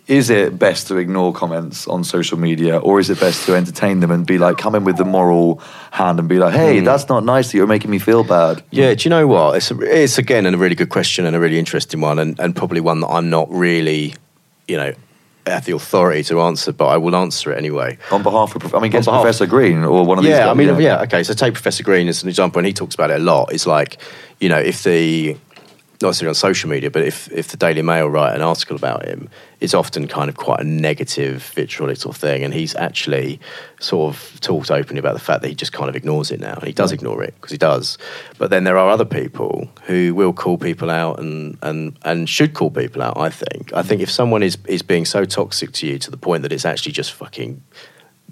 [0.07, 4.01] Is it best to ignore comments on social media, or is it best to entertain
[4.01, 5.59] them and be like, come in with the moral
[5.89, 8.63] hand and be like, hey, that's not nice that you're making me feel bad?
[8.69, 9.57] Yeah, do you know what?
[9.57, 12.55] It's a, it's again a really good question and a really interesting one, and, and
[12.55, 14.13] probably one that I'm not really,
[14.67, 14.93] you know,
[15.47, 17.97] have the authority to answer, but I will answer it anyway.
[18.11, 20.49] On behalf of, I mean, against Professor Green or one of these yeah, guys.
[20.49, 21.01] I mean, yeah.
[21.01, 21.23] okay.
[21.23, 23.53] So take Professor Green as an example, and he talks about it a lot.
[23.53, 23.97] It's like,
[24.39, 25.37] you know, if the
[26.09, 29.29] necessarily on social media, but if if the Daily Mail write an article about him,
[29.59, 33.39] it's often kind of quite a negative, vitriolic sort of thing, and he's actually
[33.79, 36.53] sort of talked openly about the fact that he just kind of ignores it now,
[36.53, 37.97] and he does ignore it because he does.
[38.37, 42.53] But then there are other people who will call people out and and and should
[42.53, 43.17] call people out.
[43.17, 43.73] I think.
[43.73, 46.51] I think if someone is is being so toxic to you to the point that
[46.51, 47.61] it's actually just fucking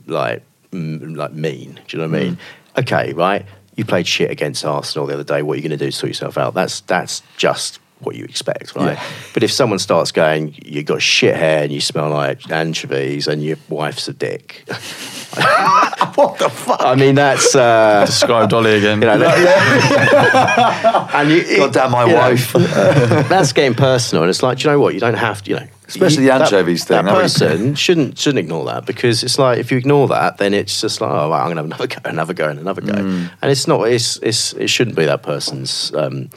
[0.08, 1.80] like mm, like mean.
[1.88, 2.38] Do you know what I mean?
[2.78, 3.46] Okay, right.
[3.76, 5.42] You played shit against Arsenal the other day.
[5.42, 6.54] What are you going to do to sort yourself out?
[6.54, 8.98] That's that's just what you expect, right?
[8.98, 9.04] Yeah.
[9.34, 13.42] But if someone starts going, you've got shit hair and you smell like anchovies and
[13.44, 14.64] your wife's a dick.
[14.68, 16.82] what the fuck?
[16.82, 19.02] I mean, that's uh, Describe Dolly again.
[19.02, 22.54] you know, that- and you, God damn my you know, wife.
[23.30, 24.94] that's getting personal, and it's like, do you know what?
[24.94, 25.68] You don't have to, you know.
[25.96, 29.38] Especially you- the anchovies that, thing, That that person shouldn't shouldn't ignore that because it's
[29.40, 31.88] like if you ignore that, then it's just like, oh, right, I'm gonna have another
[31.96, 33.30] go, another go, and another go, Mm.
[33.42, 33.88] and it's not.
[33.88, 35.92] It's it's it shouldn't be that person's.
[35.96, 36.30] Um,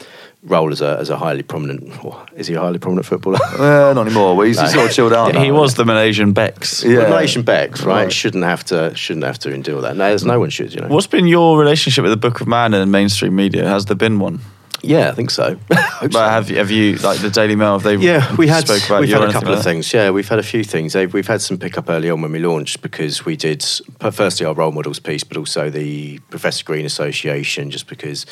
[0.43, 1.91] Role as a as a highly prominent,
[2.35, 3.39] is he a highly prominent footballer?
[3.59, 4.35] Uh, not anymore.
[4.37, 5.33] Well, he's, he's sort of chilled out.
[5.33, 6.83] Yeah, he was the Malaysian Bex.
[6.83, 6.99] Yeah.
[7.01, 8.03] But Malaysian Becks, right?
[8.03, 8.13] Right.
[8.13, 9.97] Shouldn't have to shouldn't have to endure that.
[9.97, 10.87] No, there's no one should, you know.
[10.89, 13.67] What's been your relationship with the Book of Man and mainstream media?
[13.67, 14.39] Has there been one?
[14.81, 15.57] Yeah, I think so.
[15.99, 17.73] But have you, have you like the Daily Mail?
[17.73, 19.91] Have they Yeah, we had spoke about we've had a couple of things.
[19.91, 20.93] Yeah, we've had a few things.
[20.93, 23.65] They've, we've had some pickup early on when we launched because we did
[24.11, 28.25] firstly our role models piece, but also the Professor Green Association, just because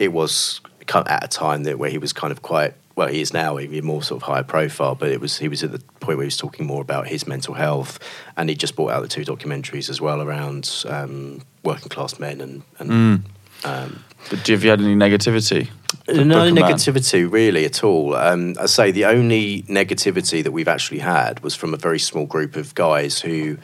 [0.00, 0.60] it was
[0.92, 3.84] at a time that where he was kind of quite well, he is now even
[3.84, 6.26] more sort of higher profile, but it was he was at the point where he
[6.26, 7.98] was talking more about his mental health,
[8.36, 12.40] and he just brought out the two documentaries as well around um, working class men
[12.40, 12.62] and.
[12.80, 13.22] and Mm.
[13.64, 15.68] um, But have you had any negativity?
[16.08, 16.54] No Book Man?
[16.56, 18.14] negativity really at all.
[18.16, 22.26] Um, I say the only negativity that we've actually had was from a very small
[22.26, 23.58] group of guys who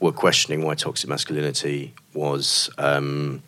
[0.00, 3.42] were questioning why toxic masculinity was um,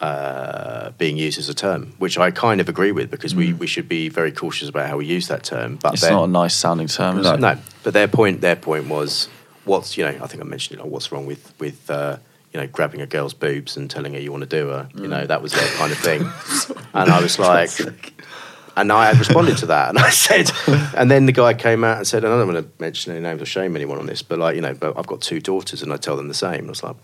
[0.00, 3.66] uh, being used as a term, which I kind of agree with because we, we
[3.66, 5.76] should be very cautious about how we use that term.
[5.76, 5.94] But Mm.
[5.94, 7.34] It's not a nice sounding term, is No.
[7.34, 7.40] it?
[7.40, 9.28] no, but their point their point was
[9.64, 12.16] what's you know I think I mentioned it like what's wrong with with uh,
[12.52, 15.06] you know grabbing a girl's boobs and telling her you want to do her you
[15.06, 16.22] know that was their kind of thing,
[16.94, 17.70] and I was like.
[18.76, 20.50] And I had responded to that, and I said,
[20.96, 23.20] and then the guy came out and said, and I don't want to mention any
[23.20, 25.82] names or shame anyone on this, but like you know, but I've got two daughters,
[25.82, 26.66] and I tell them the same.
[26.66, 26.96] I was like,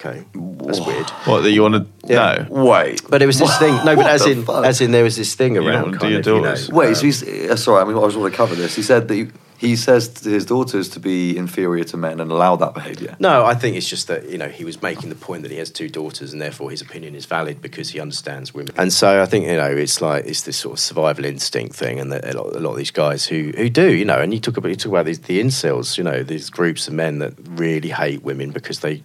[0.00, 1.10] okay, that's weird.
[1.24, 1.86] What that you want to?
[2.06, 2.46] Yeah.
[2.48, 2.64] No.
[2.64, 3.02] Wait.
[3.08, 3.74] But it was this thing.
[3.84, 4.64] No, but as in, fuck?
[4.64, 5.82] as in, there was this thing around.
[5.82, 6.70] wanna do your of, you know, daughters.
[6.70, 8.74] Wait, um, so he's, uh, sorry, I mean, I just want to cover this.
[8.76, 9.28] He said that he,
[9.60, 13.14] he says to his daughters to be inferior to men and allow that behaviour.
[13.18, 15.58] No, I think it's just that you know he was making the point that he
[15.58, 18.74] has two daughters and therefore his opinion is valid because he understands women.
[18.78, 22.00] And so I think you know it's like it's this sort of survival instinct thing,
[22.00, 24.32] and that a lot, a lot of these guys who who do you know, and
[24.32, 27.18] you talk about you talk about these the incels, you know, these groups of men
[27.18, 29.02] that really hate women because they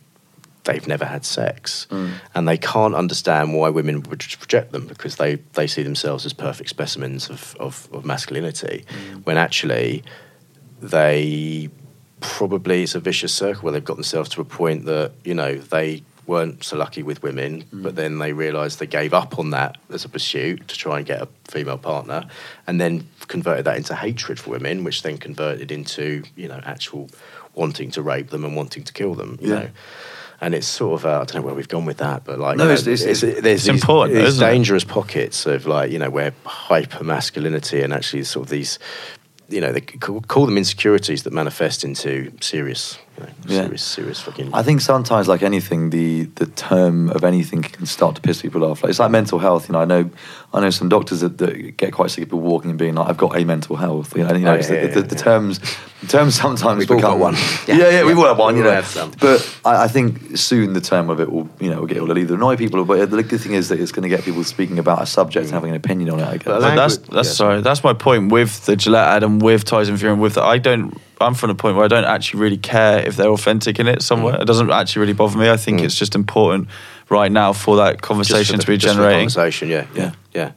[0.64, 2.14] they've never had sex mm.
[2.34, 6.32] and they can't understand why women would reject them because they they see themselves as
[6.32, 9.26] perfect specimens of of, of masculinity mm.
[9.26, 10.02] when actually
[10.90, 11.70] they
[12.22, 15.56] probably it's a vicious circle where they've got themselves to a point that you know
[15.56, 19.78] they weren't so lucky with women, but then they realised they gave up on that
[19.94, 22.26] as a pursuit to try and get a female partner,
[22.66, 27.10] and then converted that into hatred for women, which then converted into you know actual
[27.54, 29.38] wanting to rape them and wanting to kill them.
[29.42, 29.56] You Yeah.
[29.60, 29.70] know.
[30.42, 32.58] And it's sort of uh, I don't know where we've gone with that, but like
[32.58, 34.52] No, you know, it's- it's- there's it's these, important, these isn't it?
[34.52, 38.78] dangerous pockets of like you know where hyper masculinity and actually sort of these
[39.50, 43.62] you know they call, call them insecurities that manifest into serious you know, Yeah.
[43.64, 48.16] serious serious fucking I think sometimes, like anything, the the term of anything can start
[48.16, 48.84] to piss people off.
[48.84, 49.68] Like, it's like mental health.
[49.70, 50.10] You know, I know,
[50.54, 53.08] I know some doctors that, that get quite sick of people walking and being like,
[53.10, 55.02] "I've got a mental health." You know, you oh, know Oh, yeah, the, yeah, the,
[55.02, 55.22] the yeah.
[55.22, 55.60] terms,
[56.02, 57.34] the terms sometimes We've all become got one.
[57.68, 57.90] Yeah, Yeah.
[57.90, 58.54] yeah, we've all had one.
[58.56, 59.12] We You know, have some.
[59.20, 62.18] but I, I think soon the term of it will, you know, will get will
[62.18, 62.84] either annoy people.
[62.86, 65.46] But the good thing is that it's going to get people speaking about a subject
[65.46, 66.28] and having an opinion on it.
[66.28, 66.46] I guess.
[66.46, 67.62] But But that's that's yeah, sorry.
[67.62, 70.58] That's my point with the Gillette ad and with Tyson Fury and with the, I
[70.58, 70.98] don't.
[71.22, 74.02] I'm from the point where I don't actually really care if they're authentic in it
[74.02, 74.40] somewhere.
[74.42, 75.50] It doesn't actually really bother me.
[75.50, 75.86] I think Mm.
[75.86, 76.68] it's just important
[77.10, 79.30] right now for that Just for conversation the- to be just for the generating.
[79.30, 80.12] conversation yeah, yeah Yeah.
[80.34, 80.52] yeah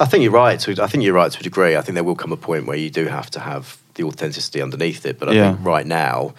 [0.00, 2.04] I think you're right to I think you're right to a degree I think there
[2.04, 5.28] will come a point where you do have to have the authenticity underneath it but
[5.28, 5.52] I Yeah.
[5.54, 6.34] think right now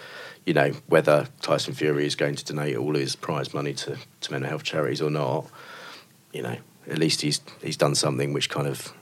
[0.46, 4.32] you know whether Tyson Fury is going to donate all his prize money to, to
[4.32, 5.44] mental health charities or not
[6.32, 6.56] you know
[6.90, 8.92] at least he's he's done something which kind of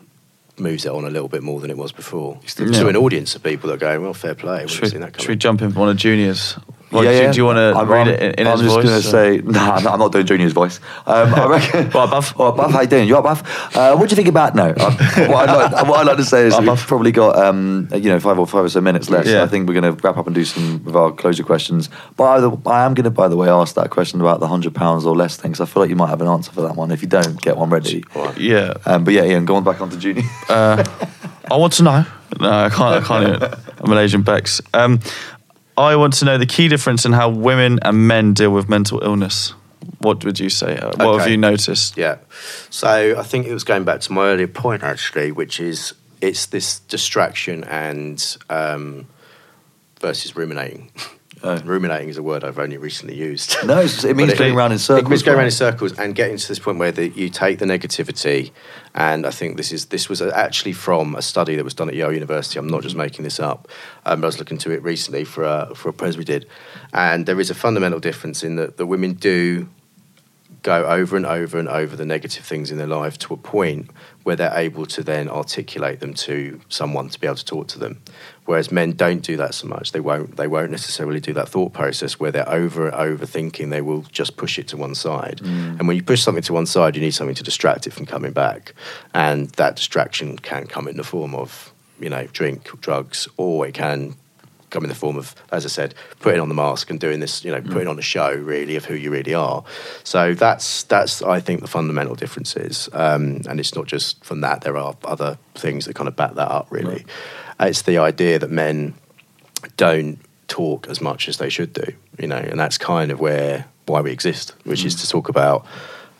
[0.60, 2.72] moves it on a little bit more than it was before Yeah.
[2.80, 5.20] to an audience of people that are going well fair play Should, seen we- that
[5.20, 6.56] should we jump in for one of Junior's?
[6.90, 7.32] Yeah, do, yeah.
[7.32, 9.02] do you want to I'm, read I'm- it in, in I'm his just going to
[9.02, 10.80] say, no, I'm not, I'm not doing Junior's voice.
[11.06, 11.90] Um, I reckon.
[11.92, 12.32] What, Buff?
[12.38, 13.06] Oh, Buff, how you doing?
[13.08, 13.76] You right, Buff?
[13.76, 14.68] Uh, what do you think about no?
[14.76, 14.90] Uh,
[15.28, 18.18] what, I'd like, what I'd like to say is we've probably got um, you know
[18.20, 19.26] five or five or so minutes left.
[19.26, 21.90] So I think we're going to wrap up and do some of our closure questions.
[22.16, 24.74] But I, I am going to, by the way, ask that question about the hundred
[24.74, 25.52] pounds or less thing.
[25.52, 26.90] 'cause I feel like you might have an answer for that one.
[26.90, 28.04] If you don't, get one ready.
[28.36, 28.74] Yeah.
[28.86, 30.22] Um, but yeah, Ian, go on back onto Junior.
[30.48, 30.84] Uh,
[31.50, 32.04] I want to know.
[32.40, 33.02] No, I can't.
[33.02, 33.36] I can't.
[33.36, 33.54] even.
[33.80, 34.60] I'm an Asian Bex.
[34.74, 35.00] Um,
[35.78, 39.00] I want to know the key difference in how women and men deal with mental
[39.02, 39.54] illness.
[39.98, 40.76] What would you say?
[40.96, 41.96] What have you noticed?
[41.96, 42.18] Yeah.
[42.68, 46.46] So I think it was going back to my earlier point actually, which is it's
[46.46, 49.06] this distraction and um,
[50.00, 50.90] versus ruminating.
[51.42, 51.56] Oh.
[51.64, 53.56] ruminating is a word I've only recently used.
[53.64, 55.40] No, it's- it means But going round in circles, It means going right?
[55.42, 58.50] around in circles and getting to this point where the, you take the negativity,
[58.94, 61.94] and I think this is this was actually from a study that was done at
[61.94, 62.58] Yale University.
[62.58, 63.68] I'm not just making this up.
[64.04, 66.46] Um, I was looking to it recently for a, for a press we did,
[66.92, 69.68] and there is a fundamental difference in that the women do
[70.64, 73.88] go over and over and over the negative things in their life to a point
[74.24, 77.78] where they're able to then articulate them to someone to be able to talk to
[77.78, 78.02] them.
[78.48, 79.92] Whereas men don't do that so much.
[79.92, 80.38] They won't.
[80.38, 83.68] They won't necessarily do that thought process where they're over and overthinking.
[83.68, 85.42] They will just push it to one side.
[85.78, 88.06] And when you push something to one side, you need something to distract it from
[88.06, 88.72] coming back.
[89.12, 93.74] And that distraction can come in the form of you know drink, drugs, or it
[93.74, 94.16] can
[94.70, 97.44] come in the form of, as I said, putting on the mask and doing this,
[97.44, 99.62] you know, putting on a show really of who you really are.
[100.04, 104.40] So that's that's I think the fundamental difference is, um, and it's not just from
[104.40, 104.62] that.
[104.62, 106.68] There are other things that kind of back that up.
[106.70, 107.04] Really,
[107.60, 108.94] it's the idea that men
[109.76, 110.18] don't
[110.48, 111.92] talk as much as they should do.
[112.18, 115.66] You know, and that's kind of where why we exist, which is to talk about.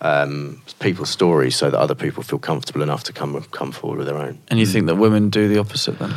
[0.01, 4.06] Um, people's stories, so that other people feel comfortable enough to come come forward with
[4.06, 4.39] their own.
[4.47, 6.15] And you think that women do the opposite then?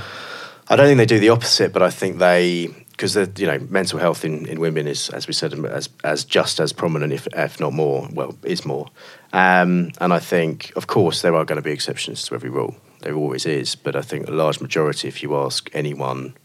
[0.67, 3.97] I don't think they do the opposite, but I think they because you know mental
[3.97, 7.59] health in, in women is, as we said, as as just as prominent, if if
[7.59, 8.07] not more.
[8.13, 8.87] Well, is more.
[9.33, 12.75] Um, and I think, of course, there are going to be exceptions to every rule.
[13.01, 16.35] There always is, but I think a large majority, if you ask anyone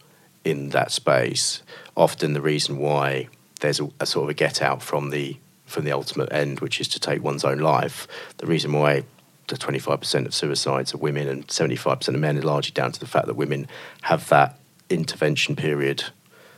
[0.45, 1.63] in that space,
[1.97, 3.29] often the reason why
[3.61, 6.81] there's a, a sort of a get out from the from the ultimate end, which
[6.81, 8.07] is to take one's own life.
[8.37, 9.03] The reason why
[9.49, 13.07] the 25% of suicides are women and 75% of men is largely down to the
[13.07, 13.67] fact that women
[14.03, 14.61] have that
[14.91, 16.05] intervention period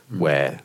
[0.09, 0.59] where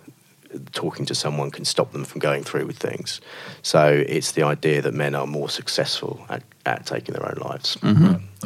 [0.73, 3.21] talking to someone can stop them from going through with things.
[3.63, 7.77] So it's the idea that men are more successful at, at taking their own lives,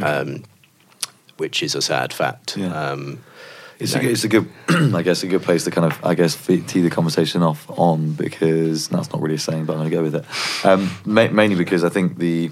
[0.02, 0.44] um,
[1.38, 2.56] which is a sad fact.
[2.56, 2.72] Yeah.
[2.90, 3.18] Um,
[3.80, 6.34] It's a, it's a good, I guess, a good place to kind of, I guess,
[6.46, 9.96] tee the conversation off on because that's not really a saying, but I'm going to
[9.96, 10.24] go with it.
[10.66, 12.50] Um, ma- mainly because I think the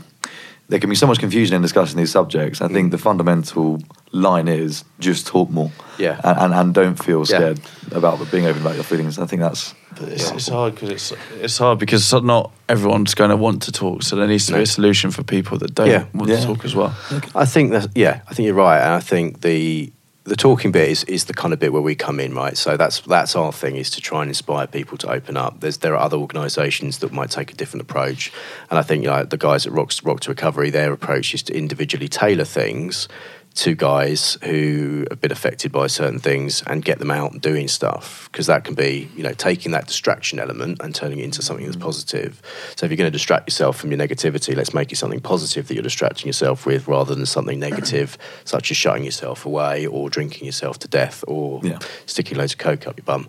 [0.68, 2.60] there can be so much confusion in discussing these subjects.
[2.60, 3.78] I think the fundamental
[4.12, 6.20] line is just talk more, Yeah.
[6.24, 7.24] and and, and don't feel Yeah.
[7.24, 7.60] scared
[7.92, 9.18] about being open about your feelings.
[9.18, 11.12] I think that's It's, it's hard because it's
[11.42, 14.02] it's hard because not everyone's going to want to talk.
[14.02, 16.04] So there needs to be a solution for people that don't Yeah.
[16.12, 16.40] want Yeah.
[16.40, 16.92] to talk as well.
[17.34, 19.92] I think that yeah, I think you're right, and I think the
[20.26, 22.56] the talking bit is, is the kind of bit where we come in, right?
[22.56, 25.60] So that's that's our thing is to try and inspire people to open up.
[25.60, 28.32] There's there are other organisations that might take a different approach,
[28.68, 31.42] and I think you know, the guys at Rock, Rock to Recovery, their approach is
[31.44, 33.08] to individually tailor things
[33.56, 37.66] to guys who have been affected by certain things and get them out and doing
[37.68, 41.40] stuff because that can be you know taking that distraction element and turning it into
[41.40, 42.42] something that's positive
[42.76, 45.68] so if you're going to distract yourself from your negativity let's make it something positive
[45.68, 50.10] that you're distracting yourself with rather than something negative such as shutting yourself away or
[50.10, 51.78] drinking yourself to death or Yeah.
[52.04, 53.26] sticking loads of coke up your bum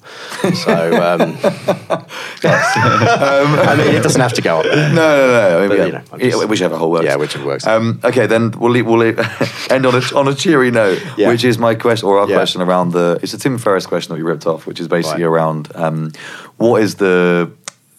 [0.66, 1.38] so um,
[2.44, 5.58] I mean it doesn't have to go up there No, no, no.
[5.58, 7.06] I mean, But, yeah, you know, I'm yeah, just- whichever hole works.
[7.06, 7.66] Yeah, whichever works.
[7.66, 9.20] Um, okay, then we'll leave, we'll leave,
[9.70, 11.30] end on a on a cheery note, Yeah.
[11.30, 12.36] which is my question or our Yeah.
[12.36, 13.20] question around the.
[13.22, 15.30] It's a Tim Ferriss question that we ripped off, which is basically Right.
[15.30, 16.12] around um,
[16.58, 17.50] what is the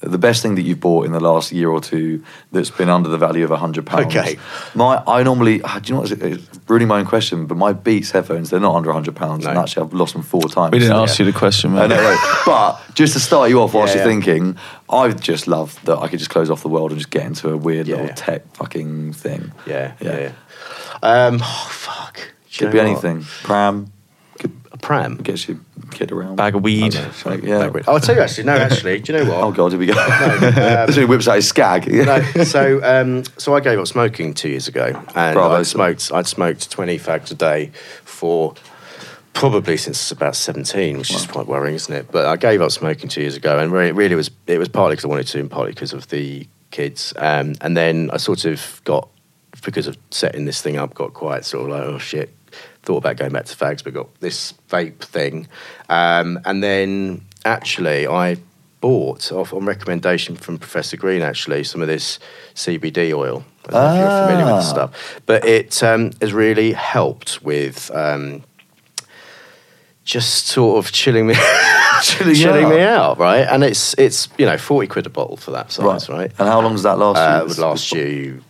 [0.00, 2.22] the best thing that you've bought in the last year or two
[2.52, 4.14] that's been under the value of a hundred pounds.
[4.14, 4.38] Okay.
[4.74, 7.72] My I normally ah, do you know what it's ruining my own question, but my
[7.72, 10.72] Beats headphones they're not under a hundred pounds, and actually I've lost them four times.
[10.72, 11.90] We didn't So- ask you the question, I man.
[11.90, 12.42] know, right.
[12.46, 14.20] But just to start you off whilst Yeah, you're yeah.
[14.24, 14.56] thinking,
[14.88, 17.50] I just love that I could just close off the world and just get into
[17.50, 19.52] a weird Yeah, little tech fucking thing.
[19.66, 20.18] yeah Yeah.
[20.18, 21.26] yeah, yeah.
[21.26, 22.20] Um, oh fuck
[22.56, 22.90] Could be know what?
[23.04, 23.22] anything.
[23.42, 23.97] Pram, could a
[24.80, 25.58] pram gets your
[25.90, 26.36] kid around.
[26.36, 26.96] Bag of weed.
[26.96, 27.82] I don't know, like, yeah.
[27.86, 28.44] Oh, I'll tell you actually.
[28.44, 29.42] No, actually, do you know what?
[29.42, 29.92] Oh god, here we go.
[30.86, 31.90] um, so he whips out his skag.
[31.92, 35.56] no, so um, so I gave up smoking two years ago, and Bravo.
[35.56, 37.70] I'd smoked I'd smoked twenty fags a day
[38.04, 38.54] for
[39.34, 42.10] probably since about seventeen, which is quite worrying, isn't it?
[42.10, 44.94] But I gave up smoking two years ago, and really, really was it was partly
[44.94, 47.12] because I wanted to, and partly because of the kids.
[47.16, 49.08] Um, and then I sort of got
[49.64, 52.34] because of setting this thing up, got quite sort of like oh shit.
[52.88, 55.46] Thought about going back to fags, but got this vape thing,
[55.90, 58.38] um, and then actually I
[58.80, 62.18] bought off on recommendation from Professor Green actually some of this
[62.54, 63.44] CBD oil.
[63.68, 64.72] I don't know if you're familiar with the Ah.
[64.72, 68.42] stuff, but it um, has really helped with um,
[70.06, 71.34] just sort of chilling me,
[72.02, 73.18] Chilling chilling, me out.
[73.18, 73.40] right?
[73.46, 76.30] And it's it's you know forty quid a bottle for that size, right?
[76.38, 77.18] And how long does that last?
[77.18, 77.42] Uh, you?
[77.44, 78.42] it would last you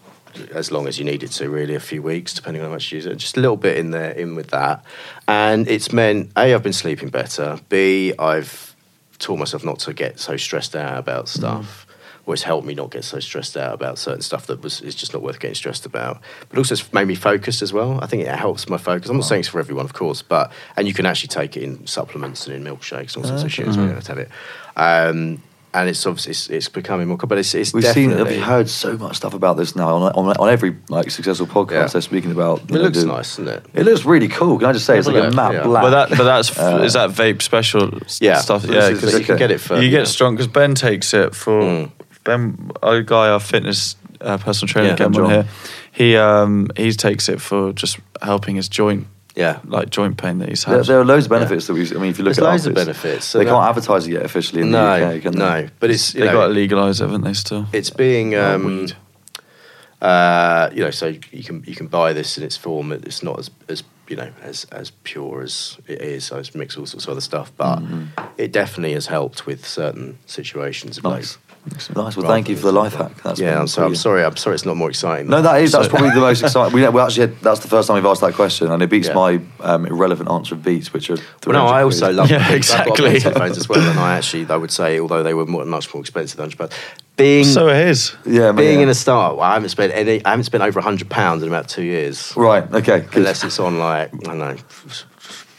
[0.52, 2.96] as long as you needed to, really, a few weeks, depending on how much you
[2.96, 3.16] use it.
[3.16, 4.84] Just a little bit in there, in with that.
[5.26, 7.58] And it's meant, A, I've been sleeping better.
[7.68, 8.74] B, I've
[9.18, 11.86] taught myself not to get so stressed out about stuff.
[12.26, 14.94] Or it's helped me not get so stressed out about certain stuff that was is
[14.94, 16.20] just not worth getting stressed about.
[16.50, 17.98] But also it's made me focused as well.
[18.02, 19.08] I think it helps my focus.
[19.08, 21.62] I'm not saying it's for everyone, of course, but and you can actually take it
[21.62, 23.86] in supplements and in milkshakes and all sorts of shit as well.
[23.86, 24.30] You don't have to have it.
[24.76, 25.42] Um,
[25.74, 28.36] and it's obviously it's, it's becoming more, but it's it's We've seen, definitely.
[28.36, 31.70] we've heard so much stuff about this now on, on, on every like successful podcast.
[31.72, 31.86] Yeah.
[31.88, 32.62] They're speaking about.
[32.62, 33.66] It you know, looks the- nice, doesn't it?
[33.74, 34.58] It looks really cool.
[34.58, 35.62] Can I just say it's like a a matte yeah.
[35.64, 35.82] black.
[35.82, 38.64] But that, but that's Uh, is that vape special s- Yeah, stuff?
[38.64, 39.98] Yeah, because you can get it for you yeah.
[39.98, 41.90] get strong because Ben takes it for Mm.
[42.24, 45.24] Ben, our guy, our fitness uh, personal trainer, Yeah, Ken John.
[45.24, 45.46] on here.
[45.92, 49.06] He um he takes it for just helping his joint,
[49.38, 49.60] Yeah.
[49.64, 50.86] like joint pain that he's there, had.
[50.86, 51.82] there are loads of benefits that we.
[51.88, 53.24] I mean, if you look There's at loads of benefits.
[53.26, 55.38] So they that- can't advertise it yet officially in no, the UK, can they?
[55.38, 57.34] no, but it's they know, got to legalise it, haven't they?
[57.34, 57.66] Still.
[57.72, 58.92] it's being Oh, um, weed.
[60.00, 62.92] uh, you know, so you can you can buy this in its form.
[62.92, 66.24] It's not as as you know as as pure as it is.
[66.24, 67.82] So it's mixed all sorts of other stuff, but
[68.36, 70.98] it definitely has helped with certain situations.
[70.98, 71.14] of Mm-hmm.
[71.16, 71.47] Nice, like-
[71.94, 72.16] nice.
[72.16, 73.22] Well, thank you for the life hack.
[73.22, 74.24] That's yeah, I'm, so, I'm sorry.
[74.24, 74.54] I'm sorry.
[74.54, 75.28] It's not more exciting.
[75.28, 76.72] No, that is that's So- probably the most exciting.
[76.74, 79.08] We, we actually had, that's the first time we've asked that question, and it beats
[79.08, 79.14] Yeah.
[79.14, 81.16] my um, irrelevant answer of beats, which are.
[81.46, 82.72] Well, no, I also love Yeah, the Beats.
[82.72, 83.12] I've got exactly.
[83.12, 85.92] Beats headphones as well, and I actually I would say, although they were more, much
[85.92, 86.74] more expensive than hundred pounds,
[87.16, 88.14] being So it is.
[88.24, 88.84] Yeah, being yeah.
[88.84, 90.24] in a startup, well, I haven't spent any.
[90.24, 92.62] I haven't spent over hundred pounds in about two years, Right.
[92.72, 93.06] Okay.
[93.14, 94.56] Unless it's on like I don't know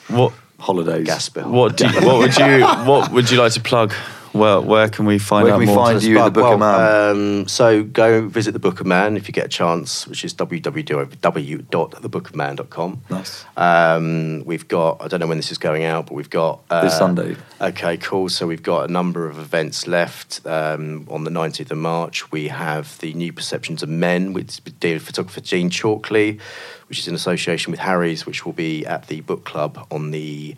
[0.08, 1.06] What holidays.
[1.06, 1.50] gas bill.
[1.50, 3.94] what do you, what would you what would you like to plug?
[4.32, 7.12] Where where can we find Where out can we find you, the Book of Man?
[7.12, 10.34] Um, so go visit the Book of Man if you get a chance, which is
[10.36, 13.02] www.thebookofman.com.
[13.10, 13.46] Nice.
[13.58, 16.62] Um, we've got, I don't know when this is going out, but we've got.
[16.70, 17.36] Uh, This Sunday.
[17.60, 18.30] Okay, cool.
[18.30, 20.46] So we've got a number of events left.
[20.46, 25.00] Um, on the 19th of March, we have the New Perceptions of Men with dear
[25.00, 26.40] photographer Dean Chalkley,
[26.88, 30.56] which is in association with Harry's, which will be at the book club on the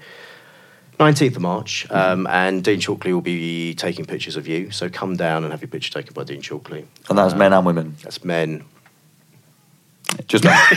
[1.02, 1.88] 19th of March.
[1.90, 4.72] Um, and Dean Chalkley will be taking pictures of you.
[4.72, 6.86] So come down and have your picture taken by Dean Chalkley.
[7.10, 7.95] And that's men and women.
[8.03, 8.64] That's men.
[10.28, 10.57] Just men.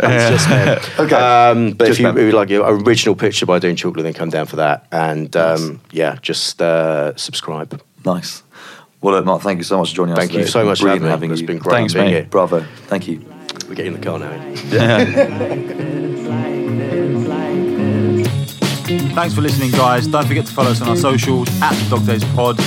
[0.00, 0.78] It's just men.
[0.98, 1.16] Okay.
[1.16, 4.30] Um, but Just if you would like your original picture by Dean Chalkley, then come
[4.30, 4.86] down for that.
[4.92, 7.80] And um, yeah, just uh, subscribe.
[8.04, 8.42] Nice.
[9.00, 10.18] Well, look, Mark, thank you so much for joining us.
[10.18, 11.34] Thank you so much for brilliant having me.
[11.34, 11.46] It's you.
[11.46, 12.12] been great Thanks, being mate.
[12.12, 12.24] here.
[12.24, 12.60] Bravo.
[12.86, 13.24] Thank you.
[13.68, 15.94] We get in the car now.
[18.88, 20.06] Thanks for listening, guys.
[20.06, 22.58] Don't forget to follow us on our socials at the Dog Days Pod.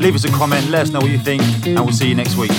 [0.00, 2.36] Leave us a comment, let us know what you think, and we'll see you next
[2.36, 2.50] week.